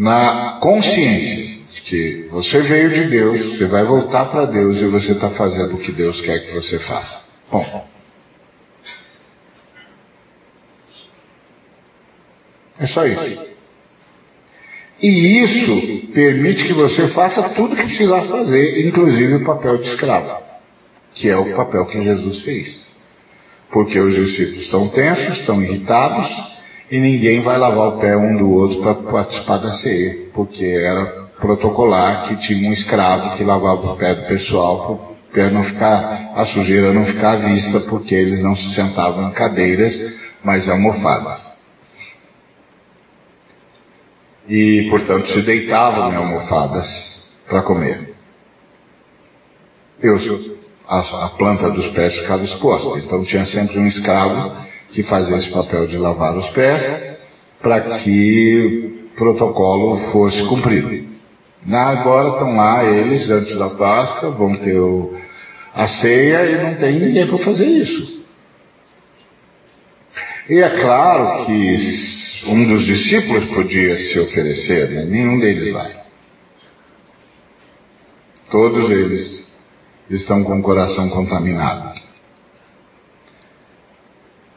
na 0.00 0.58
consciência 0.60 1.60
de 1.74 1.80
que 1.82 2.28
você 2.30 2.62
veio 2.62 2.88
de 2.88 3.10
Deus, 3.10 3.58
você 3.58 3.66
vai 3.66 3.84
voltar 3.84 4.30
para 4.30 4.46
Deus 4.46 4.78
e 4.78 4.86
você 4.86 5.12
está 5.12 5.30
fazendo 5.32 5.74
o 5.74 5.78
que 5.78 5.92
Deus 5.92 6.18
quer 6.22 6.38
que 6.46 6.54
você 6.54 6.78
faça. 6.78 7.22
Bom. 7.52 7.86
É 12.78 12.86
só 12.86 13.04
isso. 13.04 13.50
E 15.02 15.42
isso 15.42 16.12
permite 16.14 16.66
que 16.66 16.72
você 16.72 17.08
faça 17.08 17.50
tudo 17.50 17.74
o 17.74 17.76
que 17.76 17.84
precisar 17.84 18.22
fazer, 18.22 18.86
inclusive 18.86 19.34
o 19.34 19.44
papel 19.44 19.76
de 19.78 19.88
escravo, 19.88 20.42
que 21.14 21.28
é 21.28 21.36
o 21.36 21.54
papel 21.54 21.84
que 21.86 22.02
Jesus 22.02 22.42
fez. 22.42 22.86
Porque 23.70 23.98
os 23.98 24.14
discípulos 24.14 24.64
estão 24.64 24.88
tensos, 24.88 25.40
estão 25.40 25.62
irritados, 25.62 26.49
e 26.90 26.98
ninguém 26.98 27.40
vai 27.42 27.58
lavar 27.58 27.88
o 27.88 27.98
pé 28.00 28.16
um 28.16 28.36
do 28.36 28.50
outro 28.50 28.82
para 28.82 28.94
participar 28.94 29.58
da 29.58 29.72
ceia, 29.74 30.30
porque 30.34 30.64
era 30.64 31.06
protocolar 31.40 32.28
que 32.28 32.36
tinha 32.46 32.68
um 32.68 32.72
escravo 32.72 33.36
que 33.36 33.44
lavava 33.44 33.92
o 33.92 33.96
pé 33.96 34.14
do 34.14 34.26
pessoal 34.26 35.16
para 35.32 35.50
não 35.50 35.62
ficar, 35.64 36.32
a 36.34 36.44
sujeira 36.46 36.92
não 36.92 37.06
ficar 37.06 37.34
à 37.34 37.36
vista, 37.36 37.80
porque 37.88 38.14
eles 38.14 38.42
não 38.42 38.56
se 38.56 38.74
sentavam 38.74 39.28
em 39.28 39.32
cadeiras, 39.32 39.94
mas 40.42 40.68
almofadas 40.68 41.50
e, 44.50 44.88
portanto, 44.90 45.28
se 45.28 45.42
deitavam 45.42 46.12
em 46.12 46.16
almofadas 46.16 46.88
para 47.48 47.62
comer. 47.62 48.16
Deus, 50.02 50.50
a, 50.88 51.26
a, 51.26 51.28
planta 51.30 51.70
dos 51.70 51.86
pés 51.92 52.14
ficava 52.16 52.42
exposta, 52.42 52.98
então 52.98 53.24
tinha 53.24 53.46
sempre 53.46 53.78
um 53.78 53.86
escravo 53.86 54.69
que 54.92 55.02
fazia 55.04 55.36
esse 55.36 55.50
papel 55.50 55.86
de 55.86 55.96
lavar 55.96 56.36
os 56.36 56.48
pés 56.50 57.18
para 57.62 57.98
que 57.98 59.10
o 59.12 59.16
protocolo 59.16 60.10
fosse 60.12 60.42
cumprido. 60.46 61.08
agora 61.70 62.30
estão 62.30 62.56
lá 62.56 62.84
eles, 62.84 63.30
antes 63.30 63.56
da 63.58 63.70
Páscoa, 63.70 64.30
vão 64.30 64.56
ter 64.56 64.78
o, 64.78 65.14
a 65.74 65.86
ceia 65.86 66.46
e 66.46 66.62
não 66.62 66.74
tem 66.76 66.98
ninguém 66.98 67.26
para 67.26 67.38
fazer 67.38 67.66
isso. 67.66 68.20
E 70.48 70.58
é 70.58 70.80
claro 70.80 71.46
que 71.46 71.76
um 72.46 72.66
dos 72.66 72.84
discípulos 72.84 73.44
podia 73.46 73.96
se 73.98 74.18
oferecer, 74.18 74.90
né? 74.90 75.04
nenhum 75.04 75.38
deles 75.38 75.72
vai. 75.72 76.00
Todos 78.50 78.90
eles 78.90 79.50
estão 80.08 80.42
com 80.42 80.58
o 80.58 80.62
coração 80.62 81.08
contaminado. 81.10 81.89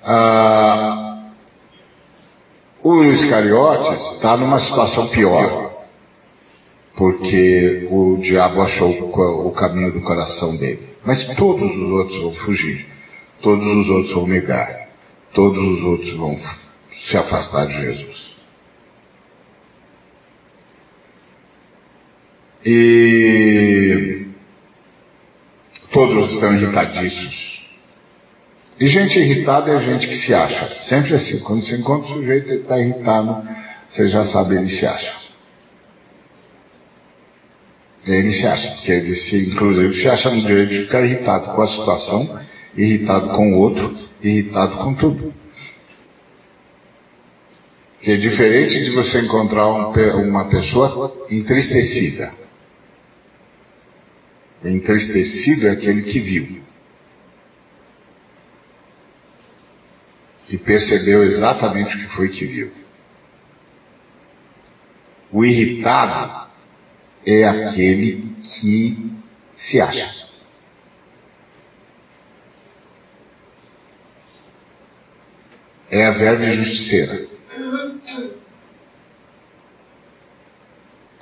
Ah, 0.04 1.30
o 2.84 3.04
Iscariotes 3.06 4.16
está 4.16 4.36
numa 4.36 4.60
situação 4.60 5.08
pior, 5.08 5.72
porque 6.98 7.88
o 7.90 8.18
diabo 8.18 8.62
achou 8.62 8.90
o 9.48 9.52
caminho 9.54 9.94
do 9.94 10.02
coração 10.02 10.56
dele. 10.58 10.90
Mas 11.06 11.26
todos 11.36 11.72
os 11.72 11.92
outros 11.92 12.22
vão 12.22 12.34
fugir, 12.34 12.86
todos 13.42 13.78
os 13.78 13.90
outros 13.90 14.14
vão 14.14 14.28
negar, 14.28 14.90
todos 15.34 15.58
os 15.58 15.84
outros 15.84 16.14
vão 16.18 16.38
se 17.08 17.18
afastar 17.18 17.68
de 17.68 17.82
Jesus. 17.82 18.34
E 22.66 24.28
todos 25.92 26.34
estão 26.34 26.54
irritadíssimos. 26.54 27.53
E 28.80 28.88
gente 28.88 29.20
irritada 29.20 29.72
é 29.72 29.80
gente 29.82 30.08
que 30.08 30.16
se 30.16 30.34
acha. 30.34 30.82
Sempre 30.84 31.16
assim. 31.16 31.40
Quando 31.40 31.66
você 31.66 31.76
encontra 31.76 32.12
o 32.12 32.14
sujeito 32.16 32.52
e 32.52 32.56
está 32.58 32.80
irritado, 32.80 33.48
você 33.90 34.08
já 34.10 34.26
sabe 34.26 34.56
ele 34.56 34.70
se 34.70 34.86
acha. 34.86 35.24
Ele 38.06 38.34
se 38.34 38.46
acha, 38.46 38.70
porque 38.76 38.92
ele 38.92 39.16
se, 39.16 39.50
inclusive 39.52 39.94
se 39.94 40.08
acha 40.10 40.30
no 40.30 40.42
direito 40.42 40.72
de 40.72 40.84
ficar 40.84 41.06
irritado 41.06 41.56
com 41.56 41.62
a 41.62 41.68
situação, 41.70 42.40
irritado 42.76 43.30
com 43.30 43.54
o 43.54 43.60
outro, 43.60 43.98
irritado 44.22 44.78
com 44.78 44.94
tudo. 44.96 45.34
Que 48.02 48.12
é 48.12 48.18
diferente 48.18 48.84
de 48.84 48.92
você 48.92 49.22
encontrar 49.22 49.68
um, 49.68 49.94
uma 50.28 50.50
pessoa 50.50 51.26
entristecida. 51.30 52.34
Entristecido 54.66 55.68
é 55.68 55.72
aquele 55.72 56.02
que 56.04 56.20
viu. 56.20 56.63
E 60.50 60.58
percebeu 60.58 61.24
exatamente 61.24 61.96
o 61.96 62.00
que 62.00 62.16
foi 62.16 62.30
que 62.30 62.46
viu. 62.46 62.72
O 65.32 65.44
irritado 65.44 66.50
é 67.26 67.44
aquele 67.46 68.36
que 68.44 69.12
se 69.56 69.82
acha. 69.82 70.24
É 75.90 76.06
a 76.08 76.12
verba 76.12 76.46
justiceira. 76.56 77.28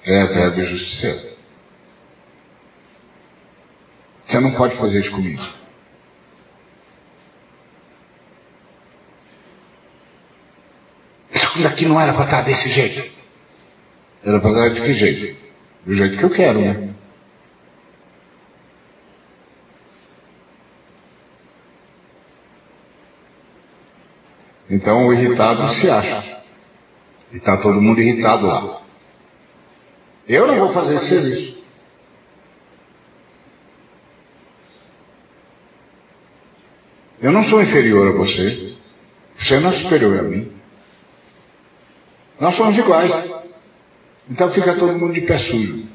É 0.03 0.25
verbo 0.25 0.65
justiceiro. 0.65 1.31
Você 4.25 4.39
não 4.39 4.53
pode 4.53 4.77
fazer 4.77 5.01
isso 5.01 5.11
comigo. 5.11 5.60
Isso 11.51 11.63
daqui 11.63 11.85
não 11.85 11.99
era 11.99 12.13
para 12.13 12.23
estar 12.23 12.41
desse 12.43 12.69
jeito. 12.69 13.11
Era 14.23 14.39
para 14.39 14.49
estar 14.51 14.69
de 14.69 14.81
que 14.81 14.93
jeito? 14.93 15.41
Do 15.85 15.93
jeito 15.93 16.17
que 16.17 16.23
eu 16.23 16.29
quero, 16.29 16.61
né? 16.61 16.93
Então 24.69 25.07
o 25.07 25.13
irritado 25.13 25.67
se 25.75 25.89
acha. 25.89 26.41
E 27.33 27.37
está 27.37 27.57
todo 27.57 27.81
mundo 27.81 27.99
irritado 27.99 28.45
lá. 28.45 28.81
Eu 30.27 30.47
não 30.47 30.57
vou 30.57 30.73
fazer 30.73 30.95
esse 30.95 31.09
serviço. 31.09 31.61
Eu 37.21 37.33
não 37.33 37.43
sou 37.43 37.61
inferior 37.61 38.07
a 38.07 38.17
você. 38.17 38.77
Você 39.37 39.59
não 39.59 39.69
é 39.69 39.83
superior 39.83 40.19
a 40.19 40.23
mim. 40.23 40.60
Nós 42.41 42.57
somos 42.57 42.75
iguais. 42.75 43.11
Então 44.27 44.51
fica 44.51 44.75
todo 44.75 44.97
mundo 44.97 45.13
de 45.13 45.21
pé 45.21 45.37
sujo. 45.37 45.85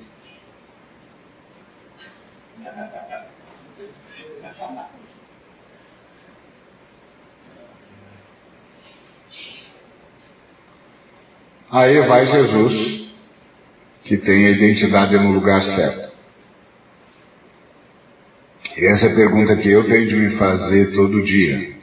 Aí 11.69 12.01
vai 12.07 12.27
Jesus 12.27 13.13
que 14.05 14.17
tem 14.17 14.47
a 14.47 14.51
identidade 14.51 15.19
no 15.19 15.33
lugar 15.33 15.61
certo? 15.65 16.17
E 18.77 18.87
essa 18.87 19.07
é 19.07 19.13
a 19.13 19.17
pergunta 19.17 19.57
que 19.57 19.69
eu 19.69 19.83
tenho 19.89 20.07
de 20.07 20.15
me 20.15 20.37
fazer 20.37 20.95
todo 20.95 21.25
dia. 21.25 21.75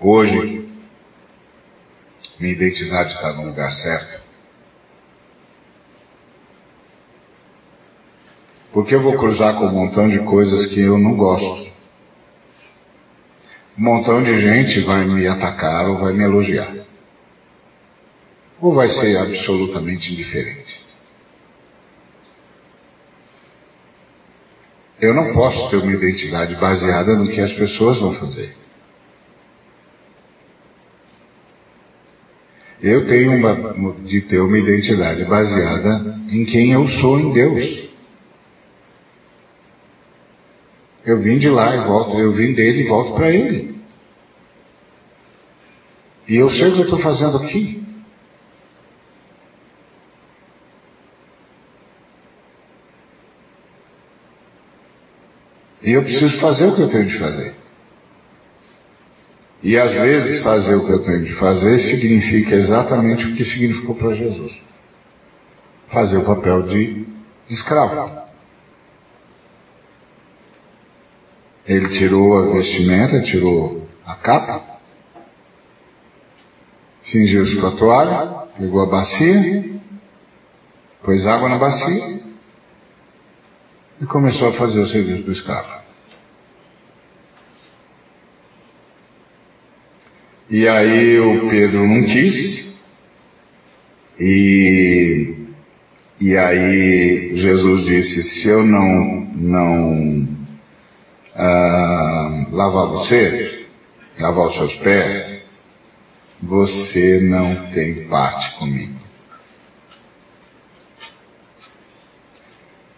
Hoje, 0.00 0.63
minha 2.38 2.52
identidade 2.52 3.12
está 3.12 3.32
no 3.34 3.46
lugar 3.46 3.72
certo? 3.72 4.24
Porque 8.72 8.94
eu 8.94 9.02
vou 9.02 9.16
cruzar 9.16 9.56
com 9.56 9.66
um 9.66 9.72
montão 9.72 10.08
de 10.08 10.18
coisas 10.20 10.66
que 10.66 10.80
eu 10.80 10.98
não 10.98 11.16
gosto. 11.16 11.72
Um 13.78 13.82
montão 13.82 14.22
de 14.22 14.40
gente 14.40 14.80
vai 14.80 15.04
me 15.06 15.26
atacar 15.28 15.88
ou 15.88 15.98
vai 15.98 16.12
me 16.12 16.24
elogiar. 16.24 16.74
Ou 18.60 18.74
vai 18.74 18.88
ser 18.88 19.16
absolutamente 19.16 20.12
indiferente. 20.12 20.82
Eu 25.00 25.14
não 25.14 25.32
posso 25.32 25.70
ter 25.70 25.76
uma 25.76 25.92
identidade 25.92 26.56
baseada 26.56 27.14
no 27.14 27.28
que 27.28 27.40
as 27.40 27.52
pessoas 27.52 28.00
vão 28.00 28.14
fazer. 28.14 28.63
Eu 32.84 33.06
tenho 33.06 33.32
uma, 33.32 33.94
de 34.02 34.20
ter 34.20 34.38
uma 34.40 34.58
identidade 34.58 35.24
baseada 35.24 36.20
em 36.30 36.44
quem 36.44 36.72
eu 36.72 36.86
sou 36.86 37.18
em 37.18 37.32
Deus. 37.32 37.88
Eu 41.02 41.18
vim 41.22 41.38
de 41.38 41.48
lá 41.48 41.74
e 41.74 41.86
volto, 41.86 42.18
eu 42.18 42.32
vim 42.32 42.52
dele 42.52 42.82
e 42.82 42.86
volto 42.86 43.14
para 43.14 43.30
ele. 43.30 43.74
E 46.28 46.36
eu 46.36 46.50
sei 46.50 46.68
o 46.68 46.72
que 46.74 46.80
eu 46.80 46.84
estou 46.84 46.98
fazendo 46.98 47.38
aqui. 47.38 47.82
E 55.82 55.90
eu 55.90 56.02
preciso 56.02 56.38
fazer 56.38 56.66
o 56.66 56.76
que 56.76 56.82
eu 56.82 56.90
tenho 56.90 57.06
de 57.06 57.18
fazer. 57.18 57.63
E 59.64 59.78
às 59.78 59.94
vezes 59.94 60.44
fazer 60.44 60.74
o 60.74 60.84
que 60.84 60.92
eu 60.92 61.02
tenho 61.02 61.24
de 61.24 61.34
fazer 61.36 61.78
significa 61.78 62.54
exatamente 62.54 63.24
o 63.24 63.34
que 63.34 63.42
significou 63.46 63.94
para 63.94 64.14
Jesus. 64.14 64.52
Fazer 65.88 66.18
o 66.18 66.24
papel 66.24 66.64
de 66.64 67.06
escravo. 67.48 68.24
Ele 71.66 71.88
tirou 71.98 72.36
a 72.36 72.52
vestimenta, 72.52 73.22
tirou 73.22 73.88
a 74.04 74.14
capa, 74.16 74.62
cingiu-se 77.04 77.58
com 77.58 77.66
a 77.66 77.76
toalha, 77.76 78.26
pegou 78.58 78.82
a 78.82 78.86
bacia, 78.86 79.80
pôs 81.02 81.26
água 81.26 81.48
na 81.48 81.56
bacia 81.56 82.20
e 83.98 84.04
começou 84.04 84.48
a 84.48 84.52
fazer 84.52 84.80
o 84.80 84.86
serviço 84.88 85.22
do 85.22 85.32
escravo. 85.32 85.83
E 90.50 90.68
aí 90.68 91.18
o 91.18 91.48
Pedro 91.48 91.86
não 91.86 92.04
quis, 92.04 92.64
e, 94.20 95.34
e 96.20 96.36
aí 96.36 97.40
Jesus 97.40 97.84
disse, 97.86 98.22
se 98.22 98.48
eu 98.48 98.62
não, 98.64 99.26
não 99.34 100.28
ah, 101.34 102.46
lavar 102.52 102.88
você, 102.88 103.66
lavar 104.20 104.46
os 104.46 104.54
seus 104.54 104.74
pés, 104.76 105.50
você 106.42 107.20
não 107.22 107.70
tem 107.72 108.06
parte 108.08 108.58
comigo. 108.58 108.94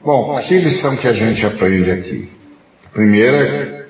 Bom, 0.03 0.41
que 0.43 0.59
lição 0.59 0.97
que 0.97 1.09
a 1.09 1.13
gente 1.13 1.45
aprende 1.47 1.91
aqui? 1.91 2.29
A 2.87 2.89
primeira 2.91 3.89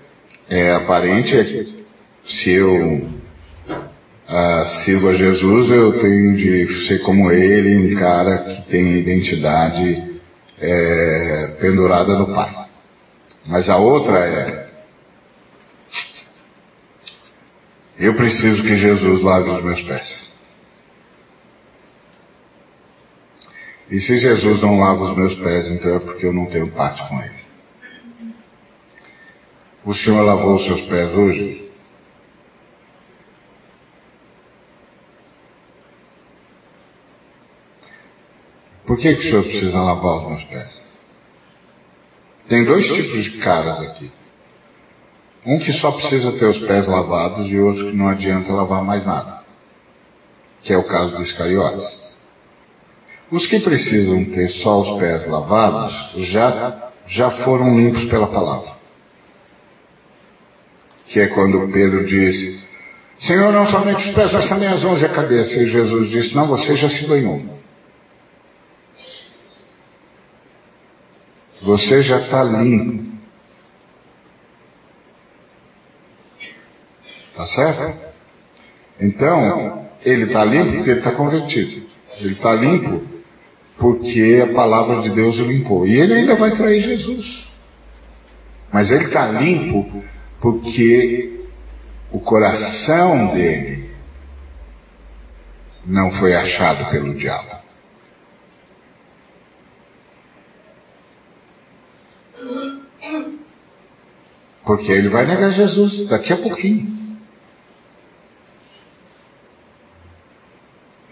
é 0.49 0.73
aparente, 0.73 1.37
é 1.37 1.45
que 1.45 1.85
se 2.25 2.51
eu 2.53 3.16
ah, 4.29 4.65
sirvo 4.85 5.09
a 5.09 5.15
Jesus, 5.15 5.71
eu 5.71 6.01
tenho 6.01 6.37
de 6.37 6.87
ser 6.87 6.99
como 7.03 7.31
ele, 7.31 7.95
um 7.95 7.99
cara 7.99 8.39
que 8.39 8.71
tem 8.71 8.99
identidade 8.99 10.21
é, 10.59 11.57
pendurada 11.61 12.19
no 12.19 12.35
Pai. 12.35 12.67
Mas 13.47 13.69
a 13.69 13.77
outra 13.77 14.19
é: 14.19 14.69
eu 17.99 18.15
preciso 18.15 18.63
que 18.63 18.77
Jesus 18.77 19.23
lave 19.23 19.49
os 19.49 19.63
meus 19.63 19.83
pés. 19.83 20.27
E 23.89 24.01
se 24.01 24.19
Jesus 24.19 24.61
não 24.61 24.81
lava 24.81 25.05
os 25.05 25.17
meus 25.17 25.35
pés, 25.37 25.71
então 25.71 25.95
é 25.95 25.99
porque 26.01 26.27
eu 26.27 26.33
não 26.33 26.47
tenho 26.47 26.69
parte 26.73 27.09
com 27.09 27.23
Ele. 27.23 27.47
O 29.85 29.95
Senhor 29.95 30.21
lavou 30.23 30.57
os 30.57 30.65
seus 30.65 30.81
pés 30.83 31.15
hoje? 31.15 31.66
Por 38.97 39.03
que, 39.03 39.15
que 39.15 39.27
o 39.27 39.29
Senhor 39.29 39.43
precisa 39.43 39.79
lavar 39.79 40.17
os 40.17 40.27
meus 40.27 40.45
pés? 40.45 40.99
Tem 42.49 42.65
dois 42.65 42.87
tipos 42.87 43.25
de 43.25 43.39
caras 43.41 43.79
aqui. 43.81 44.11
Um 45.45 45.59
que 45.59 45.71
só 45.75 45.93
precisa 45.93 46.33
ter 46.33 46.47
os 46.47 46.59
pés 46.61 46.89
lavados 46.89 47.47
e 47.47 47.59
outro 47.59 47.91
que 47.91 47.97
não 47.97 48.09
adianta 48.09 48.51
lavar 48.55 48.83
mais 48.83 49.05
nada. 49.05 49.41
Que 50.63 50.73
é 50.73 50.79
o 50.79 50.85
caso 50.85 51.15
dos 51.15 51.29
Iscariotes. 51.29 51.85
Os 53.31 53.47
que 53.47 53.61
precisam 53.61 54.25
ter 54.33 54.49
só 54.63 54.81
os 54.81 54.99
pés 54.99 55.29
lavados 55.29 55.93
já, 56.31 56.91
já 57.07 57.31
foram 57.45 57.79
limpos 57.79 58.07
pela 58.07 58.29
palavra. 58.29 58.77
Que 61.09 61.21
é 61.21 61.27
quando 61.27 61.71
Pedro 61.71 62.07
disse: 62.07 62.65
Senhor, 63.19 63.53
não 63.53 63.67
somente 63.67 64.09
os 64.09 64.15
pés, 64.15 64.33
mas 64.33 64.49
também 64.49 64.69
as 64.69 64.83
mãos 64.83 65.03
e 65.03 65.05
a 65.05 65.11
cabeça. 65.11 65.55
E 65.55 65.71
Jesus 65.71 66.09
disse: 66.09 66.35
Não, 66.35 66.47
você 66.47 66.75
já 66.77 66.89
se 66.89 67.07
banhou. 67.07 67.56
Você 71.63 72.03
já 72.03 72.21
está 72.21 72.43
limpo. 72.45 73.05
Tá 77.35 77.47
certo? 77.47 78.07
Então, 79.01 79.89
ele 80.05 80.25
está 80.25 80.45
limpo 80.45 80.77
porque 80.77 80.91
ele 80.91 80.99
está 81.01 81.13
convertido. 81.13 81.87
Ele 82.19 82.33
está 82.33 82.55
limpo 82.55 83.03
porque 83.79 84.43
a 84.43 84.55
palavra 84.55 85.03
de 85.03 85.11
Deus 85.11 85.37
o 85.37 85.45
limpou. 85.45 85.87
E 85.87 85.99
ele 85.99 86.15
ainda 86.15 86.37
vai 86.37 86.57
trair 86.57 86.81
Jesus. 86.81 87.53
Mas 88.73 88.91
ele 88.91 89.05
está 89.05 89.27
limpo 89.27 90.03
porque 90.41 91.47
o 92.11 92.21
coração 92.21 93.35
dele 93.35 93.91
não 95.85 96.11
foi 96.13 96.35
achado 96.35 96.91
pelo 96.91 97.15
diabo. 97.15 97.66
Porque 104.65 104.91
ele 104.91 105.09
vai 105.09 105.27
negar 105.27 105.53
Jesus 105.53 106.09
daqui 106.09 106.33
a 106.33 106.37
pouquinho. 106.37 107.07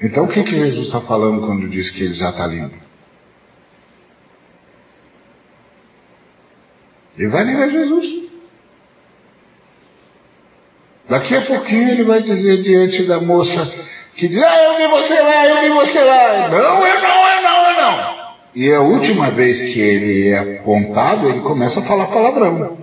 Então 0.02 0.24
o 0.24 0.28
que, 0.28 0.42
que 0.42 0.58
Jesus 0.58 0.86
está 0.86 1.00
falando 1.02 1.46
quando 1.46 1.68
diz 1.68 1.90
que 1.90 2.02
ele 2.02 2.14
já 2.14 2.30
está 2.30 2.46
limpo? 2.46 2.76
Ele 7.16 7.28
vai 7.28 7.44
negar 7.44 7.70
Jesus. 7.70 8.24
Daqui 11.08 11.36
a 11.36 11.46
pouquinho 11.46 11.90
ele 11.90 12.04
vai 12.04 12.22
dizer 12.22 12.62
diante 12.62 13.06
da 13.06 13.20
moça 13.20 13.64
que 14.16 14.28
diz, 14.28 14.42
ah, 14.42 14.64
eu 14.64 14.76
vi 14.76 14.88
você 14.88 15.20
lá, 15.20 15.46
eu 15.46 15.62
vi 15.62 15.68
você 15.70 16.02
lá. 16.02 16.48
Não, 16.48 16.86
é 16.86 17.00
não, 17.00 17.28
é 17.28 17.42
não, 17.42 17.66
é 17.66 17.80
não. 17.80 18.13
E 18.54 18.72
a 18.72 18.80
última 18.80 19.32
vez 19.32 19.58
que 19.72 19.80
ele 19.80 20.28
é 20.28 20.60
apontado, 20.60 21.28
ele 21.28 21.40
começa 21.40 21.80
a 21.80 21.86
falar 21.86 22.06
palavrão. 22.06 22.78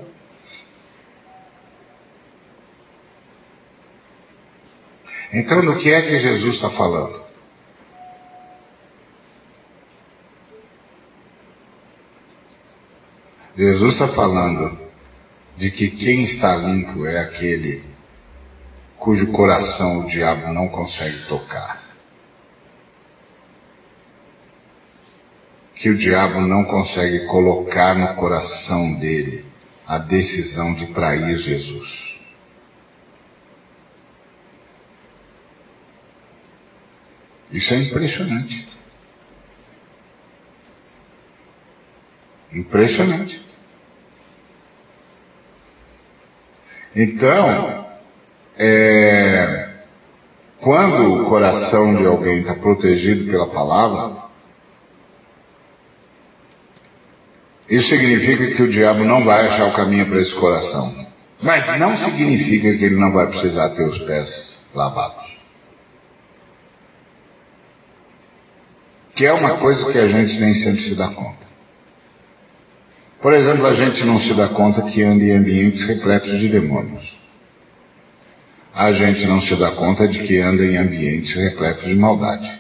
Então, 5.34 5.66
do 5.66 5.78
que 5.78 5.90
é 5.90 6.02
que 6.02 6.20
Jesus 6.20 6.56
está 6.56 6.72
falando? 6.72 7.22
Jesus 13.56 13.94
está 13.94 14.10
falando 14.10 14.78
de 15.58 15.72
que 15.72 15.92
quem 15.92 16.24
está 16.24 16.56
limpo 16.58 17.06
é 17.06 17.20
aquele 17.20 17.84
cujo 18.98 19.32
coração 19.32 20.02
o 20.02 20.08
diabo 20.08 20.54
não 20.54 20.68
consegue 20.68 21.26
tocar. 21.28 21.81
Que 25.82 25.90
o 25.90 25.98
diabo 25.98 26.42
não 26.42 26.64
consegue 26.66 27.26
colocar 27.26 27.96
no 27.96 28.16
coração 28.16 29.00
dele 29.00 29.44
a 29.88 29.98
decisão 29.98 30.76
de 30.76 30.94
trair 30.94 31.38
Jesus. 31.40 32.20
Isso 37.52 37.74
é 37.74 37.78
impressionante. 37.78 38.70
Impressionante. 42.54 43.42
Então, 46.96 47.88
é, 48.56 49.84
quando 50.60 51.24
o 51.24 51.26
coração 51.28 51.96
de 51.96 52.06
alguém 52.06 52.42
está 52.42 52.54
protegido 52.54 53.32
pela 53.32 53.48
palavra, 53.48 54.30
Isso 57.72 57.88
significa 57.88 58.48
que 58.48 58.64
o 58.64 58.70
diabo 58.70 59.06
não 59.06 59.24
vai 59.24 59.48
achar 59.48 59.70
o 59.70 59.74
caminho 59.74 60.06
para 60.06 60.20
esse 60.20 60.36
coração. 60.36 60.94
Mas 61.42 61.80
não 61.80 61.98
significa 62.00 62.78
que 62.78 62.84
ele 62.84 62.98
não 62.98 63.14
vai 63.14 63.28
precisar 63.28 63.70
ter 63.70 63.84
os 63.84 63.98
pés 64.00 64.70
lavados. 64.76 65.32
Que 69.16 69.26
é 69.26 69.32
uma 69.32 69.58
coisa 69.58 69.90
que 69.90 69.98
a 69.98 70.08
gente 70.08 70.38
nem 70.38 70.54
sempre 70.54 70.84
se 70.84 70.96
dá 70.96 71.08
conta. 71.10 71.46
Por 73.22 73.34
exemplo, 73.34 73.66
a 73.66 73.74
gente 73.74 74.04
não 74.04 74.20
se 74.20 74.34
dá 74.34 74.50
conta 74.50 74.82
que 74.82 75.02
anda 75.02 75.24
em 75.24 75.32
ambientes 75.32 75.82
repletos 75.88 76.40
de 76.40 76.50
demônios. 76.50 77.18
A 78.76 78.92
gente 78.92 79.26
não 79.26 79.42
se 79.42 79.56
dá 79.56 79.72
conta 79.72 80.10
de 80.10 80.20
que 80.28 80.40
anda 80.40 80.66
em 80.66 80.76
ambientes 80.76 81.34
repletos 81.36 81.86
de 81.86 81.96
maldade. 81.96 82.52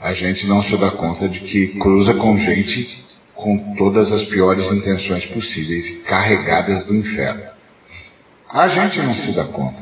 A 0.00 0.14
gente 0.14 0.46
não 0.46 0.62
se 0.62 0.76
dá 0.76 0.92
conta 0.92 1.28
de 1.28 1.40
que 1.40 1.78
cruza 1.78 2.14
com 2.14 2.38
gente 2.38 3.07
com 3.38 3.74
todas 3.76 4.10
as 4.10 4.24
piores 4.28 4.70
intenções 4.72 5.24
possíveis, 5.26 6.02
carregadas 6.04 6.84
do 6.86 6.94
inferno. 6.94 7.44
A 8.50 8.66
gente 8.66 8.98
não 9.00 9.14
se 9.14 9.32
dá 9.32 9.44
conta 9.46 9.80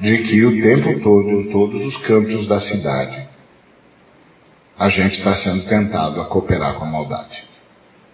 de 0.00 0.16
que 0.22 0.42
o 0.46 0.62
tempo 0.62 0.98
todo, 1.00 1.50
todos 1.50 1.84
os 1.84 1.96
campos 2.06 2.48
da 2.48 2.58
cidade, 2.58 3.28
a 4.78 4.88
gente 4.88 5.18
está 5.18 5.36
sendo 5.36 5.68
tentado 5.68 6.22
a 6.22 6.24
cooperar 6.24 6.76
com 6.76 6.84
a 6.84 6.88
maldade, 6.88 7.44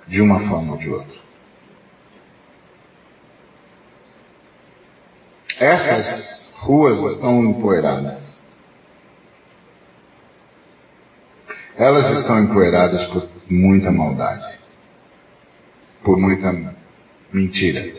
de 0.09 0.21
uma 0.21 0.41
forma 0.49 0.73
ou 0.73 0.79
de 0.79 0.91
outra. 0.91 1.17
Essas 5.61 6.57
ruas 6.59 7.15
estão 7.15 7.45
empoeiradas. 7.45 8.45
Elas 11.77 12.19
estão 12.19 12.43
empoeiradas 12.43 13.05
por 13.11 13.29
muita 13.49 13.93
maldade 13.93 14.56
por 16.07 16.17
muita 16.17 16.53
mentira, 17.33 17.93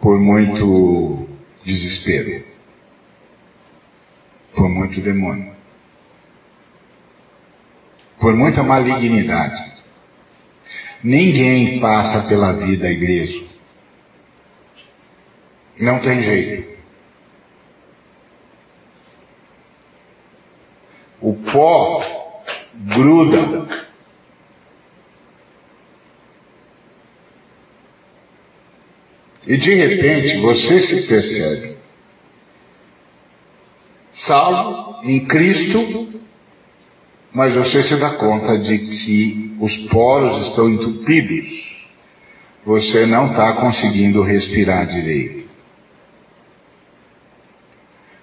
por 0.00 0.18
muito 0.18 1.28
desespero, 1.64 2.44
por 4.56 4.68
muito 4.68 5.00
demônio, 5.00 5.54
por 8.18 8.34
muita 8.34 8.64
malignidade. 8.64 9.72
Ninguém 11.04 11.78
passa 11.78 12.26
pela 12.28 12.52
vida 12.54 12.90
igreja. 12.90 13.40
Não 15.78 16.00
tem 16.00 16.22
jeito. 16.24 16.76
O 21.20 21.34
pó 21.34 22.02
gruda 22.74 23.91
E 29.46 29.56
de 29.56 29.74
repente 29.74 30.40
você 30.40 30.80
se 30.80 31.08
percebe 31.08 31.72
salvo 34.12 35.00
em 35.04 35.24
Cristo, 35.26 36.20
mas 37.32 37.54
você 37.54 37.82
se 37.82 37.96
dá 37.96 38.10
conta 38.10 38.58
de 38.58 38.78
que 38.78 39.56
os 39.58 39.76
poros 39.88 40.48
estão 40.48 40.68
entupidos. 40.68 41.72
Você 42.64 43.06
não 43.06 43.30
está 43.30 43.54
conseguindo 43.54 44.22
respirar 44.22 44.86
direito. 44.86 45.50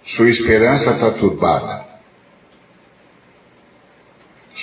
Sua 0.05 0.29
esperança 0.29 0.91
está 0.91 1.11
turbada. 1.11 1.87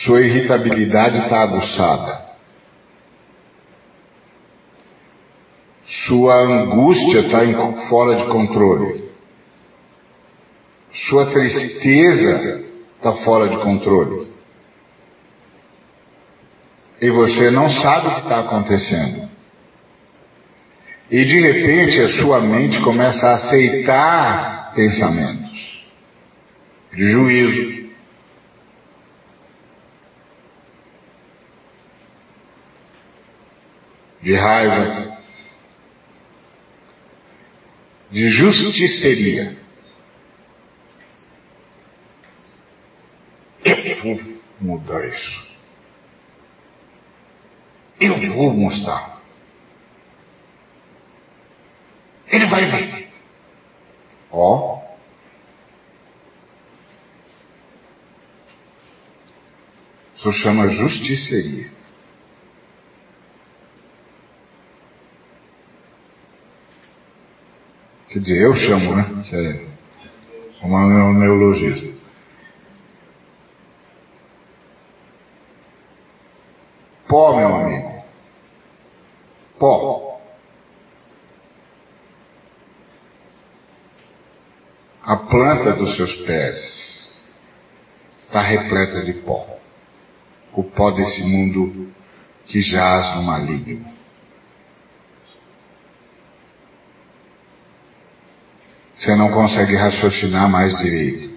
Sua 0.05 0.23
irritabilidade 0.23 1.19
está 1.19 1.43
aguçada. 1.43 2.26
Sua 5.87 6.35
angústia 6.35 7.21
está 7.21 7.89
fora 7.89 8.17
de 8.17 8.25
controle. 8.27 9.05
Sua 11.09 11.27
tristeza 11.27 12.65
está 12.97 13.13
fora 13.25 13.49
de 13.49 13.57
controle. 13.59 14.33
E 17.01 17.11
você 17.11 17.51
não 17.51 17.71
sabe 17.71 18.09
o 18.09 18.15
que 18.15 18.21
está 18.23 18.41
acontecendo. 18.41 19.29
E 21.09 21.25
de 21.25 21.41
repente 21.41 22.01
a 22.01 22.09
sua 22.21 22.41
mente 22.41 22.81
começa 22.83 23.25
a 23.29 23.35
aceitar 23.35 24.73
pensamentos 24.75 25.87
de 26.93 27.13
juízo, 27.13 27.87
de 34.23 34.35
raiva, 34.35 35.16
de 38.11 38.31
justiceria. 38.31 39.57
Eu 43.65 44.03
vou 44.03 44.41
mudar 44.61 45.07
isso. 45.09 45.47
Eu 48.01 48.33
vou 48.33 48.53
mostrar. 48.53 49.21
Ele 52.29 52.47
vai 52.47 52.71
ver. 52.71 53.09
Ó. 54.31 54.83
Isso 60.17 60.33
chama 60.33 60.69
justiceria. 60.71 61.76
Quer 68.17 68.23
dizer, 68.23 68.43
eu 68.45 68.55
chamo, 68.55 68.97
né? 68.97 69.05
É 70.63 70.67
um 70.67 71.13
neologismo. 71.13 72.01
Pó, 77.07 77.37
meu 77.37 77.55
amigo. 77.55 78.03
Pó. 79.59 80.19
A 85.03 85.17
planta 85.19 85.75
dos 85.75 85.95
seus 85.97 86.15
pés 86.23 87.39
está 88.21 88.41
repleta 88.41 89.05
de 89.05 89.13
pó. 89.13 89.47
O 90.55 90.65
pó 90.65 90.91
desse 90.91 91.23
mundo 91.23 91.93
que 92.47 92.63
jaz 92.63 93.15
no 93.17 93.25
maligno. 93.25 93.96
Você 99.07 99.15
não 99.15 99.31
consegue 99.31 99.77
raciocinar 99.77 100.51
mais 100.51 100.77
direito. 100.79 101.31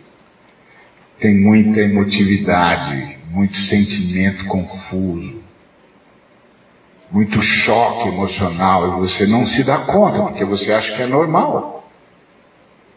Tem 1.20 1.40
muita 1.40 1.82
emotividade, 1.82 3.20
muito 3.30 3.56
sentimento 3.68 4.46
confuso, 4.46 5.40
muito 7.12 7.40
choque 7.40 8.08
emocional 8.08 8.88
e 8.88 9.00
você 9.02 9.28
não 9.28 9.46
se 9.46 9.64
dá 9.64 9.86
conta 9.86 10.20
porque 10.24 10.44
você 10.46 10.74
acha 10.74 10.96
que 10.96 11.04
é 11.04 11.06
normal. 11.06 11.88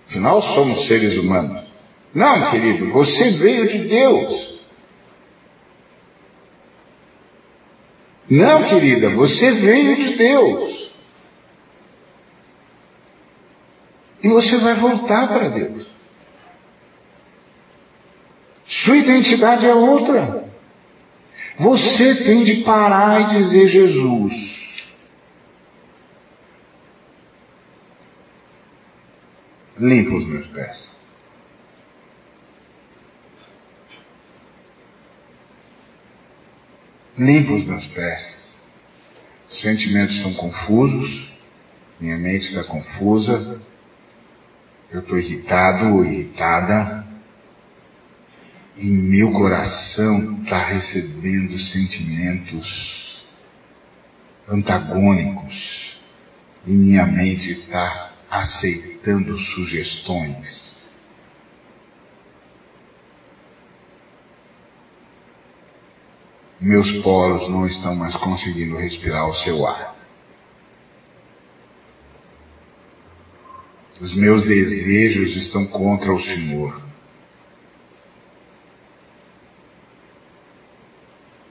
Afinal, 0.08 0.40
somos 0.40 0.86
seres 0.86 1.18
humanos. 1.18 1.64
Não, 2.14 2.50
querido, 2.50 2.90
você 2.92 3.30
veio 3.40 3.68
de 3.68 3.88
Deus. 3.88 4.58
Não, 8.30 8.64
querida, 8.64 9.10
você 9.10 9.50
veio 9.52 9.96
de 9.96 10.16
Deus. 10.16 10.71
E 14.22 14.28
você 14.28 14.58
vai 14.58 14.74
voltar 14.78 15.28
para 15.28 15.48
Deus. 15.48 15.86
Sua 18.66 18.96
identidade 18.96 19.66
é 19.66 19.74
outra. 19.74 20.44
Você 21.58 22.24
tem 22.24 22.44
de 22.44 22.62
parar 22.62 23.20
e 23.20 23.38
dizer 23.38 23.68
Jesus. 23.68 24.52
Limpa 29.78 30.14
os 30.14 30.26
meus 30.26 30.46
pés. 30.46 30.92
Limpa 37.18 37.52
os 37.52 37.64
meus 37.64 37.86
pés. 37.88 38.52
Os 39.50 39.60
sentimentos 39.60 40.16
estão 40.16 40.32
confusos, 40.34 41.28
minha 42.00 42.16
mente 42.16 42.46
está 42.46 42.64
confusa, 42.64 43.60
eu 44.92 45.00
estou 45.00 45.18
irritado 45.18 46.04
irritada 46.04 47.06
e 48.76 48.86
meu 48.90 49.32
coração 49.32 50.42
está 50.42 50.66
recebendo 50.66 51.58
sentimentos 51.58 53.22
antagônicos 54.46 55.96
e 56.66 56.72
minha 56.72 57.06
mente 57.06 57.52
está 57.52 58.12
aceitando 58.30 59.38
sugestões. 59.38 60.72
Meus 66.60 66.90
poros 67.02 67.48
não 67.48 67.66
estão 67.66 67.94
mais 67.96 68.14
conseguindo 68.16 68.76
respirar 68.76 69.26
o 69.28 69.34
seu 69.36 69.66
ar. 69.66 69.91
Os 74.00 74.14
meus 74.14 74.44
desejos 74.44 75.36
estão 75.36 75.66
contra 75.66 76.12
o 76.12 76.20
Senhor. 76.20 76.82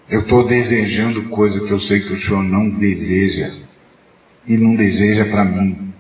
Eu 0.10 0.20
estou 0.20 0.46
desejando 0.46 1.30
coisa 1.30 1.66
que 1.66 1.72
eu 1.72 1.80
sei 1.80 2.02
que 2.02 2.12
o 2.12 2.20
Senhor 2.20 2.44
não 2.44 2.70
deseja. 2.70 3.56
E 4.46 4.58
não 4.58 4.76
deseja 4.76 5.26
para 5.26 5.46
mim. 5.46 5.94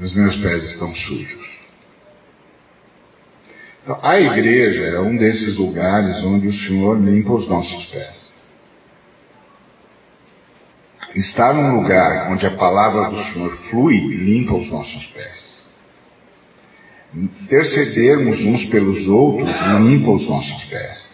Os 0.00 0.14
meus 0.14 0.36
pés 0.36 0.64
estão 0.72 0.94
sujos. 0.94 1.50
Então, 3.82 3.98
a 4.02 4.18
igreja 4.18 4.82
é 4.82 5.00
um 5.00 5.16
desses 5.16 5.56
lugares 5.56 6.22
onde 6.24 6.48
o 6.48 6.52
Senhor 6.52 6.98
limpa 7.00 7.32
os 7.32 7.48
nossos 7.48 7.86
pés. 7.86 8.29
Estar 11.14 11.52
num 11.52 11.80
lugar 11.80 12.30
onde 12.32 12.46
a 12.46 12.56
palavra 12.56 13.10
do 13.10 13.22
Senhor 13.24 13.56
flui, 13.68 13.96
limpa 13.98 14.54
os 14.54 14.70
nossos 14.70 15.06
pés. 15.06 15.70
Intercedermos 17.14 18.40
uns 18.40 18.66
pelos 18.66 19.08
outros, 19.08 19.50
limpa 19.80 20.10
os 20.10 20.28
nossos 20.28 20.64
pés. 20.64 21.10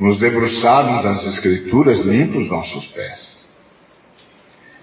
Nos 0.00 0.18
debruçarmos 0.18 1.04
nas 1.04 1.26
Escrituras, 1.34 2.00
limpa 2.00 2.38
os 2.38 2.48
nossos 2.48 2.86
pés 2.86 3.42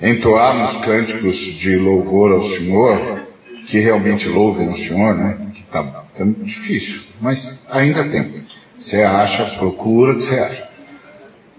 entoarmos 0.01 0.85
cânticos 0.85 1.37
de 1.59 1.75
louvor 1.75 2.31
ao 2.31 2.43
Senhor, 2.43 3.27
que 3.67 3.79
realmente 3.79 4.27
louvem 4.27 4.69
o 4.69 4.77
Senhor, 4.77 5.15
né? 5.15 5.51
Que 5.53 5.61
está 5.61 5.83
tá 5.83 6.23
difícil, 6.23 7.01
mas 7.21 7.67
ainda 7.69 8.07
tem. 8.09 8.47
Você 8.80 9.01
acha, 9.03 9.57
procura, 9.57 10.14
você 10.14 10.39
acha. 10.39 10.69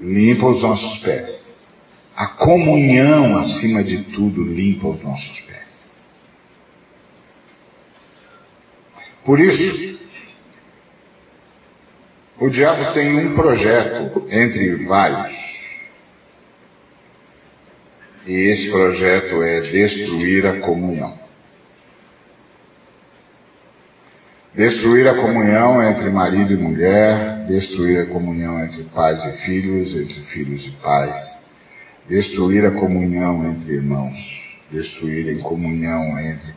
Limpa 0.00 0.46
os 0.46 0.62
nossos 0.62 0.98
pés. 1.02 1.50
A 2.16 2.26
comunhão, 2.26 3.38
acima 3.38 3.84
de 3.84 4.04
tudo, 4.12 4.42
limpa 4.42 4.88
os 4.88 5.02
nossos 5.02 5.40
pés. 5.40 5.90
Por 9.24 9.38
isso, 9.38 10.00
o 12.38 12.48
diabo 12.48 12.94
tem 12.94 13.26
um 13.26 13.34
projeto 13.34 14.26
entre 14.30 14.86
vários 14.86 15.50
e 18.26 18.32
esse 18.32 18.70
projeto 18.70 19.42
é 19.42 19.60
destruir 19.60 20.46
a 20.46 20.60
comunhão. 20.60 21.19
Destruir 24.54 25.06
a 25.06 25.14
comunhão 25.14 25.80
entre 25.80 26.10
marido 26.10 26.52
e 26.52 26.56
mulher, 26.56 27.46
destruir 27.46 28.00
a 28.00 28.06
comunhão 28.06 28.62
entre 28.64 28.82
pais 28.84 29.24
e 29.24 29.32
filhos, 29.44 29.94
entre 29.94 30.20
filhos 30.24 30.66
e 30.66 30.70
pais, 30.82 31.48
destruir 32.08 32.66
a 32.66 32.72
comunhão 32.72 33.48
entre 33.48 33.74
irmãos, 33.74 34.18
destruir 34.70 35.38
a 35.38 35.42
comunhão 35.42 36.18
entre 36.18 36.52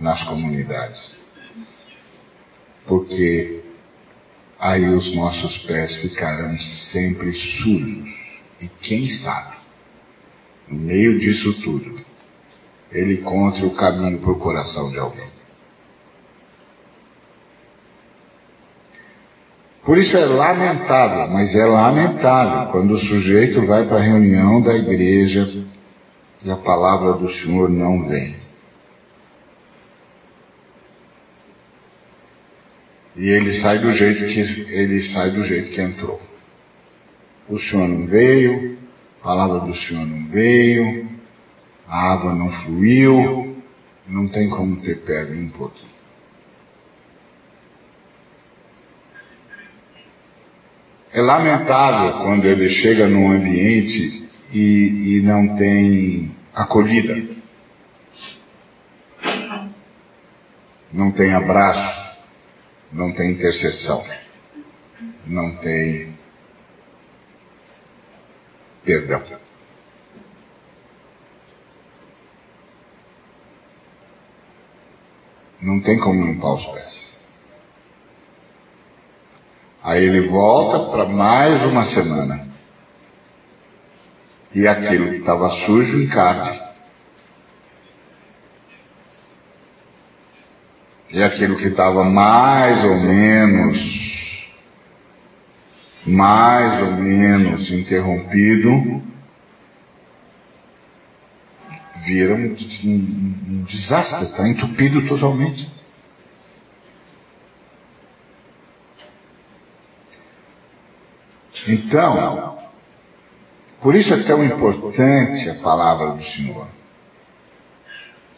nas 0.00 0.22
comunidades. 0.24 1.24
Porque 2.86 3.64
aí 4.60 4.88
os 4.90 5.14
nossos 5.16 5.58
pés 5.66 5.96
ficarão 6.02 6.56
sempre 6.92 7.32
sujos. 7.32 8.24
E 8.60 8.68
quem 8.80 9.10
sabe 9.10 9.56
no 10.68 10.78
meio 10.78 11.18
disso 11.18 11.52
tudo, 11.62 12.00
ele 12.92 13.14
encontre 13.14 13.66
o 13.66 13.74
caminho 13.74 14.20
para 14.20 14.30
o 14.30 14.38
coração 14.38 14.90
de 14.90 14.98
alguém. 14.98 15.33
Por 19.84 19.98
isso 19.98 20.16
é 20.16 20.24
lamentável, 20.24 21.28
mas 21.28 21.54
é 21.54 21.66
lamentável 21.66 22.72
quando 22.72 22.92
o 22.92 22.98
sujeito 22.98 23.66
vai 23.66 23.86
para 23.86 23.98
a 23.98 24.02
reunião 24.02 24.62
da 24.62 24.74
igreja 24.74 25.64
e 26.42 26.50
a 26.50 26.56
palavra 26.56 27.12
do 27.14 27.30
Senhor 27.30 27.68
não 27.68 28.08
vem. 28.08 28.34
E 33.16 33.28
ele 33.28 33.52
sai 33.60 33.78
do 33.78 33.92
jeito 33.92 34.26
que 34.26 34.72
ele 34.72 35.02
sai 35.12 35.30
do 35.30 35.44
jeito 35.44 35.70
que 35.70 35.80
entrou. 35.80 36.20
O 37.48 37.58
Senhor 37.58 37.86
não 37.86 38.06
veio, 38.06 38.78
a 39.20 39.24
palavra 39.24 39.60
do 39.60 39.74
Senhor 39.74 40.06
não 40.06 40.28
veio, 40.28 41.08
a 41.86 42.12
água 42.12 42.34
não 42.34 42.50
fluiu, 42.50 43.62
não 44.08 44.28
tem 44.28 44.48
como 44.48 44.76
ter 44.76 44.96
pé 45.02 45.24
um 45.24 45.50
pouquinho. 45.50 45.93
É 51.14 51.22
lamentável 51.22 52.24
quando 52.24 52.44
ele 52.44 52.68
chega 52.68 53.06
num 53.06 53.30
ambiente 53.30 54.28
e, 54.52 55.18
e 55.18 55.22
não 55.22 55.56
tem 55.56 56.34
acolhida, 56.52 57.14
não 60.92 61.12
tem 61.12 61.32
abraço, 61.32 62.18
não 62.92 63.12
tem 63.12 63.30
intercessão, 63.30 64.04
não 65.24 65.54
tem 65.58 66.18
perdão. 68.84 69.38
Não 75.62 75.80
tem 75.80 75.96
como 76.00 76.26
limpar 76.26 76.54
os 76.54 76.66
pés. 76.66 77.03
Aí 79.84 80.02
ele 80.02 80.28
volta 80.28 80.90
para 80.90 81.06
mais 81.10 81.62
uma 81.62 81.84
semana. 81.84 82.48
E 84.54 84.66
aquilo 84.66 85.10
que 85.10 85.16
estava 85.16 85.50
sujo 85.66 86.02
encarde. 86.02 86.62
E 91.10 91.22
aquilo 91.22 91.56
que 91.56 91.66
estava 91.66 92.02
mais 92.04 92.82
ou 92.84 92.96
menos 92.96 94.14
mais 96.06 96.82
ou 96.82 96.92
menos 96.92 97.70
interrompido, 97.70 99.02
vira 102.04 102.34
um, 102.34 102.56
um 102.84 103.64
desastre, 103.64 104.24
está 104.24 104.46
entupido 104.46 105.06
totalmente. 105.06 105.70
Então, 111.66 112.58
por 113.80 113.94
isso 113.94 114.12
é 114.12 114.22
tão 114.24 114.44
importante 114.44 115.48
a 115.50 115.62
palavra 115.62 116.12
do 116.12 116.24
Senhor. 116.24 116.66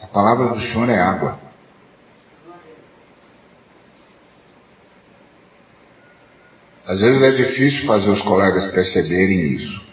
A 0.02 0.06
palavra 0.06 0.48
do 0.48 0.60
Senhor 0.60 0.88
é 0.88 1.00
água. 1.00 1.40
Às 6.86 7.00
vezes 7.00 7.20
é 7.20 7.30
difícil 7.32 7.86
fazer 7.86 8.10
os 8.10 8.22
colegas 8.22 8.70
perceberem 8.72 9.54
isso. 9.54 9.84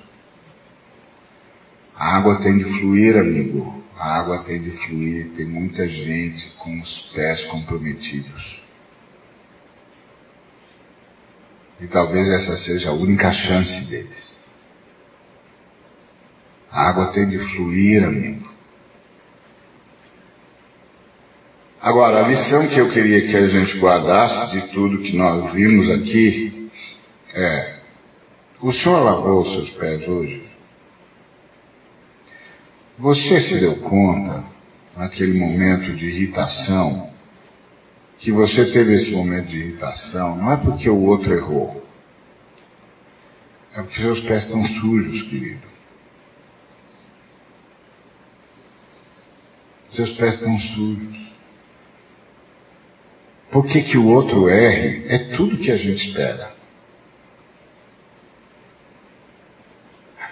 A 1.95 2.17
água 2.17 2.39
tem 2.41 2.57
de 2.57 2.65
fluir, 2.65 3.17
amigo. 3.17 3.83
A 3.97 4.19
água 4.19 4.43
tem 4.43 4.61
de 4.61 4.71
fluir. 4.85 5.31
Tem 5.35 5.45
muita 5.45 5.87
gente 5.87 6.49
com 6.57 6.79
os 6.81 7.11
pés 7.13 7.45
comprometidos. 7.45 8.62
E 11.83 11.87
talvez 11.87 12.29
essa 12.29 12.57
seja 12.59 12.91
a 12.91 12.93
única 12.93 13.33
chance 13.33 13.81
deles. 13.89 14.33
A 16.71 16.87
água 16.87 17.07
tem 17.07 17.27
de 17.27 17.37
fluir, 17.37 18.01
amigo. 18.01 18.49
Agora, 21.81 22.23
a 22.23 22.27
lição 22.29 22.69
que 22.69 22.79
eu 22.79 22.89
queria 22.89 23.27
que 23.27 23.35
a 23.35 23.47
gente 23.47 23.77
guardasse 23.79 24.53
de 24.53 24.73
tudo 24.73 25.03
que 25.03 25.13
nós 25.17 25.51
vimos 25.51 25.89
aqui 25.89 26.71
é. 27.33 27.79
O 28.61 28.71
senhor 28.71 29.03
lavou 29.03 29.41
os 29.41 29.51
seus 29.51 29.71
pés 29.71 30.07
hoje? 30.07 30.41
Você 32.97 33.41
se 33.41 33.59
deu 33.59 33.75
conta, 33.81 34.45
naquele 34.95 35.37
momento 35.37 35.93
de 35.97 36.05
irritação, 36.05 37.12
que 38.23 38.31
você 38.31 38.71
teve 38.71 38.93
esse 38.93 39.11
momento 39.11 39.49
de 39.49 39.57
irritação, 39.57 40.37
não 40.37 40.53
é 40.53 40.55
porque 40.55 40.89
o 40.89 40.97
outro 40.97 41.33
errou. 41.33 41.83
É 43.75 43.81
porque 43.81 44.01
seus 44.01 44.21
pés 44.21 44.45
estão 44.45 44.65
sujos, 44.65 45.23
querido. 45.23 45.67
Seus 49.89 50.11
pés 50.13 50.35
estão 50.35 50.57
sujos. 50.57 51.17
Por 53.51 53.65
que, 53.67 53.81
que 53.81 53.97
o 53.97 54.07
outro 54.07 54.47
erre? 54.47 55.05
É 55.09 55.35
tudo 55.35 55.57
que 55.57 55.69
a 55.69 55.77
gente 55.77 56.07
espera. 56.07 56.53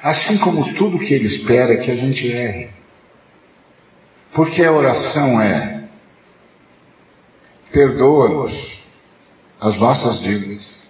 Assim 0.01 0.37
como 0.39 0.73
tudo 0.75 0.97
que 0.97 1.13
ele 1.13 1.27
espera 1.27 1.73
é 1.73 1.77
que 1.77 1.91
a 1.91 1.95
gente 1.97 2.25
erre. 2.25 2.69
Porque 4.33 4.63
a 4.63 4.71
oração 4.71 5.41
é: 5.41 5.80
perdoa-nos 7.71 8.81
as 9.59 9.79
nossas 9.79 10.19
dívidas, 10.19 10.81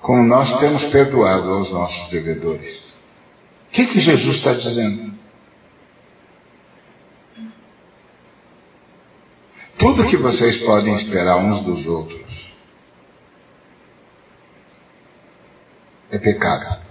como 0.00 0.22
nós 0.22 0.58
temos 0.60 0.84
perdoado 0.86 1.50
aos 1.50 1.70
nossos 1.70 2.10
devedores. 2.10 2.92
O 3.68 3.72
que, 3.72 3.86
que 3.86 4.00
Jesus 4.00 4.36
está 4.36 4.54
dizendo? 4.54 5.12
Tudo 9.78 10.08
que 10.08 10.16
vocês 10.16 10.58
podem 10.64 10.94
esperar 10.96 11.36
uns 11.38 11.64
dos 11.64 11.86
outros 11.86 12.52
é 16.10 16.18
pecado. 16.18 16.82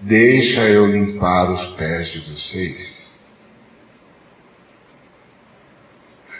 Deixa 0.00 0.68
eu 0.68 0.86
limpar 0.86 1.50
os 1.50 1.76
pés 1.76 2.12
de 2.12 2.20
vocês. 2.32 3.03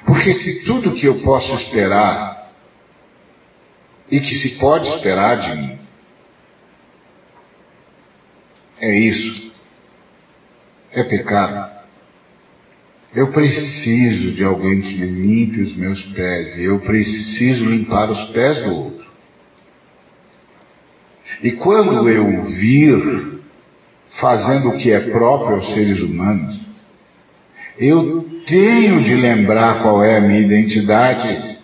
Porque 0.07 0.33
se 0.35 0.65
tudo 0.65 0.95
que 0.95 1.07
eu 1.07 1.21
posso 1.23 1.55
esperar 1.55 2.53
e 4.11 4.21
que 4.21 4.35
se 4.35 4.59
pode 4.59 4.89
esperar 4.89 5.37
de 5.41 5.57
mim 5.57 5.79
é 8.81 8.99
isso, 8.99 9.53
é 10.93 11.03
pecado. 11.05 11.73
Eu 13.15 13.31
preciso 13.33 14.33
de 14.33 14.43
alguém 14.43 14.83
que 14.83 14.97
limpe 14.97 15.61
os 15.61 15.77
meus 15.77 16.03
pés 16.13 16.57
e 16.59 16.65
eu 16.65 16.81
preciso 16.81 17.65
limpar 17.65 18.11
os 18.11 18.31
pés 18.33 18.63
do 18.65 18.75
outro. 18.75 19.07
E 21.43 21.53
quando 21.53 22.09
eu 22.09 22.45
vir 22.47 23.41
fazendo 24.21 24.71
o 24.71 24.79
que 24.79 24.91
é 24.91 25.01
próprio 25.11 25.57
aos 25.57 25.75
seres 25.75 26.01
humanos, 26.01 26.64
eu 27.79 28.43
tenho 28.47 29.03
de 29.03 29.15
lembrar 29.15 29.83
qual 29.83 30.03
é 30.03 30.19
a 30.19 30.21
minha 30.21 30.41
identidade. 30.41 31.59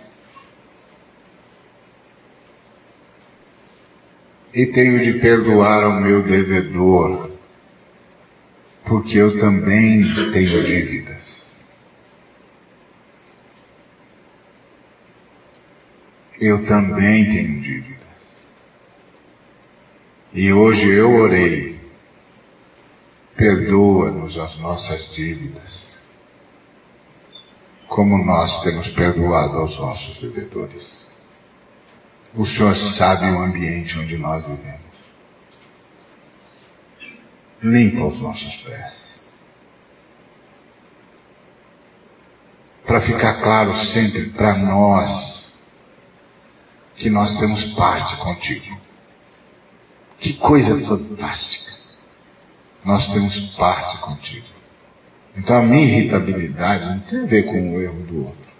E 4.53 4.67
tenho 4.67 5.05
de 5.05 5.21
perdoar 5.21 5.85
ao 5.85 6.01
meu 6.01 6.25
devedor, 6.25 7.31
porque 8.85 9.17
eu 9.17 9.39
também 9.39 10.03
tenho 10.33 10.65
dívidas. 10.65 11.41
Eu 16.41 16.67
também 16.67 17.27
tenho 17.27 17.61
dívidas. 17.61 18.01
E 20.33 20.53
hoje 20.53 20.89
eu 20.89 21.13
orei, 21.13 21.79
perdoa-nos 23.37 24.37
as 24.37 24.59
nossas 24.59 25.15
dívidas 25.15 25.90
como 27.91 28.25
nós 28.25 28.63
temos 28.63 28.87
perdoado 28.93 29.59
aos 29.59 29.77
nossos 29.77 30.19
devedores. 30.21 31.11
O 32.33 32.47
Senhor 32.47 32.77
sabe 32.77 33.27
o 33.27 33.41
ambiente 33.41 33.99
onde 33.99 34.17
nós 34.17 34.47
vivemos. 34.47 34.81
Limpa 37.61 38.05
os 38.05 38.21
nossos 38.23 38.57
pés. 38.63 39.21
Para 42.87 43.01
ficar 43.01 43.43
claro 43.43 43.77
sempre 43.87 44.31
para 44.31 44.57
nós 44.57 45.53
que 46.95 47.11
nós 47.11 47.37
temos 47.41 47.73
parte 47.73 48.17
contigo. 48.19 48.81
Que 50.21 50.35
coisa 50.35 50.79
fantástica. 50.87 51.73
Nós 52.85 53.13
temos 53.13 53.57
parte 53.57 53.99
contigo. 53.99 54.50
Então 55.41 55.57
a 55.57 55.63
minha 55.63 55.83
irritabilidade 55.83 56.85
não 56.85 56.99
tem 57.01 57.21
a 57.21 57.25
ver 57.25 57.45
com 57.45 57.75
o 57.75 57.81
erro 57.81 58.03
do 58.03 58.27
outro. 58.27 58.51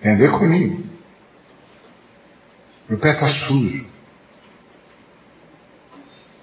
Tem 0.00 0.12
a 0.12 0.16
ver 0.16 0.30
comigo. 0.30 0.84
Meu 2.88 2.98
pé 3.00 3.12
está 3.12 3.28
sujo. 3.28 3.84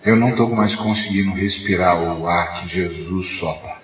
Eu 0.04 0.18
não 0.18 0.32
estou 0.32 0.54
mais 0.54 0.76
conseguindo 0.76 1.34
respirar 1.34 1.98
o 1.98 2.28
ar 2.28 2.62
que 2.62 2.76
Jesus 2.76 3.40
sopra. 3.40 3.78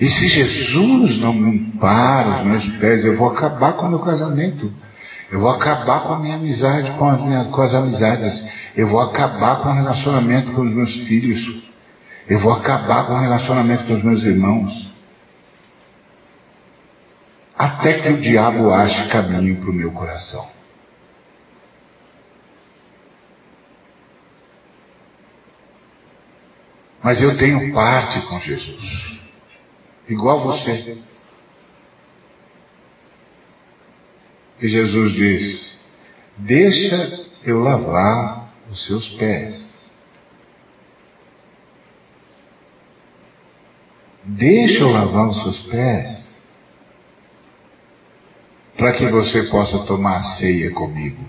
E 0.00 0.08
se 0.08 0.28
Jesus 0.28 1.18
não 1.18 1.32
limpar 1.32 2.40
os 2.40 2.46
meus 2.46 2.76
pés, 2.78 3.04
eu 3.04 3.16
vou 3.16 3.30
acabar 3.30 3.72
com 3.72 3.86
o 3.86 3.90
meu 3.90 4.00
casamento. 4.00 4.72
Eu 5.32 5.40
vou 5.40 5.48
acabar 5.48 6.02
com 6.02 6.12
a 6.12 6.18
minha 6.18 6.36
amizade, 6.36 6.90
com, 6.98 7.10
minha, 7.24 7.46
com 7.46 7.62
as 7.62 7.72
amizades. 7.72 8.34
Eu 8.76 8.86
vou 8.88 9.00
acabar 9.00 9.62
com 9.62 9.70
o 9.70 9.72
relacionamento 9.72 10.52
com 10.52 10.60
os 10.60 10.70
meus 10.70 10.94
filhos. 11.06 11.64
Eu 12.28 12.38
vou 12.38 12.52
acabar 12.52 13.06
com 13.06 13.14
o 13.14 13.18
relacionamento 13.18 13.86
com 13.86 13.94
os 13.94 14.04
meus 14.04 14.22
irmãos. 14.24 14.92
Até 17.56 18.02
que 18.02 18.10
o 18.10 18.20
diabo 18.20 18.70
ache 18.74 19.08
caminho 19.08 19.56
para 19.56 19.70
o 19.70 19.72
meu 19.72 19.90
coração. 19.92 20.46
Mas 27.02 27.22
eu 27.22 27.38
tenho 27.38 27.72
parte 27.72 28.20
com 28.26 28.38
Jesus. 28.38 29.18
Igual 30.10 30.42
você. 30.42 31.02
E 34.62 34.68
Jesus 34.68 35.12
diz: 35.14 35.84
Deixa 36.38 37.26
eu 37.44 37.58
lavar 37.58 38.54
os 38.70 38.86
seus 38.86 39.08
pés. 39.16 39.90
Deixa 44.24 44.78
eu 44.78 44.88
lavar 44.88 45.30
os 45.30 45.42
seus 45.42 45.58
pés. 45.62 46.22
Para 48.76 48.92
que 48.92 49.10
você 49.10 49.42
possa 49.50 49.80
tomar 49.80 50.18
a 50.18 50.22
ceia 50.22 50.70
comigo. 50.70 51.24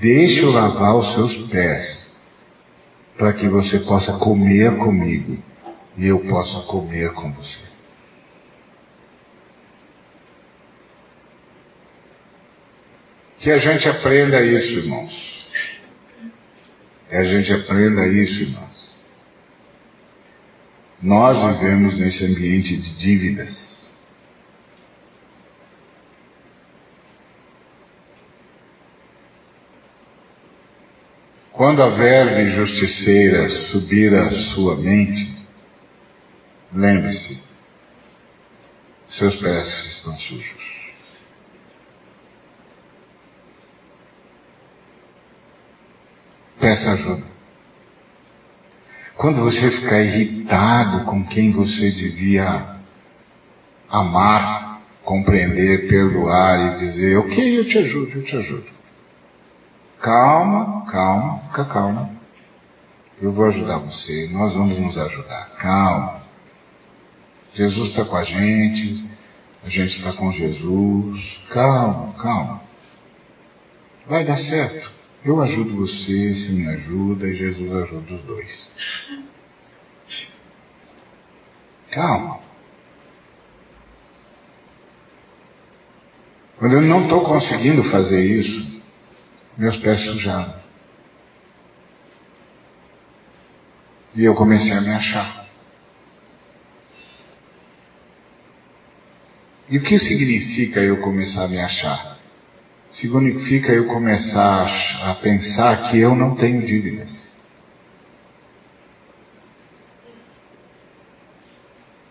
Deixa 0.00 0.40
eu 0.40 0.50
lavar 0.50 0.96
os 0.96 1.14
seus 1.14 1.48
pés. 1.48 2.20
Para 3.16 3.32
que 3.34 3.48
você 3.48 3.78
possa 3.80 4.18
comer 4.18 4.78
comigo. 4.78 5.38
E 5.96 6.06
eu 6.06 6.18
possa 6.26 6.66
comer 6.66 7.12
com 7.12 7.32
você. 7.32 7.77
Que 13.38 13.50
a 13.50 13.58
gente 13.58 13.88
aprenda 13.88 14.40
isso, 14.42 14.80
irmãos. 14.80 15.46
Que 17.08 17.14
a 17.14 17.24
gente 17.24 17.52
aprenda 17.52 18.06
isso, 18.06 18.42
irmãos. 18.42 18.90
Nós 21.00 21.58
vivemos 21.58 21.96
nesse 21.96 22.24
ambiente 22.24 22.76
de 22.76 22.96
dívidas. 22.96 23.68
Quando 31.52 31.82
a 31.82 31.90
verve 31.90 32.50
justiceira 32.56 33.48
subir 33.48 34.14
à 34.14 34.30
sua 34.54 34.76
mente, 34.76 35.28
lembre-se, 36.72 37.42
seus 39.08 39.34
pés 39.36 39.66
estão 39.86 40.14
sujos. 40.20 40.77
Peça 46.60 46.92
ajuda. 46.92 47.24
Quando 49.16 49.42
você 49.42 49.70
ficar 49.72 50.00
irritado 50.00 51.04
com 51.04 51.24
quem 51.26 51.50
você 51.52 51.90
devia 51.90 52.76
amar, 53.90 54.80
compreender, 55.04 55.88
perdoar 55.88 56.76
e 56.76 56.78
dizer, 56.78 57.16
ok, 57.18 57.58
eu 57.58 57.66
te 57.66 57.78
ajudo, 57.78 58.12
eu 58.18 58.24
te 58.24 58.36
ajudo. 58.36 58.66
Calma, 60.00 60.86
calma, 60.86 61.38
fica 61.48 61.64
calma. 61.64 62.10
Eu 63.20 63.32
vou 63.32 63.46
ajudar 63.46 63.78
você, 63.78 64.28
nós 64.30 64.54
vamos 64.54 64.78
nos 64.78 64.96
ajudar. 64.96 65.50
Calma. 65.58 66.22
Jesus 67.54 67.90
está 67.90 68.04
com 68.04 68.16
a 68.16 68.22
gente, 68.22 69.04
a 69.64 69.68
gente 69.68 69.98
está 69.98 70.12
com 70.12 70.30
Jesus. 70.30 71.40
Calma, 71.50 72.12
calma. 72.22 72.60
Vai 74.06 74.24
dar 74.24 74.38
certo. 74.38 74.97
Eu 75.24 75.40
ajudo 75.42 75.76
você, 75.76 76.34
você 76.34 76.52
me 76.52 76.68
ajuda 76.68 77.26
e 77.26 77.34
Jesus 77.34 77.72
ajuda 77.72 78.14
os 78.14 78.22
dois. 78.22 78.72
Calma. 81.90 82.40
Quando 86.58 86.72
eu 86.72 86.82
não 86.82 87.04
estou 87.04 87.24
conseguindo 87.24 87.84
fazer 87.84 88.20
isso, 88.20 88.82
meus 89.56 89.76
pés 89.78 90.04
sujaram. 90.04 90.58
E 94.14 94.24
eu 94.24 94.34
comecei 94.34 94.72
a 94.72 94.80
me 94.80 94.90
achar. 94.90 95.46
E 99.68 99.78
o 99.78 99.82
que 99.82 99.98
significa 99.98 100.80
eu 100.80 101.00
começar 101.00 101.44
a 101.44 101.48
me 101.48 101.60
achar? 101.60 102.17
Significa 102.90 103.72
eu 103.72 103.86
começar 103.86 104.66
a 105.02 105.14
pensar 105.16 105.90
que 105.90 105.98
eu 105.98 106.14
não 106.14 106.34
tenho 106.34 106.64
dívidas. 106.64 107.28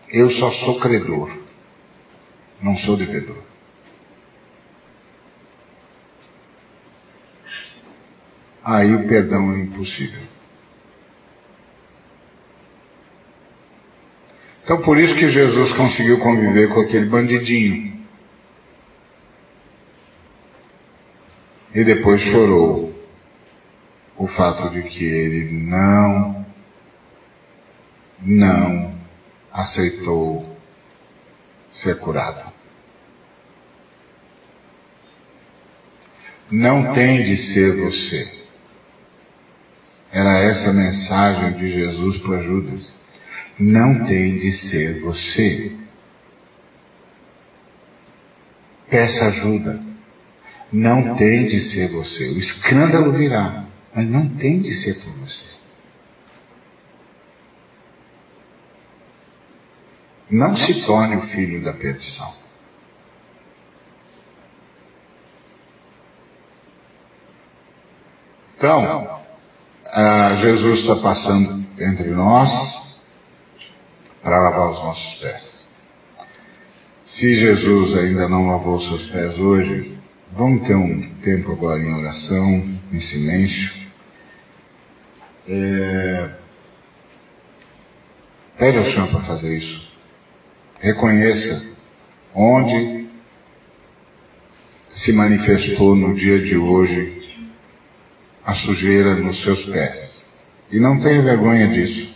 Eu 0.10 0.30
só 0.30 0.52
sou 0.52 0.80
credor, 0.80 1.32
não 2.62 2.78
sou 2.78 2.96
devedor. 2.96 3.44
Aí 8.64 8.94
o 8.94 9.08
perdão 9.08 9.54
é 9.54 9.60
impossível. 9.60 10.22
Então 14.64 14.82
por 14.82 14.98
isso 14.98 15.16
que 15.16 15.30
Jesus 15.30 15.74
conseguiu 15.74 16.20
conviver 16.20 16.74
com 16.74 16.82
aquele 16.82 17.06
bandidinho. 17.06 17.97
E 21.78 21.84
depois 21.84 22.20
chorou 22.20 22.92
o 24.18 24.26
fato 24.26 24.72
de 24.72 24.82
que 24.82 25.04
ele 25.06 25.62
não, 25.62 26.44
não 28.20 28.96
aceitou 29.54 30.58
ser 31.70 32.00
curado. 32.00 32.52
Não 36.50 36.96
tem 36.96 37.26
de 37.26 37.38
ser 37.54 37.76
você. 37.76 38.48
Era 40.12 40.40
essa 40.40 40.72
a 40.72 40.74
mensagem 40.74 41.60
de 41.60 41.70
Jesus 41.70 42.18
para 42.24 42.42
Judas. 42.42 43.00
Não 43.60 44.04
tem 44.08 44.40
de 44.40 44.52
ser 44.52 45.00
você. 45.02 45.78
Peça 48.90 49.26
ajuda. 49.26 49.87
Não 50.72 51.16
tem 51.16 51.48
de 51.48 51.62
ser 51.62 51.92
você. 51.92 52.30
O 52.30 52.40
escândalo 52.40 53.14
virá, 53.14 53.66
mas 53.96 54.08
não 54.08 54.28
tem 54.30 54.62
de 54.62 54.74
ser 54.74 54.94
por 55.04 55.14
você. 55.20 55.58
Não 60.30 60.56
se 60.58 60.86
torne 60.86 61.16
o 61.16 61.22
filho 61.22 61.64
da 61.64 61.74
perdição. 61.74 62.28
Então, 68.58 69.22
ah, 69.86 70.40
Jesus 70.42 70.82
está 70.82 70.96
passando 70.98 71.66
entre 71.80 72.10
nós 72.10 72.50
para 74.22 74.42
lavar 74.42 74.72
os 74.72 74.80
nossos 74.80 75.14
pés. 75.20 75.68
Se 77.06 77.38
Jesus 77.38 77.96
ainda 77.98 78.28
não 78.28 78.48
lavou 78.48 78.82
seus 78.82 79.10
pés 79.10 79.40
hoje, 79.40 79.97
vamos 80.34 80.68
ter 80.68 80.76
um 80.76 81.10
tempo 81.22 81.52
agora 81.52 81.82
em 81.82 81.94
oração, 81.94 82.64
em 82.92 83.02
silêncio. 83.02 83.72
É... 85.48 86.30
Pede 88.58 88.78
ao 88.78 88.86
Senhor 88.86 89.08
para 89.10 89.22
fazer 89.22 89.58
isso. 89.58 89.88
Reconheça 90.80 91.76
onde 92.34 93.08
se 94.90 95.12
manifestou 95.14 95.96
no 95.96 96.16
dia 96.16 96.40
de 96.40 96.58
hoje 96.58 97.18
a 98.44 98.56
sujeira 98.56 99.16
nos 99.16 99.44
seus 99.44 99.64
pés. 99.66 100.18
E 100.72 100.80
não 100.80 101.00
tenha 101.00 101.22
vergonha 101.22 101.68
disso. 101.68 102.16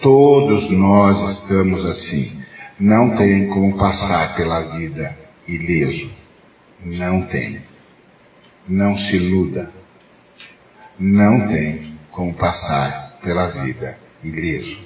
Todos 0.00 0.70
nós 0.70 1.38
estamos 1.38 1.84
assim. 1.86 2.42
Não 2.78 3.16
tem 3.16 3.48
como 3.48 3.76
passar 3.76 4.34
pela 4.36 4.76
vida 4.76 5.16
ileso. 5.46 6.23
Não 6.84 7.26
tem. 7.26 7.62
Não 8.68 8.96
se 8.96 9.16
iluda. 9.16 9.72
Não 10.98 11.48
tem 11.48 11.98
como 12.10 12.34
passar 12.34 13.18
pela 13.22 13.48
vida 13.64 13.98
ileso. 14.22 14.84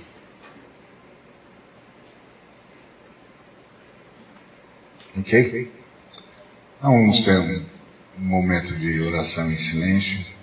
Ok? 5.18 5.72
Então 6.78 6.92
vamos 6.92 7.24
ter 7.24 7.38
um 7.38 8.24
momento 8.24 8.74
de 8.76 9.00
oração 9.00 9.50
em 9.50 9.58
silêncio. 9.58 10.37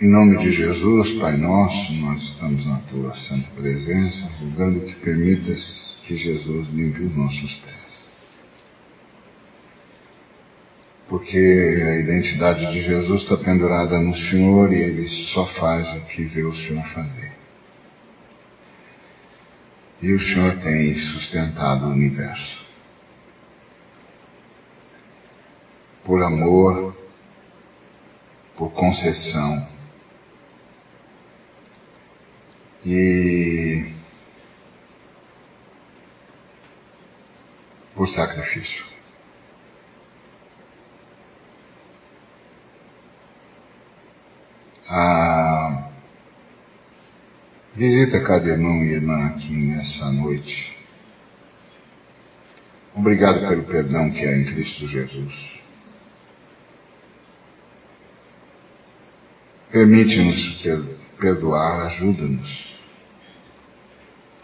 Em 0.00 0.08
nome 0.08 0.38
de 0.38 0.50
Jesus, 0.52 1.20
Pai 1.20 1.36
nosso, 1.36 1.92
nós 1.96 2.22
estamos 2.22 2.64
na 2.66 2.78
tua 2.88 3.14
santa 3.16 3.50
presença, 3.50 4.30
rogando 4.40 4.80
que 4.80 4.94
permitas 4.94 6.00
que 6.06 6.16
Jesus 6.16 6.70
limpe 6.70 7.02
os 7.02 7.14
nossos 7.14 7.54
pés. 7.56 8.10
Porque 11.06 11.36
a 11.36 11.96
identidade 11.96 12.72
de 12.72 12.80
Jesus 12.80 13.24
está 13.24 13.36
pendurada 13.36 14.00
no 14.00 14.16
Senhor 14.16 14.72
e 14.72 14.76
ele 14.76 15.06
só 15.34 15.44
faz 15.48 15.86
o 15.98 16.06
que 16.06 16.24
vê 16.24 16.44
o 16.44 16.54
Senhor 16.54 16.86
fazer. 16.94 17.32
E 20.00 20.14
o 20.14 20.18
Senhor 20.18 20.60
tem 20.60 20.98
sustentado 20.98 21.84
o 21.84 21.90
universo. 21.90 22.64
Por 26.06 26.22
amor, 26.22 26.96
por 28.56 28.72
concessão, 28.72 29.69
e 32.84 33.92
por 37.94 38.08
sacrifício. 38.08 38.84
Ah, 44.88 45.88
visita 47.74 48.24
cada 48.24 48.48
irmão 48.48 48.82
e 48.82 48.92
irmã 48.92 49.26
aqui 49.26 49.52
nessa 49.52 50.10
noite. 50.12 50.76
Obrigado 52.94 53.40
pelo 53.48 53.64
perdão 53.64 54.10
que 54.10 54.20
é 54.20 54.38
em 54.38 54.44
Cristo 54.46 54.88
Jesus. 54.88 55.60
Permite-nos 59.70 60.60
perdoar, 61.20 61.86
ajuda-nos. 61.86 62.70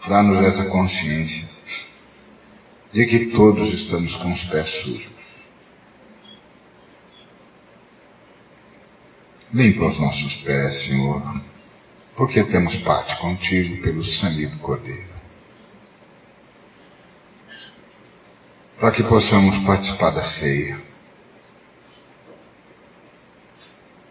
Dá-nos 0.07 0.37
essa 0.45 0.69
consciência 0.69 1.49
de 2.93 3.05
que 3.05 3.25
todos 3.35 3.67
estamos 3.73 4.15
com 4.15 4.31
os 4.31 4.43
pés 4.45 4.69
sujos. 4.81 5.17
Limpa 9.53 9.85
os 9.85 9.99
nossos 9.99 10.33
pés, 10.43 10.85
Senhor, 10.85 11.41
porque 12.15 12.43
temos 12.45 12.75
parte 12.77 13.17
contigo 13.17 13.81
pelo 13.81 14.03
sangue 14.03 14.45
do 14.47 14.59
Cordeiro. 14.59 15.17
Para 18.79 18.91
que 18.91 19.03
possamos 19.03 19.65
participar 19.65 20.11
da 20.11 20.25
ceia. 20.25 20.79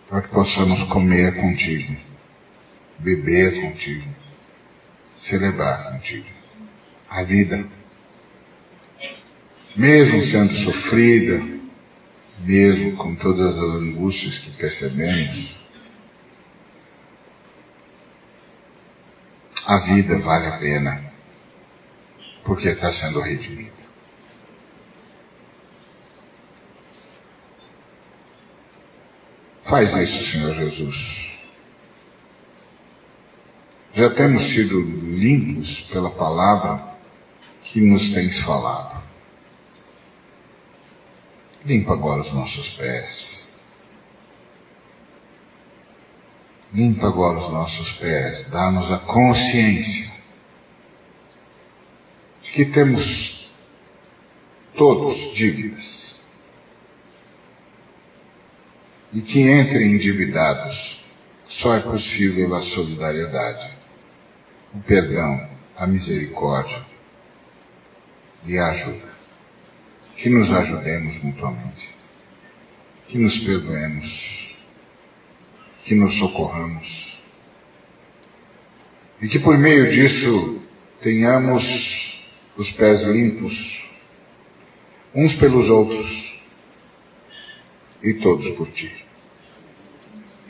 Para 0.08 0.22
que 0.22 0.28
possamos 0.28 0.82
comer 0.88 1.36
contigo 1.36 2.15
beber 2.98 3.60
contigo, 3.60 4.08
celebrar 5.18 5.92
contigo 5.92 6.28
a 7.08 7.22
vida. 7.22 7.68
Mesmo 9.76 10.24
sendo 10.24 10.54
sofrida, 10.64 11.38
mesmo 12.40 12.96
com 12.96 13.14
todas 13.16 13.56
as 13.56 13.62
angústias 13.62 14.38
que 14.38 14.50
percebemos, 14.52 15.66
a 19.66 19.78
vida 19.80 20.18
vale 20.18 20.46
a 20.46 20.58
pena, 20.58 21.12
porque 22.44 22.68
está 22.68 22.90
sendo 22.92 23.20
redimida. 23.20 23.76
Faz 29.64 29.94
isso, 29.96 30.32
Senhor 30.32 30.54
Jesus 30.54 31.35
Já 33.96 34.10
temos 34.10 34.50
sido 34.50 34.78
limpos 34.78 35.80
pela 35.90 36.10
palavra 36.10 36.96
que 37.62 37.80
nos 37.80 38.12
tens 38.12 38.38
falado. 38.44 39.02
Limpa 41.64 41.94
agora 41.94 42.20
os 42.20 42.32
nossos 42.34 42.68
pés. 42.76 43.56
Limpa 46.74 47.06
agora 47.06 47.38
os 47.38 47.50
nossos 47.50 47.92
pés. 47.92 48.50
Dá-nos 48.50 48.92
a 48.92 48.98
consciência 48.98 50.12
de 52.42 52.50
que 52.50 52.66
temos 52.66 53.48
todos 54.76 55.16
dívidas. 55.34 56.20
E 59.14 59.22
que 59.22 59.40
entre 59.40 59.84
endividados 59.84 61.00
só 61.48 61.76
é 61.76 61.80
possível 61.80 62.54
a 62.54 62.62
solidariedade, 62.62 63.75
o 64.74 64.80
perdão, 64.80 65.50
a 65.76 65.86
misericórdia 65.86 66.84
e 68.44 68.58
a 68.58 68.70
ajuda. 68.70 69.16
Que 70.16 70.28
nos 70.30 70.50
ajudemos 70.50 71.22
mutuamente, 71.22 71.94
que 73.08 73.18
nos 73.18 73.36
perdoemos, 73.44 74.56
que 75.84 75.94
nos 75.94 76.18
socorramos 76.18 77.16
e 79.20 79.28
que 79.28 79.38
por 79.38 79.56
meio 79.56 79.90
disso 79.90 80.62
tenhamos 81.00 81.64
os 82.56 82.70
pés 82.72 83.02
limpos 83.06 83.54
uns 85.14 85.34
pelos 85.36 85.68
outros 85.70 86.40
e 88.02 88.14
todos 88.14 88.48
por 88.56 88.70
ti. 88.72 88.92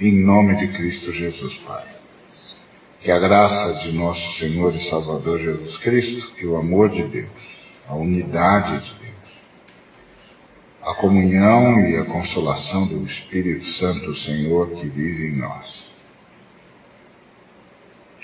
Em 0.01 0.13
nome 0.25 0.57
de 0.57 0.69
Cristo 0.77 1.13
Jesus, 1.13 1.57
Pai. 1.59 1.96
Que 3.01 3.11
a 3.11 3.19
graça 3.19 3.81
de 3.81 3.93
nosso 3.93 4.39
Senhor 4.39 4.75
e 4.75 4.89
Salvador 4.89 5.39
Jesus 5.39 5.77
Cristo, 5.79 6.35
que 6.35 6.47
o 6.47 6.57
amor 6.57 6.89
de 6.89 7.05
Deus, 7.05 7.57
a 7.89 7.95
unidade 7.95 8.85
de 8.85 8.99
Deus, 8.99 9.17
a 10.83 10.95
comunhão 10.95 11.81
e 11.81 11.97
a 11.97 12.05
consolação 12.05 12.87
do 12.87 13.05
Espírito 13.07 13.65
Santo, 13.65 14.15
Senhor, 14.15 14.71
que 14.71 14.89
vive 14.89 15.29
em 15.29 15.37
nós 15.37 15.97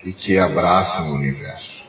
e 0.04 0.12
que 0.12 0.38
abraça 0.38 1.02
o 1.02 1.14
universo. 1.14 1.82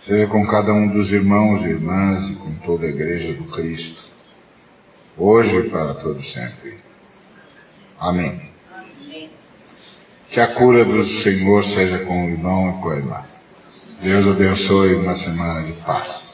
Seja 0.00 0.26
com 0.26 0.44
cada 0.46 0.72
um 0.72 0.88
dos 0.88 1.12
irmãos 1.12 1.62
e 1.62 1.68
irmãs 1.68 2.30
e 2.30 2.34
com 2.36 2.54
toda 2.66 2.86
a 2.86 2.88
Igreja 2.88 3.34
do 3.34 3.44
Cristo, 3.44 4.02
hoje 5.16 5.54
e 5.54 5.70
para 5.70 5.94
todo 5.94 6.20
sempre. 6.22 6.78
Amém. 8.00 8.51
Que 10.32 10.40
a 10.40 10.54
cura 10.54 10.84
do 10.84 11.04
Senhor 11.22 11.62
seja 11.62 11.98
com 12.06 12.24
o 12.24 12.30
irmão 12.30 12.70
e 12.70 12.82
com 12.82 12.88
a 12.88 12.96
irmã. 12.96 13.22
Deus 14.02 14.26
abençoe 14.26 14.94
uma 14.94 15.14
semana 15.16 15.62
de 15.62 15.72
paz. 15.82 16.31